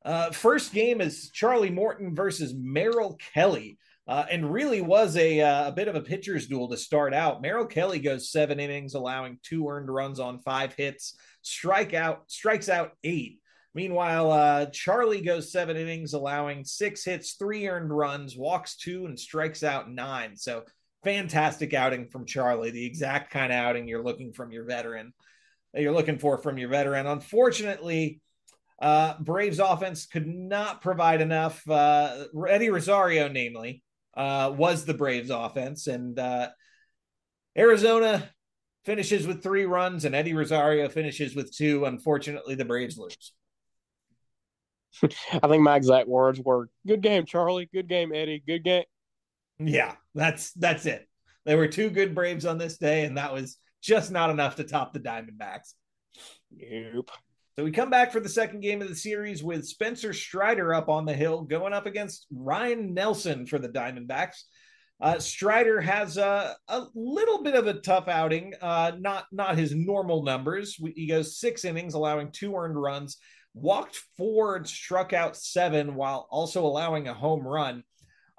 Uh, 0.04 0.32
first 0.32 0.74
game 0.74 1.02
is 1.02 1.30
Charlie 1.32 1.70
Morton 1.70 2.16
versus 2.16 2.54
Merrill 2.56 3.18
Kelly. 3.34 3.78
Uh, 4.08 4.26
and 4.32 4.52
really 4.52 4.82
was 4.82 5.16
a, 5.18 5.39
uh, 5.39 5.68
a 5.68 5.72
bit 5.72 5.88
of 5.88 5.93
a 5.93 6.02
pitcher's 6.02 6.47
duel 6.47 6.68
to 6.68 6.76
start 6.76 7.14
out. 7.14 7.43
Merrill 7.43 7.68
Kelly 7.68 8.00
goes 8.00 8.32
seven 8.32 8.60
innings, 8.60 8.95
allowing 8.95 9.38
two 9.43 9.70
earned 9.70 9.88
runs 9.88 10.20
on 10.20 10.39
five 10.39 10.74
hits, 10.74 11.16
strike 11.43 11.93
out, 11.93 12.24
strikes 12.26 12.70
out 12.70 12.93
eight. 13.04 13.39
Meanwhile, 13.76 14.32
uh, 14.32 14.66
Charlie 14.72 15.22
goes 15.22 15.52
seven 15.52 15.78
innings, 15.78 16.14
allowing 16.14 16.66
six 16.66 17.06
hits, 17.06 17.34
three 17.34 17.68
earned 17.68 17.95
runs, 17.95 18.36
walks 18.36 18.78
two, 18.78 19.06
and 19.06 19.20
strikes 19.20 19.62
out 19.62 19.91
nine. 19.91 20.36
So 20.36 20.64
fantastic 21.04 21.76
outing 21.76 22.08
from 22.08 22.26
Charlie, 22.26 22.72
the 22.72 22.88
exact 22.88 23.30
kind 23.30 23.52
of 23.52 23.60
outing 23.60 23.88
you're 23.88 24.04
looking 24.04 24.34
from 24.34 24.52
your 24.52 24.66
veteran, 24.66 25.14
you're 25.76 25.93
looking 25.93 26.18
for 26.18 26.39
from 26.39 26.58
your 26.58 26.70
veteran. 26.70 27.06
Unfortunately, 27.06 28.22
Uh, 28.82 29.16
Braves 29.20 29.60
offense 29.60 30.06
could 30.06 30.28
not 30.28 30.82
provide 30.82 31.22
enough. 31.22 31.68
Uh, 31.70 32.26
Eddie 32.48 32.70
Rosario, 32.70 33.28
namely, 33.28 33.84
uh, 34.16 34.54
was 34.56 34.86
the 34.86 34.94
Braves 34.94 35.30
offense, 35.30 35.88
and 35.88 36.18
uh, 36.18 36.50
Arizona 37.58 38.30
finishes 38.86 39.28
with 39.28 39.44
three 39.44 39.66
runs, 39.66 40.06
and 40.06 40.16
Eddie 40.16 40.34
Rosario 40.34 40.88
finishes 40.88 41.36
with 41.36 41.56
two. 41.56 41.86
Unfortunately, 41.86 42.56
the 42.56 42.66
Braves 42.66 42.98
lose. 42.98 43.34
I 45.04 45.48
think 45.48 45.62
my 45.62 45.76
exact 45.76 46.08
words 46.08 46.40
were 46.40 46.70
"Good 46.88 47.02
game, 47.02 47.26
Charlie. 47.26 47.70
Good 47.74 47.90
game, 47.90 48.14
Eddie. 48.14 48.42
Good 48.46 48.64
game." 48.64 48.86
Yeah, 49.60 49.96
that's 50.16 50.52
that's 50.54 50.86
it. 50.86 51.08
There 51.46 51.58
were 51.58 51.68
two 51.68 51.90
good 51.90 52.16
Braves 52.16 52.46
on 52.46 52.58
this 52.58 52.78
day, 52.78 53.04
and 53.06 53.18
that 53.18 53.34
was 53.34 53.58
just 53.82 54.12
not 54.12 54.30
enough 54.30 54.56
to 54.56 54.64
top 54.64 54.94
the 54.94 55.00
Diamondbacks. 55.00 55.74
Nope. 56.52 57.12
So 57.60 57.66
we 57.66 57.72
come 57.72 57.89
back 57.89 58.14
for 58.14 58.22
the 58.22 58.30
second 58.30 58.62
game 58.62 58.82
of 58.82 58.88
the 58.88 58.95
series 58.95 59.43
with 59.43 59.68
Spencer 59.68 60.14
Strider 60.14 60.74
up 60.74 60.88
on 60.88 61.03
the 61.03 61.14
hill, 61.14 61.41
going 61.41 61.74
up 61.74 61.88
against 61.88 62.26
Ryne 62.32 62.93
Nelson 62.93 63.45
for 63.45 63.60
the 63.60 63.68
Diamondbacks. 63.68 64.43
Uh, 65.01 65.20
Strider 65.20 65.82
has 65.82 66.16
a, 66.16 66.55
a 66.70 66.86
little 66.95 67.43
bit 67.43 67.55
of 67.55 67.68
a 67.68 67.82
tough 67.82 68.07
outing, 68.07 68.53
uh, 68.62 68.93
not 68.97 69.26
not 69.34 69.57
his 69.57 69.76
normal 69.76 70.24
numbers. 70.24 70.80
He 70.95 71.07
goes 71.07 71.38
six 71.38 71.66
innings, 71.66 71.95
allowing 71.95 72.32
two 72.32 72.55
earned 72.55 72.82
runs, 72.82 73.18
walked 73.53 73.99
four 74.16 74.55
and 74.55 74.66
struck 74.66 75.12
out 75.12 75.36
seven, 75.36 75.95
while 75.95 76.30
also 76.32 76.66
allowing 76.66 77.10
a 77.10 77.14
home 77.14 77.45
run. 77.45 77.84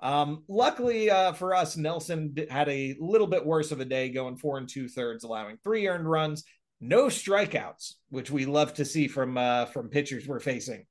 Um, 0.02 0.44
luckily 0.48 1.10
uh, 1.10 1.32
for 1.32 1.54
us, 1.54 1.76
Nelson 1.76 2.34
had 2.48 2.70
a 2.70 2.96
little 2.98 3.26
bit 3.26 3.44
worse 3.44 3.70
of 3.70 3.80
a 3.80 3.84
day, 3.84 4.08
going 4.08 4.38
four 4.38 4.56
and 4.56 4.66
two 4.66 4.88
thirds, 4.88 5.24
allowing 5.24 5.58
three 5.62 5.86
earned 5.88 6.10
runs, 6.10 6.42
no 6.80 7.06
strikeouts, 7.06 7.94
which 8.08 8.30
we 8.30 8.46
love 8.46 8.74
to 8.74 8.84
see 8.84 9.08
from 9.08 9.36
uh, 9.36 9.66
from 9.66 9.88
pitchers 9.88 10.26
we're 10.26 10.40
facing. 10.40 10.86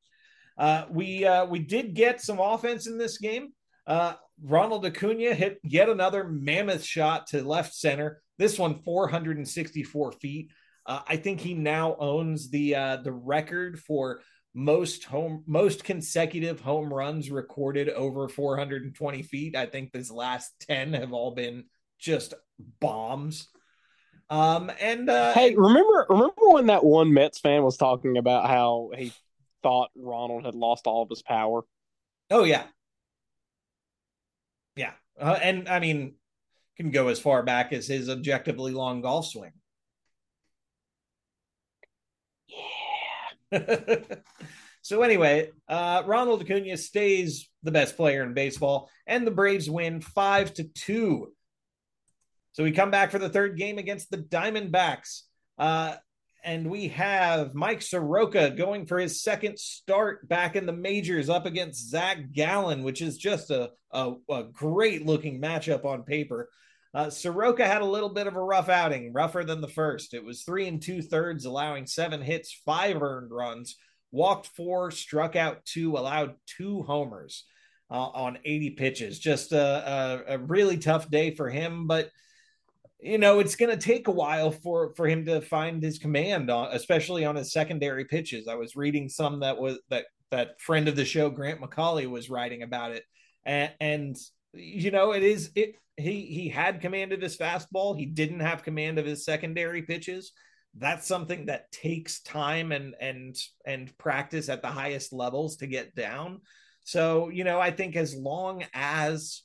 Uh, 0.58 0.86
we 0.90 1.26
uh, 1.26 1.46
we 1.46 1.60
did 1.60 1.94
get 1.94 2.22
some 2.22 2.40
offense 2.40 2.88
in 2.88 2.98
this 2.98 3.18
game. 3.18 3.54
Uh, 3.88 4.14
Ronald 4.44 4.86
Acuna 4.86 5.34
hit 5.34 5.60
yet 5.64 5.90
another 5.90 6.26
mammoth 6.26 6.84
shot 6.84 7.28
to 7.28 7.42
left 7.44 7.74
center. 7.74 8.22
This 8.38 8.60
one 8.60 8.82
464 8.84 10.12
feet. 10.14 10.52
Uh, 10.86 11.02
I 11.08 11.18
think 11.18 11.40
he 11.40 11.54
now 11.54 11.96
owns 12.00 12.50
the 12.50 12.76
uh, 12.76 12.98
the 12.98 13.12
record 13.12 13.80
for 13.80 14.22
most 14.54 15.04
home 15.04 15.44
most 15.46 15.84
consecutive 15.84 16.60
home 16.60 16.94
runs 16.94 17.30
recorded 17.32 17.90
over 17.90 18.28
420 18.28 19.22
feet. 19.24 19.56
I 19.56 19.66
think 19.66 19.92
this 19.92 20.12
last 20.12 20.54
10 20.68 20.94
have 20.94 21.14
all 21.14 21.32
been 21.32 21.66
just 22.00 22.34
bombs. 22.80 23.48
Um 24.30 24.72
and 24.80 25.10
uh 25.10 25.34
hey, 25.34 25.56
remember 25.56 26.06
remember 26.10 26.50
when 26.50 26.68
that 26.68 26.84
one 26.84 27.14
Mets 27.14 27.40
fan 27.40 27.64
was 27.64 27.78
talking 27.78 28.18
about 28.18 28.48
how 28.48 28.92
he 28.96 29.12
thought 29.64 29.90
Ronald 29.96 30.46
had 30.46 30.56
lost 30.56 30.86
all 30.86 31.02
of 31.04 31.10
his 31.10 31.22
power? 31.22 31.64
Oh 32.30 32.44
yeah. 32.44 32.64
Yeah. 34.76 34.94
Uh, 35.20 35.38
and 35.42 35.68
I 35.68 35.80
mean 35.80 36.14
can 36.78 36.92
go 36.92 37.10
as 37.10 37.20
far 37.20 37.44
back 37.44 37.74
as 37.74 37.88
his 37.88 38.10
objectively 38.10 38.72
long 38.72 39.02
golf 39.02 39.28
swing. 39.28 39.52
Yeah. 43.52 44.00
so 44.82 45.02
anyway, 45.02 45.50
uh, 45.68 46.04
Ronald 46.06 46.42
Acuna 46.42 46.78
stays 46.78 47.50
the 47.64 47.72
best 47.72 47.98
player 47.98 48.24
in 48.24 48.34
baseball, 48.34 48.90
and 49.06 49.28
the 49.28 49.32
Braves 49.32 49.70
win 49.70 50.02
five 50.02 50.54
to 50.54 50.64
two. 50.64 51.34
So 52.60 52.66
we 52.66 52.74
come 52.74 52.92
back 52.92 53.10
for 53.10 53.20
the 53.20 53.30
third 53.30 53.58
game 53.58 53.78
against 53.78 54.12
the 54.12 54.18
Diamondbacks, 54.18 55.22
uh, 55.58 55.96
and 56.44 56.70
we 56.70 56.90
have 56.90 57.56
Mike 57.56 57.82
Soroka 57.82 58.50
going 58.50 58.86
for 58.86 59.00
his 59.00 59.24
second 59.24 59.58
start 59.58 60.28
back 60.28 60.58
in 60.58 60.66
the 60.66 60.74
majors 60.74 61.30
up 61.30 61.46
against 61.46 61.90
Zach 61.90 62.34
Gallen, 62.34 62.84
which 62.84 63.02
is 63.02 63.18
just 63.18 63.50
a, 63.50 63.72
a, 63.94 64.12
a 64.30 64.44
great 64.44 65.06
looking 65.06 65.40
matchup 65.40 65.86
on 65.86 66.04
paper. 66.04 66.50
Uh, 66.94 67.10
Soroka 67.10 67.66
had 67.66 67.82
a 67.82 67.86
little 67.86 68.10
bit 68.10 68.28
of 68.28 68.36
a 68.36 68.44
rough 68.44 68.68
outing, 68.68 69.14
rougher 69.14 69.46
than 69.46 69.62
the 69.62 69.70
first. 69.70 70.14
It 70.14 70.26
was 70.26 70.44
three 70.44 70.68
and 70.68 70.82
two 70.82 71.02
thirds, 71.02 71.46
allowing 71.46 71.86
seven 71.86 72.22
hits, 72.22 72.52
five 72.66 73.02
earned 73.02 73.32
runs, 73.32 73.78
walked 74.12 74.48
four, 74.48 74.92
struck 74.92 75.38
out 75.38 75.64
two, 75.64 75.96
allowed 75.96 76.36
two 76.46 76.84
homers 76.84 77.46
uh, 77.90 78.10
on 78.10 78.38
80 78.44 78.72
pitches. 78.72 79.18
Just 79.18 79.54
a, 79.54 80.26
a, 80.28 80.34
a, 80.36 80.38
really 80.40 80.78
tough 80.78 81.10
day 81.10 81.34
for 81.34 81.50
him, 81.50 81.88
but 81.88 82.12
you 83.00 83.18
know 83.18 83.40
it's 83.40 83.56
going 83.56 83.72
to 83.72 83.82
take 83.82 84.08
a 84.08 84.12
while 84.12 84.52
for 84.52 84.94
for 84.96 85.08
him 85.08 85.26
to 85.26 85.42
find 85.42 85.82
his 85.82 86.00
command 86.00 86.50
on, 86.50 86.70
especially 86.74 87.26
on 87.26 87.36
his 87.36 87.52
secondary 87.52 88.06
pitches. 88.06 88.48
I 88.48 88.56
was 88.56 88.76
reading 88.76 89.10
some 89.10 89.40
that 89.40 89.58
was 89.58 89.80
that 89.90 90.06
that 90.32 90.62
friend 90.62 90.88
of 90.88 90.96
the 90.96 91.06
show 91.06 91.30
Grant 91.30 91.62
McAuley 91.62 92.10
was 92.10 92.30
writing 92.30 92.64
about 92.64 92.92
it, 92.92 93.04
and, 93.46 93.72
and 93.80 94.18
you 94.54 94.92
know 94.92 95.14
it 95.14 95.24
is 95.24 95.52
it 95.56 95.76
he 95.98 96.26
he 96.26 96.50
had 96.50 96.82
command 96.82 97.14
of 97.14 97.22
his 97.22 97.38
fastball. 97.38 97.98
He 97.98 98.06
didn't 98.06 98.42
have 98.42 98.64
command 98.64 99.00
of 99.00 99.06
his 99.06 99.24
secondary 99.24 99.84
pitches. 99.84 100.34
That's 100.76 101.08
something 101.08 101.48
that 101.48 101.72
takes 101.72 102.22
time 102.22 102.72
and 102.72 102.96
and 103.00 103.36
and 103.66 103.98
practice 103.98 104.50
at 104.50 104.62
the 104.62 104.68
highest 104.68 105.14
levels 105.14 105.58
to 105.58 105.68
get 105.68 105.96
down. 105.96 106.42
So 106.84 107.30
you 107.30 107.46
know, 107.46 107.60
I 107.60 107.72
think 107.72 107.96
as 107.96 108.14
long 108.14 108.66
as 108.74 109.44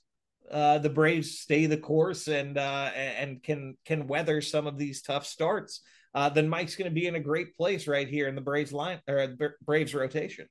uh, 0.50 0.78
the 0.78 0.90
Braves 0.90 1.38
stay 1.38 1.66
the 1.66 1.76
course 1.76 2.28
and 2.28 2.58
uh, 2.58 2.90
and 2.94 3.42
can 3.42 3.76
can 3.84 4.06
weather 4.06 4.40
some 4.40 4.66
of 4.66 4.78
these 4.78 5.02
tough 5.02 5.26
starts, 5.26 5.80
uh, 6.14 6.28
then 6.28 6.48
Mike's 6.48 6.76
going 6.76 6.90
to 6.90 6.94
be 6.94 7.06
in 7.06 7.14
a 7.14 7.20
great 7.20 7.56
place 7.56 7.88
right 7.88 8.08
here 8.08 8.28
in 8.28 8.34
the 8.34 8.40
Braves 8.40 8.72
line 8.72 9.00
or 9.08 9.34
Braves 9.64 9.94
rotation. 9.94 10.46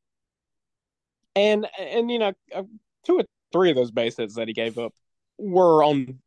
And 1.36 1.68
and 1.80 2.12
you 2.12 2.20
know, 2.20 2.34
uh, 2.54 2.64
two 3.06 3.20
or 3.20 3.26
three 3.52 3.70
of 3.70 3.76
those 3.76 3.92
base 3.92 4.18
hits 4.18 4.36
that 4.36 4.48
he 4.48 4.54
gave 4.54 4.78
up 4.78 4.94
were 5.38 5.84
on 5.84 6.20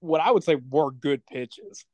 what 0.00 0.20
I 0.20 0.30
would 0.30 0.44
say 0.44 0.56
were 0.56 0.90
good 0.90 1.24
pitches, 1.26 1.84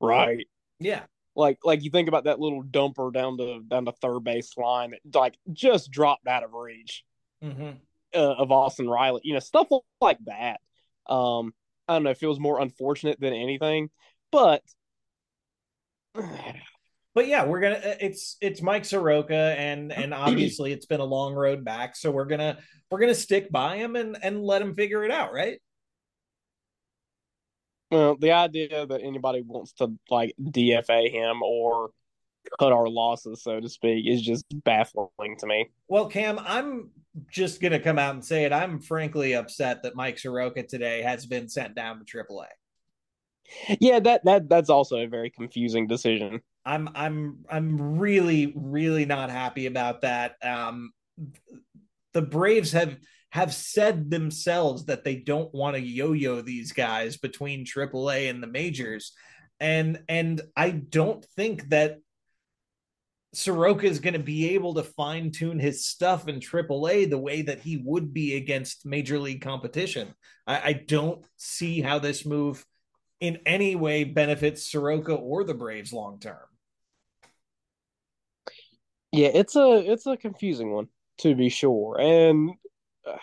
right? 0.00 0.46
Yeah. 0.78 1.02
Like 1.34 1.58
like 1.64 1.82
you 1.82 1.90
think 1.90 2.08
about 2.08 2.24
that 2.24 2.38
little 2.38 2.62
dumper 2.62 3.12
down 3.12 3.38
to 3.38 3.62
down 3.66 3.86
to 3.86 3.92
third 3.92 4.20
base 4.20 4.56
line 4.56 4.94
that 5.10 5.18
like 5.18 5.36
just 5.52 5.90
dropped 5.90 6.28
out 6.28 6.44
of 6.44 6.52
reach 6.52 7.04
mm-hmm. 7.42 7.70
uh, 8.14 8.34
of 8.34 8.52
Austin 8.52 8.88
Riley, 8.88 9.22
you 9.24 9.34
know 9.34 9.40
stuff 9.40 9.66
like 10.00 10.18
that. 10.26 10.60
Um, 11.08 11.52
I 11.88 11.94
don't 11.94 12.04
know, 12.04 12.10
it 12.10 12.18
feels 12.18 12.40
more 12.40 12.60
unfortunate 12.60 13.20
than 13.20 13.32
anything, 13.32 13.90
but 14.32 14.62
but 17.14 17.26
yeah, 17.26 17.44
we're 17.44 17.60
gonna. 17.60 17.76
Uh, 17.76 17.94
it's 18.00 18.36
it's 18.40 18.62
Mike 18.62 18.84
Soroka, 18.84 19.54
and 19.58 19.92
and 19.92 20.14
obviously 20.14 20.72
it's 20.72 20.86
been 20.86 21.00
a 21.00 21.04
long 21.04 21.34
road 21.34 21.64
back, 21.64 21.96
so 21.96 22.10
we're 22.10 22.24
gonna 22.26 22.58
we're 22.90 23.00
gonna 23.00 23.14
stick 23.14 23.50
by 23.50 23.76
him 23.76 23.96
and 23.96 24.16
and 24.22 24.42
let 24.42 24.62
him 24.62 24.74
figure 24.74 25.04
it 25.04 25.10
out, 25.10 25.32
right? 25.32 25.60
Well, 27.90 28.16
the 28.16 28.32
idea 28.32 28.86
that 28.86 29.02
anybody 29.02 29.42
wants 29.42 29.72
to 29.74 29.92
like 30.10 30.34
DFA 30.40 31.10
him 31.12 31.42
or 31.42 31.90
cut 32.58 32.72
our 32.72 32.88
losses, 32.88 33.42
so 33.42 33.60
to 33.60 33.68
speak, 33.68 34.06
is 34.06 34.22
just 34.22 34.44
baffling 34.64 35.36
to 35.38 35.46
me. 35.46 35.70
Well, 35.88 36.06
Cam, 36.06 36.38
I'm 36.38 36.90
just 37.30 37.60
gonna 37.60 37.80
come 37.80 37.98
out 37.98 38.14
and 38.14 38.24
say 38.24 38.44
it. 38.44 38.52
I'm 38.52 38.80
frankly 38.80 39.34
upset 39.34 39.82
that 39.82 39.94
Mike 39.94 40.18
Soroka 40.18 40.62
today 40.62 41.02
has 41.02 41.26
been 41.26 41.48
sent 41.48 41.74
down 41.74 42.04
to 42.04 42.04
AAA. 42.04 42.46
Yeah, 43.80 44.00
that 44.00 44.24
that 44.24 44.48
that's 44.48 44.70
also 44.70 44.96
a 44.98 45.06
very 45.06 45.30
confusing 45.30 45.86
decision. 45.86 46.40
I'm 46.64 46.88
I'm 46.94 47.44
I'm 47.50 47.98
really 47.98 48.52
really 48.56 49.04
not 49.04 49.30
happy 49.30 49.66
about 49.66 50.02
that. 50.02 50.36
Um, 50.42 50.92
the 52.12 52.22
Braves 52.22 52.72
have 52.72 52.96
have 53.34 53.52
said 53.52 54.10
themselves 54.10 54.84
that 54.84 55.02
they 55.02 55.16
don't 55.16 55.52
want 55.52 55.74
to 55.74 55.82
yo-yo 55.82 56.40
these 56.40 56.70
guys 56.70 57.16
between 57.16 57.64
AAA 57.64 58.30
and 58.30 58.40
the 58.40 58.46
majors. 58.46 59.12
And 59.58 60.02
and 60.08 60.40
I 60.56 60.70
don't 60.70 61.24
think 61.36 61.68
that 61.70 61.98
Soroka 63.36 63.86
is 63.86 64.00
going 64.00 64.14
to 64.14 64.20
be 64.20 64.54
able 64.54 64.74
to 64.74 64.82
fine 64.82 65.30
tune 65.30 65.58
his 65.58 65.84
stuff 65.86 66.28
in 66.28 66.40
AAA 66.40 67.10
the 67.10 67.18
way 67.18 67.42
that 67.42 67.60
he 67.60 67.82
would 67.84 68.12
be 68.12 68.36
against 68.36 68.86
major 68.86 69.18
league 69.18 69.42
competition. 69.42 70.14
I, 70.46 70.60
I, 70.60 70.72
don't 70.72 71.24
see 71.36 71.80
how 71.80 71.98
this 71.98 72.24
move 72.24 72.64
in 73.20 73.38
any 73.46 73.76
way 73.76 74.04
benefits 74.04 74.70
Soroka 74.70 75.14
or 75.14 75.44
the 75.44 75.54
Braves 75.54 75.92
long 75.92 76.18
term. 76.20 76.36
Yeah, 79.12 79.28
it's 79.32 79.56
a 79.56 79.82
it's 79.86 80.06
a 80.06 80.16
confusing 80.16 80.72
one 80.72 80.88
to 81.18 81.34
be 81.36 81.48
sure, 81.48 82.00
and 82.00 82.50
uh, 83.06 83.16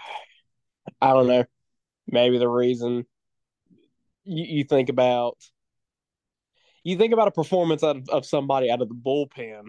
I 1.02 1.14
don't 1.14 1.28
know. 1.28 1.46
Maybe 2.08 2.38
the 2.38 2.48
reason 2.48 3.06
you, 4.24 4.46
you 4.46 4.64
think 4.64 4.90
about 4.90 5.38
you 6.84 6.98
think 6.98 7.14
about 7.14 7.28
a 7.28 7.32
performance 7.32 7.84
out 7.84 7.98
of, 7.98 8.10
of 8.10 8.26
somebody 8.26 8.72
out 8.72 8.82
of 8.82 8.90
the 8.90 8.96
bullpen, 8.96 9.66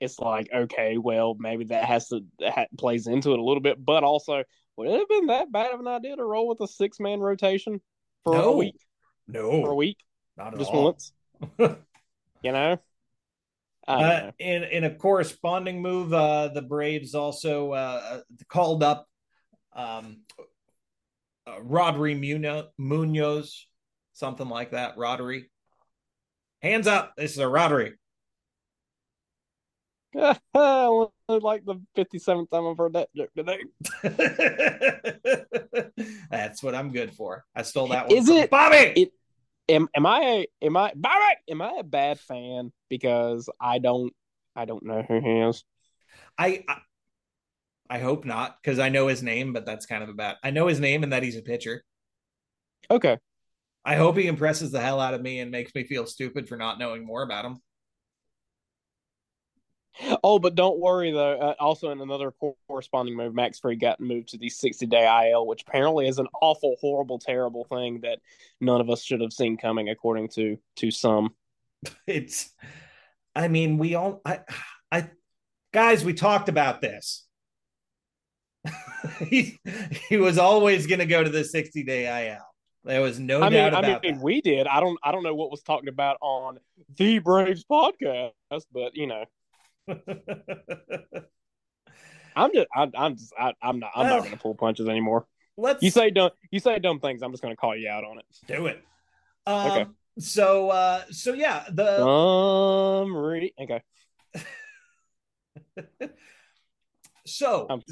it's 0.00 0.18
like 0.18 0.48
okay, 0.52 0.96
well 0.98 1.36
maybe 1.38 1.64
that 1.64 1.84
has 1.84 2.08
to 2.08 2.24
that 2.38 2.68
plays 2.78 3.06
into 3.06 3.32
it 3.32 3.38
a 3.38 3.44
little 3.44 3.60
bit, 3.60 3.84
but 3.84 4.02
also 4.02 4.42
would 4.76 4.88
it 4.88 4.98
have 4.98 5.08
been 5.08 5.26
that 5.26 5.52
bad 5.52 5.72
of 5.72 5.80
an 5.80 5.88
idea 5.88 6.16
to 6.16 6.24
roll 6.24 6.48
with 6.48 6.60
a 6.60 6.66
six 6.66 6.98
man 6.98 7.20
rotation 7.20 7.80
for 8.24 8.34
no. 8.34 8.52
a 8.52 8.56
week? 8.56 8.80
No, 9.28 9.62
for 9.62 9.70
a 9.70 9.74
week, 9.74 9.98
not 10.36 10.56
just 10.58 10.70
all. 10.70 10.84
once. 10.84 11.12
you 11.58 12.52
know, 12.52 12.78
Uh, 13.86 14.30
in 14.38 14.64
in 14.64 14.84
a 14.84 14.94
corresponding 14.94 15.82
move, 15.82 16.12
uh, 16.12 16.48
the 16.48 16.62
Braves 16.62 17.14
also 17.14 17.72
uh, 17.72 18.20
called 18.48 18.82
up 18.82 19.06
um, 19.74 20.22
uh, 21.46 21.58
Rodri 21.60 22.18
Munoz, 22.18 22.66
Munoz, 22.78 23.66
something 24.12 24.48
like 24.48 24.70
that. 24.70 24.96
Rodri, 24.96 25.44
hands 26.62 26.86
up! 26.86 27.14
This 27.16 27.32
is 27.32 27.38
a 27.38 27.44
Rodri. 27.44 27.92
like 30.14 31.64
the 31.64 31.80
57th 31.96 32.50
time 32.50 32.66
I've 32.66 32.76
heard 32.76 32.94
that 32.94 33.08
joke 33.14 33.30
today. 33.36 33.60
That's 36.30 36.62
what 36.62 36.74
I'm 36.74 36.90
good 36.90 37.12
for. 37.14 37.44
I 37.54 37.62
stole 37.62 37.88
that 37.88 38.08
one. 38.08 38.16
Is 38.16 38.28
it 38.28 38.50
Bobby? 38.50 38.92
It, 38.96 39.12
am 39.68 39.88
am 39.94 40.06
I 40.06 40.20
a, 40.20 40.46
am 40.66 40.76
I 40.76 40.92
Bobby? 40.96 41.36
Am 41.48 41.62
I 41.62 41.76
a 41.78 41.84
bad 41.84 42.18
fan 42.18 42.72
because 42.88 43.48
I 43.60 43.78
don't 43.78 44.12
I 44.56 44.64
don't 44.64 44.84
know 44.84 45.02
who 45.06 45.20
he 45.20 45.40
is? 45.48 45.64
I 46.36 46.64
I, 46.68 46.76
I 47.88 47.98
hope 47.98 48.24
not 48.24 48.56
because 48.60 48.78
I 48.78 48.88
know 48.88 49.06
his 49.06 49.22
name, 49.22 49.52
but 49.52 49.64
that's 49.64 49.86
kind 49.86 50.02
of 50.02 50.08
a 50.08 50.14
bad. 50.14 50.36
I 50.42 50.50
know 50.50 50.66
his 50.66 50.80
name 50.80 51.04
and 51.04 51.12
that 51.12 51.22
he's 51.22 51.36
a 51.36 51.42
pitcher. 51.42 51.84
Okay. 52.90 53.18
I 53.84 53.94
hope 53.94 54.16
he 54.16 54.26
impresses 54.26 54.72
the 54.72 54.80
hell 54.80 55.00
out 55.00 55.14
of 55.14 55.22
me 55.22 55.40
and 55.40 55.50
makes 55.50 55.74
me 55.74 55.84
feel 55.84 56.04
stupid 56.04 56.48
for 56.48 56.56
not 56.56 56.78
knowing 56.78 57.06
more 57.06 57.22
about 57.22 57.44
him. 57.44 57.60
Oh, 60.22 60.38
but 60.38 60.54
don't 60.54 60.78
worry 60.78 61.12
though. 61.12 61.38
Uh, 61.38 61.54
also, 61.58 61.90
in 61.90 62.00
another 62.00 62.32
corresponding 62.66 63.16
move, 63.16 63.34
Max 63.34 63.58
Fried 63.58 63.80
got 63.80 64.00
moved 64.00 64.28
to 64.30 64.38
the 64.38 64.48
60 64.48 64.86
day 64.86 65.30
IL, 65.30 65.46
which 65.46 65.62
apparently 65.66 66.08
is 66.08 66.18
an 66.18 66.28
awful, 66.40 66.76
horrible, 66.80 67.18
terrible 67.18 67.64
thing 67.64 68.00
that 68.00 68.20
none 68.60 68.80
of 68.80 68.88
us 68.88 69.02
should 69.02 69.20
have 69.20 69.32
seen 69.32 69.56
coming, 69.56 69.88
according 69.88 70.28
to 70.30 70.58
to 70.76 70.90
some. 70.90 71.34
It's, 72.06 72.50
I 73.34 73.48
mean, 73.48 73.78
we 73.78 73.94
all, 73.94 74.20
I, 74.24 74.40
I, 74.92 75.08
guys, 75.72 76.04
we 76.04 76.12
talked 76.12 76.50
about 76.50 76.82
this. 76.82 77.26
he 79.18 79.58
he 80.08 80.18
was 80.18 80.36
always 80.36 80.86
going 80.86 80.98
to 80.98 81.06
go 81.06 81.24
to 81.24 81.30
the 81.30 81.44
60 81.44 81.82
day 81.84 82.28
IL. 82.28 82.44
There 82.84 83.00
was 83.00 83.18
no 83.18 83.42
I 83.42 83.48
doubt 83.48 83.52
mean, 83.52 83.68
about 83.68 83.84
I 83.84 83.88
mean, 84.00 84.14
that. 84.14 84.22
we 84.22 84.40
did. 84.40 84.66
I 84.66 84.80
don't. 84.80 84.98
I 85.02 85.12
don't 85.12 85.22
know 85.22 85.34
what 85.34 85.50
was 85.50 85.62
talked 85.62 85.88
about 85.88 86.16
on 86.20 86.58
the 86.96 87.18
Braves 87.18 87.64
podcast, 87.70 88.32
but 88.72 88.94
you 88.94 89.06
know, 89.06 89.24
I'm 92.36 92.52
just. 92.54 92.66
I, 92.74 92.90
I'm 92.96 93.16
just. 93.16 93.32
I, 93.38 93.52
I'm 93.62 93.78
not. 93.80 93.90
I'm 93.94 94.06
Well, 94.06 94.16
not 94.16 94.24
going 94.24 94.36
to 94.36 94.42
pull 94.42 94.54
punches 94.54 94.88
anymore. 94.88 95.26
Let's 95.56 95.82
You 95.82 95.90
say 95.90 96.10
dumb. 96.10 96.30
You 96.50 96.60
say 96.60 96.78
dumb 96.78 97.00
things. 97.00 97.22
I'm 97.22 97.32
just 97.32 97.42
going 97.42 97.52
to 97.54 97.60
call 97.60 97.76
you 97.76 97.88
out 97.88 98.04
on 98.04 98.18
it. 98.18 98.24
do 98.46 98.66
it. 98.66 98.82
Um, 99.46 99.70
Okay. 99.70 99.86
So, 100.18 100.70
uh, 100.70 101.04
so 101.10 101.32
yeah, 101.32 101.64
the 101.70 102.04
Um. 102.04 103.16
Re- 103.16 103.54
okay. 103.60 103.82
so 107.26 107.66
I'm 107.70 107.82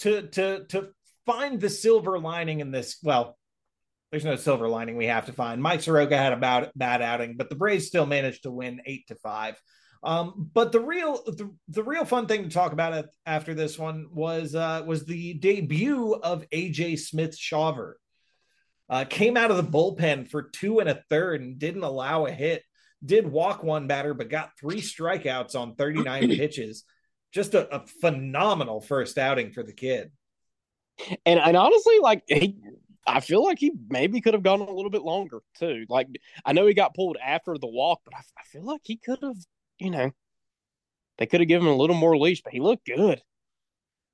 to 0.00 0.22
to 0.28 0.64
to 0.66 0.88
find 1.26 1.60
the 1.60 1.70
silver 1.70 2.18
lining 2.18 2.60
in 2.60 2.70
this 2.70 2.98
well 3.02 3.36
there's 4.10 4.24
no 4.24 4.36
silver 4.36 4.68
lining 4.68 4.96
we 4.96 5.06
have 5.06 5.26
to 5.26 5.32
find 5.32 5.62
mike 5.62 5.80
soroka 5.80 6.16
had 6.16 6.32
a 6.32 6.36
bad, 6.36 6.70
bad 6.76 7.02
outing 7.02 7.36
but 7.36 7.48
the 7.48 7.56
braves 7.56 7.86
still 7.86 8.06
managed 8.06 8.42
to 8.44 8.50
win 8.50 8.80
eight 8.86 9.06
to 9.08 9.14
five 9.16 9.60
um, 10.04 10.50
but 10.52 10.70
the 10.70 10.80
real 10.80 11.22
the, 11.24 11.50
the 11.68 11.82
real 11.82 12.04
fun 12.04 12.26
thing 12.26 12.42
to 12.44 12.50
talk 12.50 12.72
about 12.72 13.06
after 13.24 13.54
this 13.54 13.78
one 13.78 14.08
was 14.12 14.54
uh, 14.54 14.82
was 14.86 15.06
the 15.06 15.34
debut 15.34 16.14
of 16.14 16.44
aj 16.50 16.98
smith 16.98 17.36
shawver. 17.36 17.94
Uh, 18.90 19.06
came 19.06 19.38
out 19.38 19.50
of 19.50 19.56
the 19.56 19.64
bullpen 19.64 20.28
for 20.28 20.42
two 20.42 20.78
and 20.78 20.90
a 20.90 21.02
third 21.08 21.40
and 21.40 21.58
didn't 21.58 21.84
allow 21.84 22.26
a 22.26 22.30
hit. 22.30 22.62
Did 23.02 23.26
walk 23.26 23.62
one 23.62 23.86
batter 23.86 24.12
but 24.12 24.28
got 24.28 24.50
three 24.60 24.82
strikeouts 24.82 25.54
on 25.54 25.74
39 25.74 26.28
pitches. 26.36 26.84
Just 27.32 27.54
a, 27.54 27.74
a 27.74 27.86
phenomenal 28.02 28.82
first 28.82 29.16
outing 29.16 29.52
for 29.52 29.62
the 29.62 29.72
kid. 29.72 30.12
And 31.24 31.40
and 31.40 31.56
honestly, 31.56 31.98
like 32.00 32.22
he, 32.28 32.56
I 33.06 33.20
feel 33.20 33.42
like 33.42 33.58
he 33.58 33.72
maybe 33.88 34.20
could 34.20 34.34
have 34.34 34.42
gone 34.42 34.60
a 34.60 34.70
little 34.70 34.90
bit 34.90 35.02
longer 35.02 35.40
too. 35.58 35.86
Like 35.88 36.08
I 36.44 36.52
know 36.52 36.66
he 36.66 36.74
got 36.74 36.94
pulled 36.94 37.16
after 37.24 37.56
the 37.58 37.66
walk, 37.66 38.00
but 38.04 38.14
I, 38.14 38.20
I 38.38 38.44
feel 38.44 38.64
like 38.64 38.82
he 38.84 38.96
could 38.96 39.18
have, 39.22 39.36
you 39.78 39.90
know, 39.90 40.10
they 41.18 41.26
could 41.26 41.40
have 41.40 41.48
given 41.48 41.66
him 41.66 41.74
a 41.74 41.76
little 41.76 41.96
more 41.96 42.16
leash. 42.16 42.42
But 42.42 42.52
he 42.52 42.60
looked 42.60 42.86
good. 42.86 43.22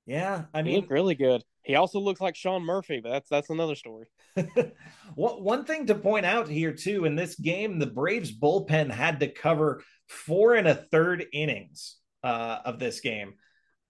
Yeah, 0.05 0.45
I 0.53 0.63
He 0.63 0.63
mean, 0.63 0.75
looked 0.75 0.89
really 0.89 1.15
good. 1.15 1.43
He 1.63 1.75
also 1.75 1.99
looks 1.99 2.21
like 2.21 2.35
Sean 2.35 2.63
Murphy, 2.63 2.99
but 3.01 3.09
that's 3.11 3.29
that's 3.29 3.49
another 3.49 3.75
story. 3.75 4.07
one 5.15 5.43
one 5.43 5.65
thing 5.65 5.85
to 5.87 5.95
point 5.95 6.25
out 6.25 6.47
here 6.47 6.73
too 6.73 7.05
in 7.05 7.15
this 7.15 7.35
game, 7.35 7.79
the 7.79 7.85
Braves 7.87 8.31
bullpen 8.37 8.89
had 8.91 9.19
to 9.19 9.27
cover 9.27 9.83
four 10.07 10.55
and 10.55 10.67
a 10.67 10.75
third 10.75 11.25
innings 11.33 11.97
uh, 12.23 12.59
of 12.65 12.79
this 12.79 12.99
game, 13.01 13.35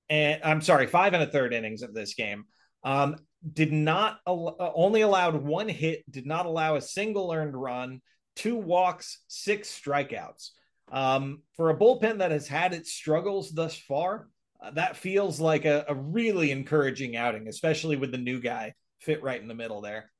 and 0.10 0.42
I'm 0.44 0.62
sorry, 0.62 0.88
five 0.88 1.14
and 1.14 1.24
a 1.24 1.28
third 1.32 1.54
innings 1.54 1.82
of 1.82 1.94
this 1.94 2.14
game. 2.14 2.46
Um, 2.84 3.16
did 3.54 3.72
not 3.72 4.20
al- 4.28 4.58
uh, 4.60 4.72
only 4.76 5.02
allowed 5.02 5.36
one 5.36 5.70
hit, 5.70 6.10
did 6.12 6.26
not 6.26 6.46
allow 6.46 6.76
a 6.76 6.82
single 6.82 7.32
earned 7.32 7.56
run, 7.56 8.02
two 8.36 8.56
walks, 8.58 9.20
six 9.28 9.70
strikeouts. 9.70 10.50
Um, 10.92 11.42
for 11.56 11.70
a 11.70 11.78
bullpen 11.78 12.18
that 12.18 12.32
has 12.32 12.48
had 12.48 12.74
its 12.74 12.92
struggles 12.92 13.52
thus 13.52 13.76
far, 13.78 14.28
uh, 14.62 14.72
that 14.72 14.98
feels 14.98 15.40
like 15.40 15.66
a, 15.66 15.86
a 15.88 15.96
really 15.96 16.52
encouraging 16.52 17.16
outing, 17.16 17.48
especially 17.48 17.96
with 17.96 18.12
the 18.12 18.18
new 18.18 18.42
guy 18.42 18.74
fit 19.00 19.24
right 19.24 19.42
in 19.42 19.48
the 19.48 19.56
middle 19.56 19.82
there. 19.82 20.12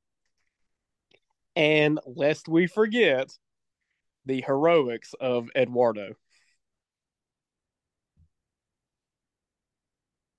And 1.54 2.00
lest 2.06 2.48
we 2.48 2.66
forget 2.66 3.36
the 4.24 4.40
heroics 4.40 5.14
of 5.20 5.50
Eduardo. 5.54 6.14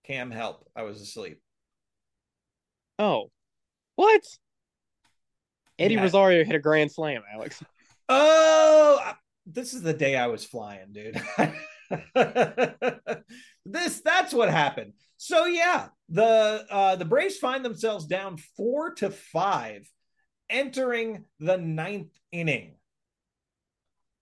Cam, 0.03 0.31
help! 0.31 0.67
I 0.75 0.81
was 0.81 0.99
asleep. 0.99 1.39
Oh, 2.97 3.31
what? 3.95 4.21
Eddie 5.79 5.95
Yeah. 5.95 6.01
Rosario 6.03 6.43
hit 6.43 6.55
a 6.55 6.59
grand 6.59 6.91
slam, 6.91 7.21
Alex. 7.31 7.63
Oh, 8.09 9.13
this 9.45 9.73
is 9.73 9.81
the 9.81 9.93
day 9.93 10.15
I 10.15 10.27
was 10.27 10.45
flying, 10.45 10.91
dude. 10.91 11.21
this 13.65 14.01
that's 14.01 14.33
what 14.33 14.49
happened. 14.49 14.93
So 15.17 15.45
yeah, 15.45 15.87
the 16.09 16.65
uh 16.69 16.95
the 16.95 17.05
Braves 17.05 17.37
find 17.37 17.63
themselves 17.63 18.05
down 18.05 18.37
four 18.57 18.93
to 18.95 19.09
five, 19.09 19.89
entering 20.49 21.25
the 21.39 21.57
ninth 21.57 22.11
inning. 22.31 22.75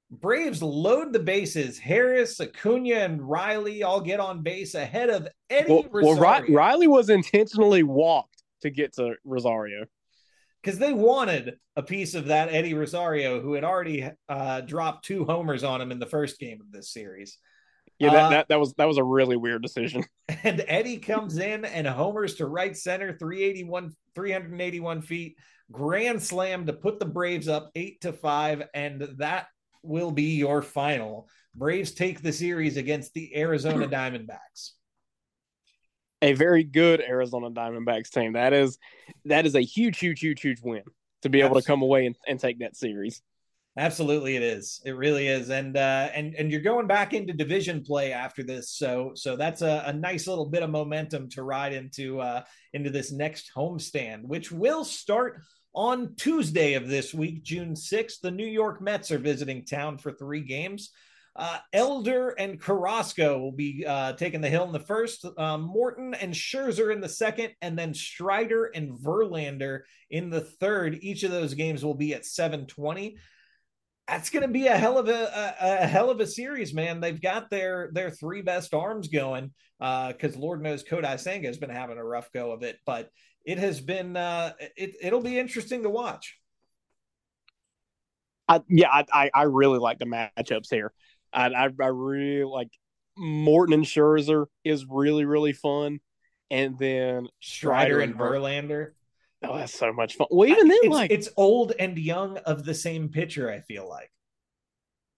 Braves 0.10 0.62
load 0.62 1.14
the 1.14 1.20
bases. 1.20 1.80
Harris, 1.80 2.42
Acuna, 2.42 2.96
and 2.96 3.22
Riley 3.22 3.84
all 3.84 4.02
get 4.02 4.20
on 4.20 4.44
base 4.44 4.76
ahead 4.76 5.10
of 5.10 5.28
Eddie 5.50 5.88
Well, 5.90 6.18
well 6.18 6.42
Ri- 6.42 6.54
Riley 6.54 6.88
was 6.88 7.10
intentionally 7.10 7.84
walked 7.84 8.44
to 8.62 8.70
get 8.70 8.94
to 8.96 9.16
Rosario. 9.24 9.86
Because 10.62 10.80
they 10.80 10.94
wanted 10.94 11.56
a 11.76 11.84
piece 11.84 12.14
of 12.14 12.26
that 12.28 12.54
Eddie 12.54 12.74
Rosario, 12.74 13.42
who 13.42 13.54
had 13.54 13.64
already 13.64 14.10
uh, 14.30 14.62
dropped 14.62 15.06
two 15.06 15.26
homers 15.26 15.64
on 15.64 15.82
him 15.82 15.92
in 15.92 16.00
the 16.00 16.06
first 16.06 16.40
game 16.40 16.62
of 16.62 16.72
this 16.72 16.92
series. 16.92 17.38
Yeah, 18.00 18.12
that, 18.12 18.24
Uh, 18.24 18.30
that, 18.30 18.48
that 18.50 18.60
was 18.60 18.74
that 18.74 18.88
was 18.88 18.98
a 18.98 19.04
really 19.04 19.38
weird 19.38 19.62
decision. 19.62 20.04
And 20.44 20.64
Eddie 20.68 20.98
comes 20.98 21.38
in 21.38 21.66
and 21.66 21.86
homers 21.86 22.36
to 22.36 22.48
right 22.48 22.76
center, 22.76 23.16
381, 23.18 23.92
381 24.16 25.02
feet, 25.02 25.36
grand 25.72 26.24
slam 26.24 26.66
to 26.66 26.74
put 26.74 27.00
the 27.00 27.06
Braves 27.06 27.48
up 27.50 27.70
eight 27.76 28.02
to 28.02 28.14
five, 28.14 28.64
and 28.74 29.02
that 29.18 29.48
will 29.84 30.12
be 30.12 30.38
your 30.38 30.62
final. 30.62 31.28
Braves 31.54 31.92
take 31.92 32.22
the 32.22 32.32
series 32.32 32.78
against 32.78 33.14
the 33.14 33.36
Arizona 33.36 33.88
Diamondbacks. 33.90 34.72
A 36.22 36.34
very 36.34 36.64
good 36.64 37.02
Arizona 37.02 37.50
Diamondbacks 37.50 38.10
team. 38.10 38.34
That 38.34 38.54
is 38.54 38.78
that 39.26 39.46
is 39.46 39.56
a 39.56 39.62
huge, 39.62 39.98
huge, 39.98 40.20
huge, 40.20 40.42
huge 40.42 40.62
win 40.62 40.84
to 41.24 41.30
be 41.30 41.42
able 41.42 41.56
to 41.56 41.66
come 41.66 41.82
away 41.82 42.06
and, 42.06 42.16
and 42.28 42.40
take 42.40 42.60
that 42.60 42.76
series. 42.76 43.22
Absolutely, 43.78 44.36
it 44.36 44.44
is. 44.44 44.82
It 44.84 44.92
really 44.92 45.28
is, 45.28 45.50
and 45.50 45.78
uh, 45.78 46.10
and 46.14 46.36
and 46.36 46.52
you're 46.52 46.60
going 46.60 46.88
back 46.88 47.14
into 47.14 47.32
division 47.32 47.84
play 47.84 48.12
after 48.12 48.44
this, 48.44 48.70
so 48.70 49.14
so 49.16 49.38
that's 49.38 49.62
a, 49.62 49.84
a 49.86 49.94
nice 49.94 50.28
little 50.28 50.46
bit 50.46 50.62
of 50.62 50.70
momentum 50.70 51.30
to 51.30 51.44
ride 51.44 51.72
into 51.72 52.20
uh, 52.20 52.44
into 52.74 52.90
this 52.90 53.14
next 53.14 53.50
homestand, 53.56 54.26
which 54.26 54.52
will 54.52 54.84
start 54.84 55.42
on 55.74 56.16
Tuesday 56.18 56.74
of 56.74 56.90
this 56.90 57.14
week, 57.14 57.44
June 57.44 57.74
sixth. 57.74 58.20
The 58.22 58.30
New 58.30 58.46
York 58.46 58.82
Mets 58.82 59.10
are 59.10 59.18
visiting 59.18 59.64
town 59.64 59.98
for 59.98 60.12
three 60.12 60.42
games. 60.42 60.92
Uh, 61.36 61.60
Elder 61.72 62.30
and 62.30 62.60
Carrasco 62.60 63.40
will 63.40 63.54
be 63.54 63.86
uh, 63.88 64.14
taking 64.14 64.42
the 64.42 64.50
hill 64.50 64.66
in 64.66 64.74
the 64.74 64.80
first, 64.80 65.26
um, 65.38 65.62
Morton 65.62 66.14
and 66.14 66.34
Scherzer 66.34 66.94
in 66.94 67.00
the 67.00 67.10
second, 67.10 67.54
and 67.62 67.80
then 67.80 67.94
Strider 67.94 68.66
and 68.66 69.00
Verlander 69.00 69.82
in 70.10 70.30
the 70.30 70.42
third. 70.42 71.00
Each 71.02 71.24
of 71.24 71.32
those 71.32 71.54
games 71.54 71.86
will 71.86 71.96
be 71.96 72.14
at 72.14 72.26
720 72.26 73.18
that's 74.12 74.30
going 74.30 74.42
to 74.42 74.50
be 74.50 74.68
a 74.68 74.78
hell 74.78 74.98
of 74.98 75.08
a, 75.08 75.56
a, 75.62 75.84
a 75.84 75.88
hell 75.88 76.10
of 76.10 76.20
a 76.20 76.28
series, 76.28 76.74
man. 76.74 77.00
They've 77.00 77.22
got 77.22 77.50
their 77.50 77.90
their 77.94 78.12
three 78.12 78.42
best 78.42 78.74
arms 78.74 79.08
going 79.08 79.52
because 79.80 80.36
Lord 80.36 80.62
knows 80.62 80.84
Kodai 80.84 81.20
Senga 81.20 81.48
has 81.48 81.58
been 81.58 81.70
having 81.70 81.98
a 81.98 82.04
rough 82.04 82.32
go 82.34 82.52
of 82.52 82.64
it, 82.64 82.78
but 82.86 83.10
it 83.46 83.58
has 83.58 83.80
been 83.80 84.18
uh, 84.18 84.54
it 84.76 84.96
it'll 85.02 85.22
be 85.22 85.40
interesting 85.40 85.84
to 85.84 85.90
watch. 85.90 86.38
I, 88.48 88.62
yeah, 88.68 88.90
I 88.92 89.32
I 89.34 89.44
really 89.44 89.80
like 89.80 90.00
the 90.00 90.06
matchups 90.06 90.70
here. 90.70 90.92
I, 91.34 91.48
I, 91.48 91.70
I 91.80 91.88
really 91.88 92.44
like 92.44 92.70
Morton 93.18 93.74
and 93.74 93.86
Scherzer 93.86 94.46
is 94.64 94.86
really 94.90 95.26
really 95.26 95.54
fun, 95.54 96.00
and 96.50 96.78
then 96.78 97.28
Strider 97.40 98.00
and 98.00 98.16
Verlander. 98.16 98.92
Oh, 99.44 99.58
that's 99.58 99.74
so 99.74 99.92
much 99.92 100.16
fun. 100.16 100.28
Well, 100.30 100.48
even 100.48 100.68
then, 100.68 100.80
it's, 100.84 100.94
like 100.94 101.12
it's 101.12 101.30
old 101.36 101.74
and 101.80 101.98
young 101.98 102.38
of 102.38 102.64
the 102.64 102.74
same 102.74 103.10
pitcher. 103.10 103.50
I 103.50 103.62
feel 103.62 103.88
like. 103.88 104.12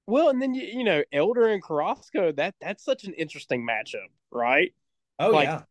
Well, 0.05 0.30
and 0.30 0.41
then 0.41 0.53
you, 0.53 0.64
you 0.64 0.84
know 0.84 1.03
Elder 1.11 1.47
and 1.47 1.64
Carrasco. 1.64 2.32
That 2.32 2.55
that's 2.61 2.84
such 2.84 3.03
an 3.03 3.14
interesting 3.14 3.68
matchup, 3.68 4.07
right? 4.32 4.74
Oh 5.20 5.30
like, 5.30 5.47
yeah, 5.47 5.64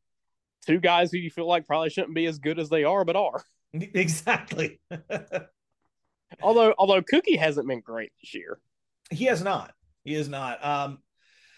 two 0.67 0.81
guys 0.81 1.11
who 1.11 1.19
you 1.19 1.31
feel 1.31 1.47
like 1.47 1.67
probably 1.67 1.91
shouldn't 1.91 2.15
be 2.15 2.27
as 2.27 2.39
good 2.39 2.59
as 2.59 2.69
they 2.69 2.85
are, 2.85 3.05
but 3.05 3.17
are. 3.17 3.43
exactly. 3.73 4.81
although 6.43 6.75
although 6.79 7.03
Cookie 7.03 7.37
hasn't 7.37 7.69
been 7.69 7.81
great 7.81 8.13
this 8.21 8.35
year. 8.35 8.59
He 9.11 9.27
has 9.27 9.43
not. 9.43 9.75
He 10.05 10.15
is 10.15 10.29
not. 10.29 10.65
Um, 10.65 10.99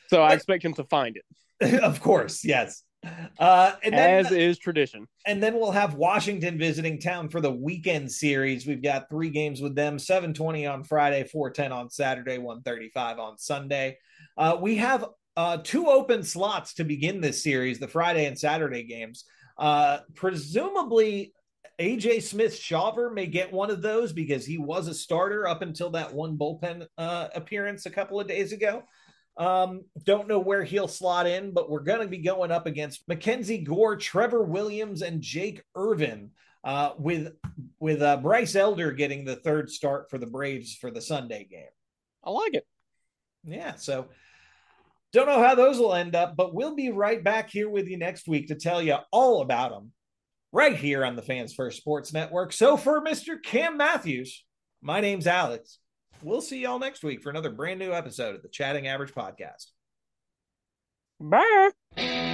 so 0.08 0.22
I 0.22 0.34
expect 0.34 0.64
him 0.64 0.74
to 0.74 0.84
find 0.84 1.16
it. 1.16 1.80
of 1.82 2.00
course, 2.00 2.44
yes. 2.44 2.82
Uh, 3.38 3.72
and 3.82 3.92
then, 3.92 4.24
As 4.24 4.32
is 4.32 4.58
tradition. 4.58 5.06
And 5.26 5.42
then 5.42 5.54
we'll 5.54 5.72
have 5.72 5.94
Washington 5.94 6.58
visiting 6.58 6.98
town 6.98 7.28
for 7.28 7.40
the 7.40 7.50
weekend 7.50 8.10
series. 8.10 8.66
We've 8.66 8.82
got 8.82 9.10
three 9.10 9.30
games 9.30 9.60
with 9.60 9.74
them: 9.74 9.98
seven 9.98 10.32
twenty 10.32 10.66
on 10.66 10.84
Friday, 10.84 11.24
four 11.24 11.50
ten 11.50 11.72
on 11.72 11.90
Saturday, 11.90 12.38
one 12.38 12.62
thirty 12.62 12.90
five 12.90 13.18
on 13.18 13.36
Sunday. 13.36 13.98
Uh, 14.36 14.56
we 14.60 14.76
have 14.76 15.06
uh, 15.36 15.58
two 15.62 15.88
open 15.88 16.22
slots 16.22 16.74
to 16.74 16.84
begin 16.84 17.20
this 17.20 17.42
series: 17.42 17.78
the 17.78 17.88
Friday 17.88 18.26
and 18.26 18.38
Saturday 18.38 18.84
games. 18.84 19.24
Uh, 19.58 19.98
presumably, 20.14 21.32
AJ 21.80 22.22
Smith 22.22 22.54
Shawver 22.54 23.12
may 23.12 23.26
get 23.26 23.52
one 23.52 23.70
of 23.70 23.82
those 23.82 24.12
because 24.12 24.46
he 24.46 24.58
was 24.58 24.86
a 24.86 24.94
starter 24.94 25.46
up 25.46 25.62
until 25.62 25.90
that 25.90 26.12
one 26.12 26.36
bullpen 26.36 26.86
uh, 26.98 27.28
appearance 27.34 27.86
a 27.86 27.90
couple 27.90 28.20
of 28.20 28.28
days 28.28 28.52
ago. 28.52 28.82
Um, 29.36 29.82
don't 30.04 30.28
know 30.28 30.38
where 30.38 30.62
he'll 30.62 30.86
slot 30.86 31.26
in, 31.26 31.52
but 31.52 31.68
we're 31.68 31.80
going 31.80 32.00
to 32.00 32.06
be 32.06 32.18
going 32.18 32.52
up 32.52 32.66
against 32.66 33.08
Mackenzie 33.08 33.58
Gore, 33.58 33.96
Trevor 33.96 34.44
Williams, 34.44 35.02
and 35.02 35.20
Jake 35.20 35.62
Irvin. 35.74 36.30
Uh, 36.62 36.94
with 36.96 37.34
with 37.78 38.00
uh, 38.00 38.16
Bryce 38.16 38.54
Elder 38.54 38.90
getting 38.90 39.26
the 39.26 39.36
third 39.36 39.68
start 39.68 40.08
for 40.08 40.16
the 40.16 40.26
Braves 40.26 40.74
for 40.74 40.90
the 40.90 41.02
Sunday 41.02 41.44
game. 41.44 41.66
I 42.24 42.30
like 42.30 42.54
it. 42.54 42.66
Yeah, 43.44 43.74
so 43.74 44.08
don't 45.12 45.26
know 45.26 45.42
how 45.42 45.54
those 45.54 45.78
will 45.78 45.92
end 45.92 46.16
up, 46.16 46.36
but 46.36 46.54
we'll 46.54 46.74
be 46.74 46.90
right 46.90 47.22
back 47.22 47.50
here 47.50 47.68
with 47.68 47.86
you 47.86 47.98
next 47.98 48.26
week 48.26 48.48
to 48.48 48.54
tell 48.54 48.80
you 48.80 48.96
all 49.12 49.42
about 49.42 49.72
them 49.72 49.92
right 50.54 50.76
here 50.76 51.04
on 51.04 51.16
the 51.16 51.22
Fans 51.22 51.52
First 51.52 51.76
Sports 51.76 52.14
Network. 52.14 52.54
So 52.54 52.78
for 52.78 53.02
Mr. 53.02 53.36
Cam 53.42 53.76
Matthews, 53.76 54.42
my 54.80 55.02
name's 55.02 55.26
Alex 55.26 55.80
we'll 56.24 56.40
see 56.40 56.60
y'all 56.60 56.78
next 56.78 57.04
week 57.04 57.22
for 57.22 57.30
another 57.30 57.50
brand 57.50 57.78
new 57.78 57.92
episode 57.92 58.34
of 58.34 58.42
the 58.42 58.48
Chatting 58.48 58.88
Average 58.88 59.14
Podcast. 59.14 59.66
Bye. 61.20 62.30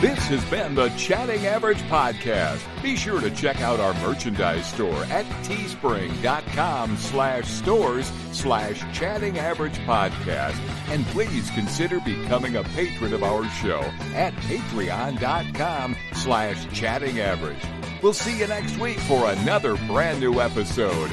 This 0.00 0.28
has 0.28 0.44
been 0.44 0.76
the 0.76 0.90
Chatting 0.90 1.44
Average 1.46 1.82
Podcast. 1.88 2.60
Be 2.84 2.94
sure 2.94 3.20
to 3.20 3.32
check 3.32 3.60
out 3.60 3.80
our 3.80 3.94
merchandise 3.94 4.64
store 4.64 5.02
at 5.06 5.24
teespring.com 5.42 6.96
slash 6.96 7.48
stores 7.48 8.12
slash 8.30 8.80
chatting 8.96 9.40
average 9.40 9.76
podcast. 9.78 10.56
And 10.88 11.04
please 11.06 11.50
consider 11.50 11.98
becoming 11.98 12.54
a 12.54 12.62
patron 12.62 13.12
of 13.12 13.24
our 13.24 13.44
show 13.50 13.80
at 14.14 14.34
patreon.com 14.34 15.96
slash 16.12 16.72
chatting 16.72 17.18
average. 17.18 17.64
We'll 18.00 18.12
see 18.12 18.38
you 18.38 18.46
next 18.46 18.78
week 18.78 19.00
for 19.00 19.28
another 19.28 19.76
brand 19.88 20.20
new 20.20 20.40
episode 20.40 21.10